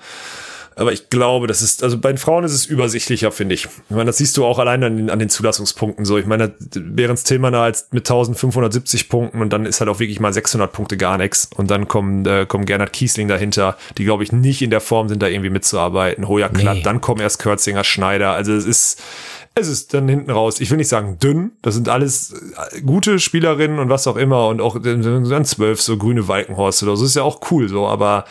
[0.75, 3.65] aber ich glaube, das ist, also bei den Frauen ist es übersichtlicher, finde ich.
[3.65, 6.17] Ich meine, das siehst du auch allein an den, an den Zulassungspunkten so.
[6.17, 10.33] Ich meine, Behrens Tillmann als mit 1570 Punkten und dann ist halt auch wirklich mal
[10.33, 11.49] 600 Punkte gar nichts.
[11.55, 15.09] Und dann kommen, äh, kommen Gernot Kiesling dahinter, die, glaube ich, nicht in der Form
[15.09, 16.27] sind, da irgendwie mitzuarbeiten.
[16.27, 16.83] Hoja Klatt, nee.
[16.83, 18.31] dann kommen erst Kürzinger, Schneider.
[18.31, 19.01] Also es ist,
[19.55, 22.33] es ist dann hinten raus, ich will nicht sagen dünn, das sind alles
[22.71, 26.95] äh, gute Spielerinnen und was auch immer und auch dann zwölf so grüne Walkenhorst oder
[26.95, 28.25] so, das ist ja auch cool so, aber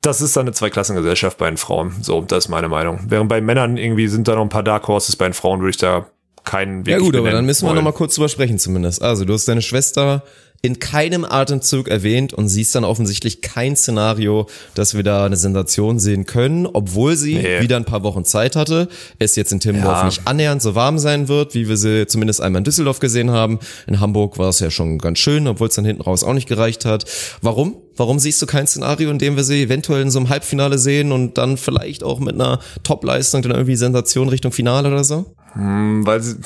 [0.00, 1.92] das ist dann eine Zweiklassengesellschaft bei den Frauen.
[2.02, 3.00] So, das ist meine Meinung.
[3.08, 5.70] Während bei Männern irgendwie sind da noch ein paar Dark Horses, bei den Frauen würde
[5.70, 6.06] ich da
[6.44, 9.02] keinen Weg Ja gut, aber dann müssen wir noch mal kurz drüber sprechen zumindest.
[9.02, 10.22] Also, du hast deine Schwester
[10.60, 16.00] in keinem Atemzug erwähnt und siehst dann offensichtlich kein Szenario, dass wir da eine Sensation
[16.00, 17.60] sehen können, obwohl sie nee.
[17.60, 18.88] wieder ein paar Wochen Zeit hatte,
[19.20, 20.04] es jetzt in Timmendorf ja.
[20.06, 23.60] nicht annähernd so warm sein wird, wie wir sie zumindest einmal in Düsseldorf gesehen haben.
[23.86, 26.48] In Hamburg war es ja schon ganz schön, obwohl es dann hinten raus auch nicht
[26.48, 27.04] gereicht hat.
[27.40, 27.76] Warum?
[27.98, 31.12] Warum siehst du kein Szenario, in dem wir sie eventuell in so einem Halbfinale sehen
[31.12, 35.26] und dann vielleicht auch mit einer Topleistung dann irgendwie Sensation Richtung Finale oder so?
[35.54, 36.36] Hm, weil sie,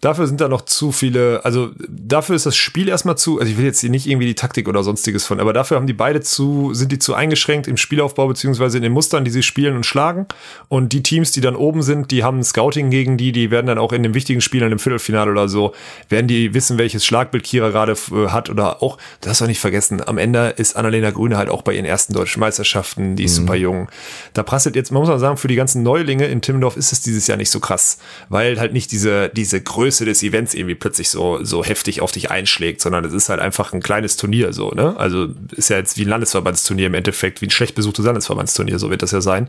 [0.00, 3.56] dafür sind da noch zu viele, also dafür ist das Spiel erstmal zu, also ich
[3.56, 6.20] will jetzt hier nicht irgendwie die Taktik oder sonstiges von, aber dafür haben die beide
[6.20, 9.86] zu, sind die zu eingeschränkt im Spielaufbau beziehungsweise in den Mustern, die sie spielen und
[9.86, 10.26] schlagen.
[10.68, 13.68] Und die Teams, die dann oben sind, die haben ein Scouting gegen die, die werden
[13.68, 15.72] dann auch in den wichtigen Spielen im Viertelfinale oder so,
[16.08, 20.02] werden die wissen, welches Schlagbild Kira gerade äh, hat oder auch, das du nicht vergessen,
[20.06, 23.42] am Ende ist Annalena Grüne halt auch bei ihren ersten deutschen Meisterschaften, die ist mhm.
[23.42, 23.88] super jung.
[24.34, 27.00] Da prasselt jetzt, man muss mal sagen, für die ganzen Neulinge in Timmendorf ist es
[27.00, 31.08] dieses Jahr nicht so krass, weil halt nicht diese, diese Größe des Events irgendwie plötzlich
[31.08, 34.70] so, so heftig auf dich einschlägt, sondern es ist halt einfach ein kleines Turnier so,
[34.70, 34.96] ne?
[34.96, 38.90] Also ist ja jetzt wie ein Landesverbandsturnier im Endeffekt, wie ein schlecht besuchtes Landesverbandsturnier, so
[38.90, 39.48] wird das ja sein.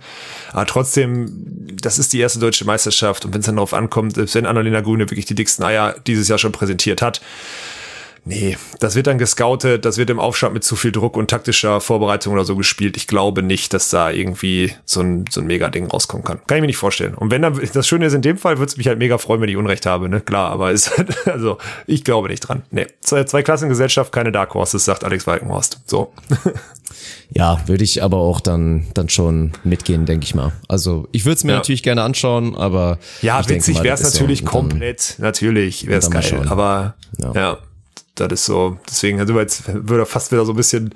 [0.51, 1.31] Aber trotzdem,
[1.81, 4.81] das ist die erste deutsche Meisterschaft und wenn es dann darauf ankommt, selbst wenn Annalena
[4.81, 7.21] Grüne wirklich die dicksten Eier dieses Jahr schon präsentiert hat,
[8.25, 11.81] Nee, das wird dann gescoutet, das wird im Aufschlag mit zu viel Druck und taktischer
[11.81, 12.95] Vorbereitung oder so gespielt.
[12.95, 16.39] Ich glaube nicht, dass da irgendwie so ein, so ein Mega-Ding rauskommen kann.
[16.47, 17.15] Kann ich mir nicht vorstellen.
[17.15, 19.41] Und wenn dann, das Schöne ist, in dem Fall würde es mich halt mega freuen,
[19.41, 20.21] wenn ich Unrecht habe, ne?
[20.21, 22.63] Klar, aber ist halt, also, ich glaube nicht dran.
[22.71, 22.87] Nee.
[23.01, 25.79] Zwei, zwei Klassengesellschaft, keine Dark Horses, sagt Alex Walkenhorst.
[25.85, 26.13] So.
[27.35, 30.51] Ja, würde ich aber auch dann, dann schon mitgehen, denke ich mal.
[30.67, 31.57] Also ich würde es mir ja.
[31.57, 32.99] natürlich gerne anschauen, aber.
[33.23, 36.45] Ja, witzig wäre es natürlich komplett, natürlich wäre es geil.
[36.47, 37.31] Aber ja.
[37.33, 37.57] ja
[38.15, 40.93] das ist so, deswegen also jetzt würde fast wieder so ein bisschen,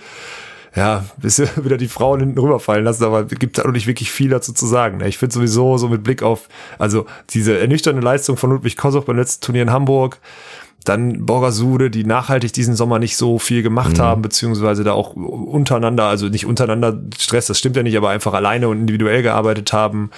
[0.76, 4.12] ja, bisschen wieder die Frauen hinten rüberfallen lassen, aber es gibt da noch nicht wirklich
[4.12, 4.98] viel dazu zu sagen.
[4.98, 5.08] Ne?
[5.08, 6.48] Ich finde sowieso so mit Blick auf,
[6.78, 10.20] also diese ernüchternde Leistung von Ludwig Kosoch beim letzten Turnier in Hamburg,
[10.88, 14.02] dann Borgasude, die nachhaltig diesen Sommer nicht so viel gemacht mhm.
[14.02, 18.34] haben, beziehungsweise da auch untereinander, also nicht untereinander Stress, das stimmt ja nicht, aber einfach
[18.34, 20.12] alleine und individuell gearbeitet haben.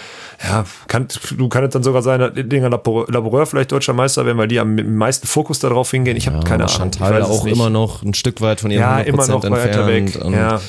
[0.44, 1.08] Ja, kann,
[1.38, 4.60] du kann es dann sogar sein, dass Dinger Laboreur vielleicht deutscher Meister werden, weil die
[4.60, 6.18] am meisten Fokus darauf hingehen.
[6.18, 6.76] Ich habe ja, keine Ahnung.
[6.76, 10.20] Chantal auch immer noch ein Stück weit von ihrem ja, 100% immer noch weiter weg.
[10.32, 10.62] Ja.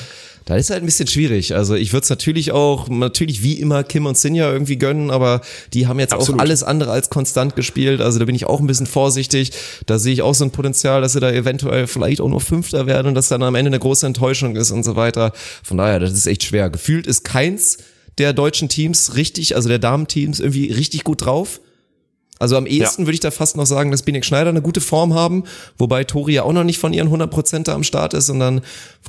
[0.45, 1.55] Da ist halt ein bisschen schwierig.
[1.55, 5.41] Also ich würde es natürlich auch, natürlich wie immer Kim und Sinja irgendwie gönnen, aber
[5.73, 6.39] die haben jetzt Absolut.
[6.39, 8.01] auch alles andere als konstant gespielt.
[8.01, 9.51] Also da bin ich auch ein bisschen vorsichtig.
[9.85, 12.87] Da sehe ich auch so ein Potenzial, dass sie da eventuell vielleicht auch nur Fünfter
[12.87, 15.31] werden und das dann am Ende eine große Enttäuschung ist und so weiter.
[15.63, 16.69] Von daher, das ist echt schwer.
[16.69, 17.77] Gefühlt ist keins
[18.17, 21.61] der deutschen Teams richtig, also der Damenteams irgendwie richtig gut drauf.
[22.41, 23.07] Also am ehesten ja.
[23.07, 25.43] würde ich da fast noch sagen, dass Binek Schneider eine gute Form haben,
[25.77, 28.61] wobei Tori ja auch noch nicht von ihren 100% am Start ist und dann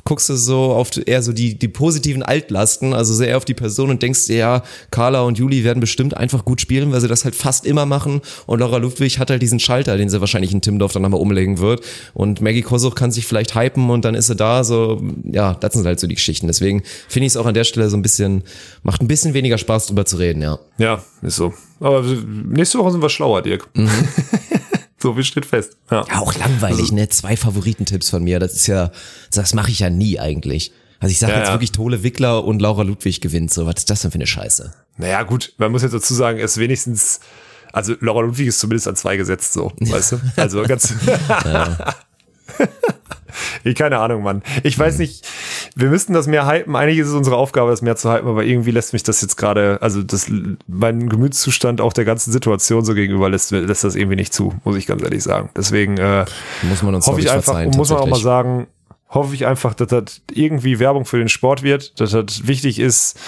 [0.03, 3.89] guckst du so auf eher so die, die positiven Altlasten, also sehr auf die Person
[3.89, 7.23] und denkst dir, ja, Carla und Juli werden bestimmt einfach gut spielen, weil sie das
[7.23, 10.61] halt fast immer machen und Laura Ludwig hat halt diesen Schalter, den sie wahrscheinlich in
[10.61, 14.27] Timdorf dann nochmal umlegen wird und Maggie Kosuch kann sich vielleicht hypen und dann ist
[14.27, 16.45] sie da, so, ja, das sind halt so die Geschichten.
[16.45, 18.43] Deswegen finde ich es auch an der Stelle so ein bisschen,
[18.83, 20.59] macht ein bisschen weniger Spaß drüber zu reden, ja.
[20.77, 21.53] Ja, ist so.
[21.79, 23.69] Aber nächste Woche sind wir schlauer, Dirk.
[23.73, 23.89] Mhm.
[24.99, 25.75] So viel steht fest.
[25.91, 27.09] Ja, ja auch langweilig, ne?
[27.09, 28.39] Zwei Favoritentipps von mir.
[28.39, 28.89] Das ist ja,
[29.33, 30.71] das mache ich ja nie eigentlich.
[31.01, 31.53] Also ich sage Ja, jetzt ja.
[31.55, 33.53] wirklich Tole Wickler und Laura Ludwig gewinnt.
[33.53, 34.73] So, was ist das denn für eine Scheiße?
[34.95, 37.19] Naja, gut, man muss jetzt dazu sagen, ist wenigstens,
[37.73, 40.19] also Laura Ludwig ist zumindest an zwei gesetzt, so, weißt du?
[40.37, 40.93] Also ganz.
[43.63, 44.43] Ich keine Ahnung, Mann.
[44.63, 45.25] Ich weiß nicht,
[45.75, 46.75] wir müssten das mehr hypen.
[46.75, 49.37] Eigentlich ist es unsere Aufgabe, das mehr zu hypen, aber irgendwie lässt mich das jetzt
[49.37, 50.31] gerade, also das,
[50.67, 54.75] mein Gemütszustand auch der ganzen Situation so gegenüber lässt, lässt das irgendwie nicht zu, muss
[54.75, 55.49] ich ganz ehrlich sagen.
[55.57, 56.25] Deswegen äh,
[56.63, 58.67] Muss man uns hoffe ich einfach, muss man auch mal sagen,
[59.13, 63.19] hoffe ich einfach, dass das irgendwie Werbung für den Sport wird, dass das wichtig ist.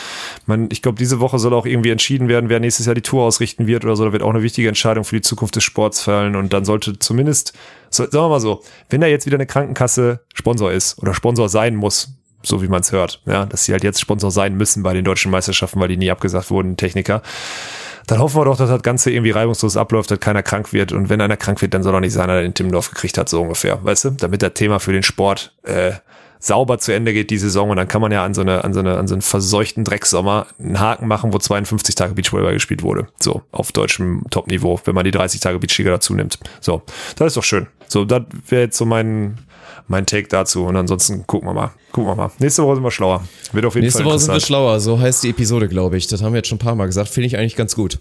[0.45, 3.23] Man, ich glaube, diese Woche soll auch irgendwie entschieden werden, wer nächstes Jahr die Tour
[3.23, 4.05] ausrichten wird oder so.
[4.05, 6.35] Da wird auch eine wichtige Entscheidung für die Zukunft des Sports fallen.
[6.35, 7.53] Und dann sollte zumindest,
[7.89, 11.49] so, sagen wir mal so, wenn da jetzt wieder eine Krankenkasse Sponsor ist oder Sponsor
[11.49, 12.15] sein muss,
[12.45, 15.03] so wie man es hört, ja, dass sie halt jetzt Sponsor sein müssen bei den
[15.03, 17.21] deutschen Meisterschaften, weil die nie abgesagt wurden, Techniker.
[18.07, 20.91] Dann hoffen wir doch, dass das Ganze irgendwie reibungslos abläuft, dass keiner krank wird.
[20.91, 23.17] Und wenn einer krank wird, dann soll doch nicht sein, dass er den Timmendorf gekriegt
[23.17, 23.83] hat, so ungefähr.
[23.83, 24.09] Weißt du?
[24.11, 25.93] Damit das Thema für den Sport äh,
[26.39, 27.71] sauber zu Ende geht, die Saison.
[27.71, 29.83] Und dann kann man ja an so eine, an so eine, an so einen verseuchten
[29.83, 33.07] Drecksommer einen Haken machen, wo 52 Tage Beachvolleyball gespielt wurde.
[33.19, 36.37] So, auf deutschem Top-Niveau, wenn man die 30 Tage Beachliga dazu nimmt.
[36.61, 36.83] So,
[37.15, 37.67] das ist doch schön.
[37.87, 39.39] So, das wäre jetzt so mein,
[39.87, 40.65] mein Take dazu.
[40.65, 41.71] Und ansonsten gucken wir mal.
[41.91, 42.31] Gucken wir mal.
[42.39, 43.23] Nächste Woche sind wir schlauer.
[43.53, 46.07] Wird auf jeden Nächste Fall Woche sind wir schlauer, so heißt die Episode, glaube ich.
[46.07, 47.09] Das haben wir jetzt schon ein paar Mal gesagt.
[47.09, 47.99] Finde ich eigentlich ganz gut.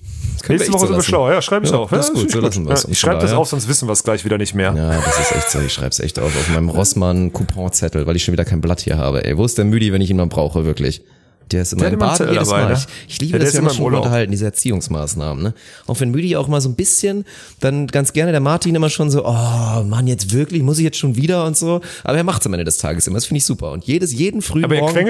[0.48, 1.32] Nächste Woche so sind wir schlauer.
[1.32, 1.90] Ja, schreib ich Ja, auf.
[1.90, 2.56] das ist gut, so es.
[2.84, 4.74] Ja, ich schreibe das auf, sonst wissen wir es gleich wieder nicht mehr.
[4.74, 5.60] Ja, das ist echt so.
[5.60, 6.34] Ich schreib's echt auf.
[6.36, 9.24] Auf meinem Rossmann-Couponzettel, weil ich schon wieder kein Blatt hier habe.
[9.24, 11.02] Ey, wo ist der Müdi, wenn ich ihn mal brauche, wirklich?
[11.50, 12.72] Der ist immer Der im Bad jedes dabei, Mal.
[12.72, 12.78] ne?
[12.78, 15.42] Ich, ich liebe der das, wir haben uns schon unterhalten, diese Erziehungsmaßnahmen.
[15.42, 15.54] Ne?
[15.86, 17.24] Auch wenn Müdi auch mal so ein bisschen,
[17.60, 20.98] dann ganz gerne der Martin immer schon so, oh Mann, jetzt wirklich, muss ich jetzt
[20.98, 21.80] schon wieder und so.
[22.02, 23.16] Aber er macht's am Ende des Tages immer.
[23.16, 23.72] Das finde ich super.
[23.72, 25.06] Und jedes, jeden frühen Aber er Morgen, wenn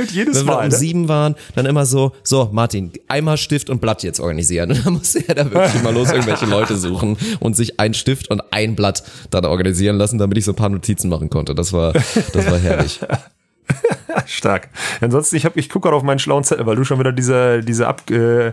[0.46, 0.70] wir um ne?
[0.70, 4.70] sieben waren, dann immer so, so Martin, einmal Stift und Blatt jetzt organisieren.
[4.74, 8.30] Und dann musste er da wirklich mal los irgendwelche Leute suchen und sich ein Stift
[8.30, 11.54] und ein Blatt dann organisieren lassen, damit ich so ein paar Notizen machen konnte.
[11.54, 13.00] Das war, das war herrlich.
[14.26, 14.68] Stark.
[15.00, 17.60] Ansonsten, ich, hab- ich gucke gerade auf meinen schlauen Zettel, weil du schon wieder diese,
[17.60, 18.52] diese, Ab, äh,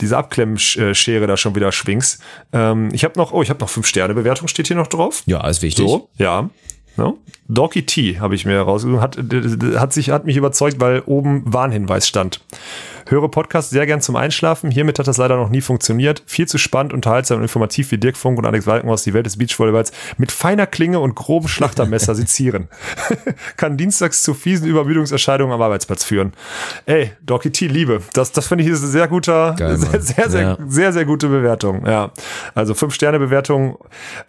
[0.00, 2.22] diese Abklemmschere da schon wieder schwingst.
[2.52, 5.22] Ähm, ich habe noch, oh, ich habe noch fünf Sterne Bewertung, steht hier noch drauf.
[5.26, 5.86] Ja, ist wichtig.
[5.86, 6.48] So, ja.
[6.96, 7.18] No?
[7.48, 9.02] Doki T habe ich mir rausgesucht.
[9.02, 12.40] Hat, äh, hat, sich, hat mich überzeugt, weil oben Warnhinweis stand.
[13.08, 14.68] Höre Podcast sehr gern zum Einschlafen.
[14.72, 16.24] Hiermit hat das leider noch nie funktioniert.
[16.26, 19.36] Viel zu spannend, unterhaltsam und informativ wie Dirk Funk und Alex Walkenhaus die Welt des
[19.38, 22.66] Beachvolleyballs mit feiner Klinge und grobem Schlachtermesser sezieren.
[23.56, 26.32] Kann dienstags zu fiesen Übermüdungserscheinungen am Arbeitsplatz führen.
[26.86, 28.02] Ey, Doki T, Liebe.
[28.12, 30.58] Das, das finde ich ist ein sehr guter, Geil, sehr, sehr, sehr, Ja.
[30.66, 31.86] sehr, sehr gute Bewertung.
[31.86, 32.10] Ja.
[32.56, 33.78] Also fünf Sterne Bewertung.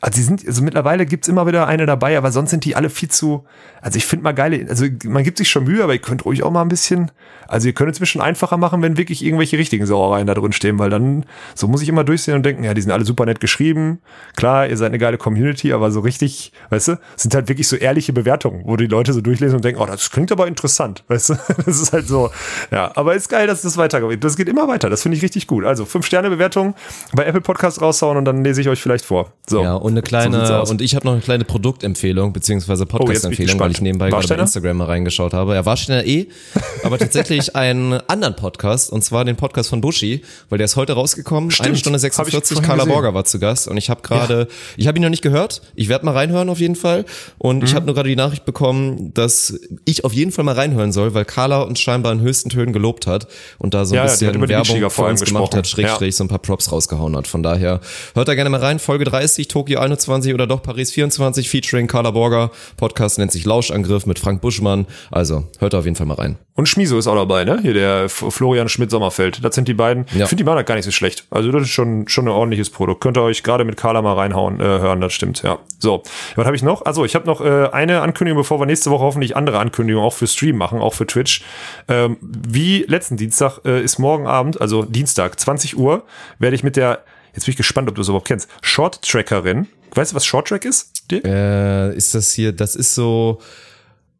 [0.01, 2.91] Also die sind, also mittlerweile gibt's immer wieder eine dabei, aber sonst sind die alle
[2.91, 3.43] viel zu.
[3.81, 6.43] Also ich finde mal geile, also man gibt sich schon Mühe, aber ihr könnt ruhig
[6.43, 7.09] auch mal ein bisschen.
[7.47, 10.51] Also ihr könnt es ein bisschen einfacher machen, wenn wirklich irgendwelche richtigen Sauereien da drin
[10.51, 13.25] stehen, weil dann, so muss ich immer durchsehen und denken, ja, die sind alle super
[13.25, 13.99] nett geschrieben.
[14.35, 17.75] Klar, ihr seid eine geile Community, aber so richtig, weißt du, sind halt wirklich so
[17.75, 21.29] ehrliche Bewertungen, wo die Leute so durchlesen und denken, oh, das klingt aber interessant, weißt
[21.29, 21.33] du.
[21.65, 22.29] Das ist halt so,
[22.71, 24.23] ja, aber ist geil, dass das weitergeht.
[24.23, 25.65] Das geht immer weiter, das finde ich richtig gut.
[25.65, 26.75] Also fünf Sterne Bewertung
[27.13, 29.33] bei Apple Podcast raushauen und dann lese ich euch vielleicht vor.
[29.47, 29.63] So.
[29.63, 30.71] Ja, und eine So kleine, aus.
[30.71, 33.75] und ich habe noch eine kleine Produktempfehlung, beziehungsweise ich Podcast-Empfehlung, weil gespannt.
[33.75, 34.35] ich nebenbei gerade bei?
[34.35, 35.55] Instagram mal reingeschaut habe.
[35.55, 36.27] Ja, Warsteiner eh,
[36.83, 38.56] aber tatsächlich einen anderen Podcast,
[38.91, 41.51] und zwar den Podcast von Buschi, weil der ist heute rausgekommen.
[41.51, 42.93] Stimmt, Eine Stunde hab ich 46, vorhin Carla gesehen.
[42.93, 44.47] Borger war zu Gast und ich habe gerade,
[44.77, 47.05] ich habe ihn noch nicht gehört, ich werde mal reinhören auf jeden Fall
[47.37, 47.63] und Mhm.
[47.65, 51.13] ich habe nur gerade die Nachricht bekommen, dass ich auf jeden Fall mal reinhören soll,
[51.13, 53.27] weil Carla uns scheinbar in höchsten Tönen gelobt hat
[53.57, 56.15] und da so ein Ja, ja, bisschen die Werbung vor allem uns gemacht hat, Schrägstrich,
[56.15, 57.27] so ein paar Props rausgehauen hat.
[57.27, 57.79] Von daher
[58.13, 58.79] hört da gerne mal rein.
[58.79, 62.51] Folge 30, Tokio 21 oder doch Paris 24, featuring Carla Borger.
[62.77, 64.85] Podcast nennt sich Lauschangriff mit Frank Buschmann.
[65.11, 66.37] Also hört da auf jeden Fall mal rein.
[66.55, 67.59] Und Schmiso ist auch dabei, ne?
[67.61, 69.43] Hier der F- Florian Schmidt-Sommerfeld.
[69.43, 70.05] Das sind die beiden.
[70.13, 70.23] Ja.
[70.23, 71.25] Ich finde, die machen das gar nicht so schlecht.
[71.31, 73.01] Also, das ist schon, schon ein ordentliches Produkt.
[73.01, 75.59] Könnt ihr euch gerade mit Carla mal reinhauen, äh, hören, das stimmt, ja.
[75.79, 76.01] So,
[76.37, 76.85] was habe ich noch?
[76.85, 80.13] Also, ich habe noch äh, eine Ankündigung, bevor wir nächste Woche hoffentlich andere Ankündigungen auch
[80.13, 81.43] für Stream machen, auch für Twitch.
[81.89, 86.03] Ähm, wie letzten Dienstag äh, ist morgen Abend, also Dienstag, 20 Uhr,
[86.39, 89.67] werde ich mit der, jetzt bin ich gespannt, ob du es überhaupt kennst, Short-Trackerin.
[89.93, 91.11] Weißt du, was Short-Track ist?
[91.11, 91.25] Dirk?
[91.25, 93.41] Äh, ist das hier, das ist so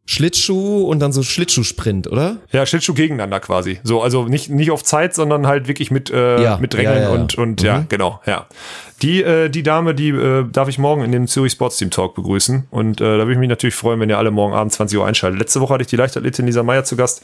[0.08, 2.38] Schlittschuh und dann so Schlittschuhsprint, oder?
[2.50, 3.78] Ja, Schlittschuh gegeneinander quasi.
[3.82, 7.02] So, also nicht, nicht auf Zeit, sondern halt wirklich mit, äh, Ja, mit Drängeln ja,
[7.02, 8.46] ja, und, und ja, genau, ja.
[9.02, 12.14] Die, äh, die Dame, die äh, darf ich morgen in dem Zürich Sports Team Talk
[12.14, 12.66] begrüßen.
[12.70, 15.06] Und äh, da würde ich mich natürlich freuen, wenn ihr alle morgen Abend 20 Uhr
[15.06, 15.38] einschaltet.
[15.38, 17.22] Letzte Woche hatte ich die Leichtathletin Lisa Meyer zu Gast.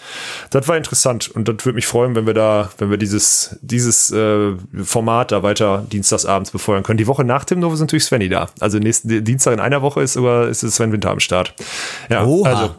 [0.51, 4.13] Das war interessant und das würde mich freuen, wenn wir da, wenn wir dieses, dieses
[4.13, 4.53] äh,
[4.85, 6.99] Format da weiter dienstagsabends befeuern können.
[6.99, 8.49] Die Woche nach Tim ist natürlich Svenny da.
[8.61, 11.55] Also nächsten Dienstag in einer Woche ist sogar ist es Sven Winter am Start.
[12.09, 12.75] Ja, also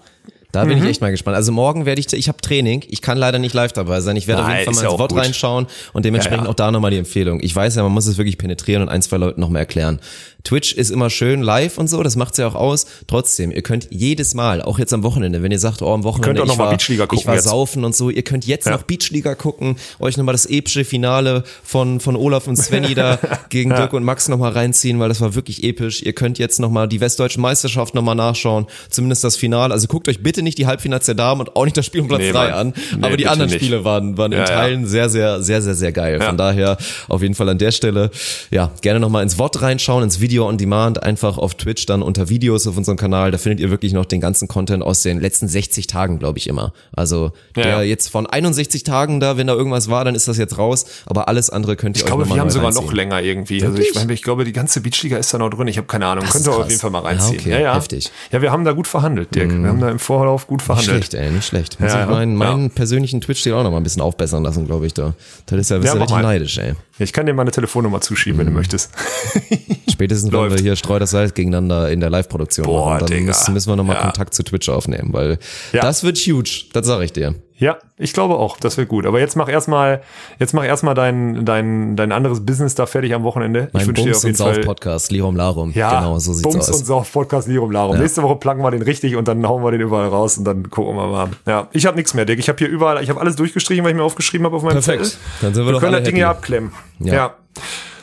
[0.55, 1.35] Da bin ich echt mal gespannt.
[1.35, 4.15] Also morgen werde ich, ich habe Training, ich kann leider nicht live dabei sein.
[4.15, 5.19] Ich werde auf Nein, jeden Fall mal ins Wort gut.
[5.21, 6.51] reinschauen und dementsprechend Ja, ja.
[6.51, 7.39] auch da nochmal die Empfehlung.
[7.41, 9.99] Ich weiß ja, man muss es wirklich penetrieren und ein, zwei Leuten nochmal erklären.
[10.45, 12.85] Twitch ist immer schön live und so, das macht's ja auch aus.
[13.07, 16.39] Trotzdem, ihr könnt jedes Mal, auch jetzt am Wochenende, wenn ihr sagt, oh, am Wochenende,
[16.39, 17.43] könnt auch noch ich, war, ich war jetzt.
[17.45, 18.71] saufen und so, ihr könnt jetzt Ja.
[18.73, 23.19] noch Beachliga gucken, euch nochmal das epische Finale von, von Olaf und Svenny da
[23.49, 26.01] gegen Dirk und Max nochmal reinziehen, weil das war wirklich episch.
[26.03, 29.73] Ihr könnt jetzt nochmal die Westdeutschen Meisterschaft nochmal nachschauen, zumindest das Finale.
[29.73, 32.07] Also guckt euch bitte nicht die Halbfinals der Damen und auch nicht das Spiel um
[32.07, 32.53] Platz Nee, 3 Mann.
[32.53, 33.61] an, Nee, aber die anderen nicht.
[33.63, 34.55] Spiele waren, waren Ja, in ja.
[34.55, 36.19] Teilen sehr, sehr, sehr, sehr, sehr geil.
[36.19, 36.27] Ja.
[36.27, 36.77] Von daher
[37.09, 38.11] auf jeden Fall an der Stelle,
[38.51, 42.29] ja, gerne nochmal ins Wort reinschauen, ins Video on Demand, einfach auf Twitch dann unter
[42.29, 43.31] Videos auf unserem Kanal.
[43.31, 46.47] Da findet ihr wirklich noch den ganzen Content aus den letzten 60 Tagen, glaube ich
[46.47, 46.73] immer.
[46.95, 47.81] Also der Ja.
[47.81, 50.85] jetzt von 61 Tagen da, wenn da irgendwas war, dann ist das jetzt raus.
[51.05, 52.85] Aber alles andere könnt ihr Ich euch glaube, wir haben sogar reinziehen.
[52.85, 53.63] noch länger irgendwie.
[53.63, 55.67] Also ich, meine, ich glaube, die ganze Beachliga ist da noch drin.
[55.67, 56.23] Ich habe keine Ahnung.
[56.25, 57.39] Das Könnt ihr auf jeden Fall mal Ja, reinziehen.
[57.39, 57.75] okay, ja, ja.
[57.75, 58.11] heftig.
[58.31, 59.49] Ja, wir haben da gut verhandelt, Dirk.
[59.51, 61.05] Wir haben da im Vorlauf gut Nicht verhandelt.
[61.05, 61.79] schlecht, ey, nicht schlecht.
[61.79, 62.51] Muss Ja, ich meinen, ja.
[62.53, 65.13] meinen persönlichen Twitch-Stil auch noch mal ein bisschen aufbessern lassen, glaube ich, da.
[65.45, 66.73] Das ist ja, bist Ja, ja neidisch, ey.
[66.97, 68.39] Ich kann dir meine Telefonnummer zuschieben, Mhm.
[68.39, 68.89] wenn du möchtest.
[69.91, 70.57] Spätestens, wenn Läuft.
[70.57, 73.25] wir hier Streu das Salz gegeneinander in der Live-Produktion Boah, machen, dann Digga.
[73.27, 74.01] müssen, müssen wir nochmal Ja.
[74.03, 75.37] Kontakt zu Twitch aufnehmen, weil
[75.73, 75.81] Ja.
[75.81, 77.35] das wird huge, das sage ich dir.
[77.57, 79.05] Ja, ich glaube auch, das wird gut.
[79.05, 80.01] Aber jetzt mach erstmal,
[80.39, 83.69] jetzt mach erstmal dein, dein, dein anderes Business da fertig am Wochenende.
[83.71, 84.55] Mein ich wünsche dir Bums auf und jeden Fall.
[84.55, 85.71] Sauf-Podcast, Lirum Larum.
[85.73, 86.79] Ja, genau, so sieht's Bums aus.
[86.81, 87.97] und Sauf Podcast Lirum Larum.
[87.97, 90.69] Nächste Woche placken wir den richtig und dann hauen wir den überall raus und dann
[90.69, 91.29] gucken wir mal.
[91.47, 92.39] Ja, ich habe nichts mehr, Dick.
[92.39, 94.73] Ich habe hier überall, ich habe alles durchgestrichen, was ich mir aufgeschrieben habe auf meinem
[94.73, 95.05] Perfekt.
[95.05, 95.19] Zettel.
[95.39, 96.73] Dann sind wir doch können das Ding hier abklemmen.
[96.99, 97.13] Ja.
[97.13, 97.35] ja.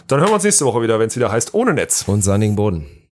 [0.06, 2.04] Dann hören wir uns nächste Woche wieder, wenn es wieder heißt ohne Netz.
[2.06, 2.86] Und sandigen Boden.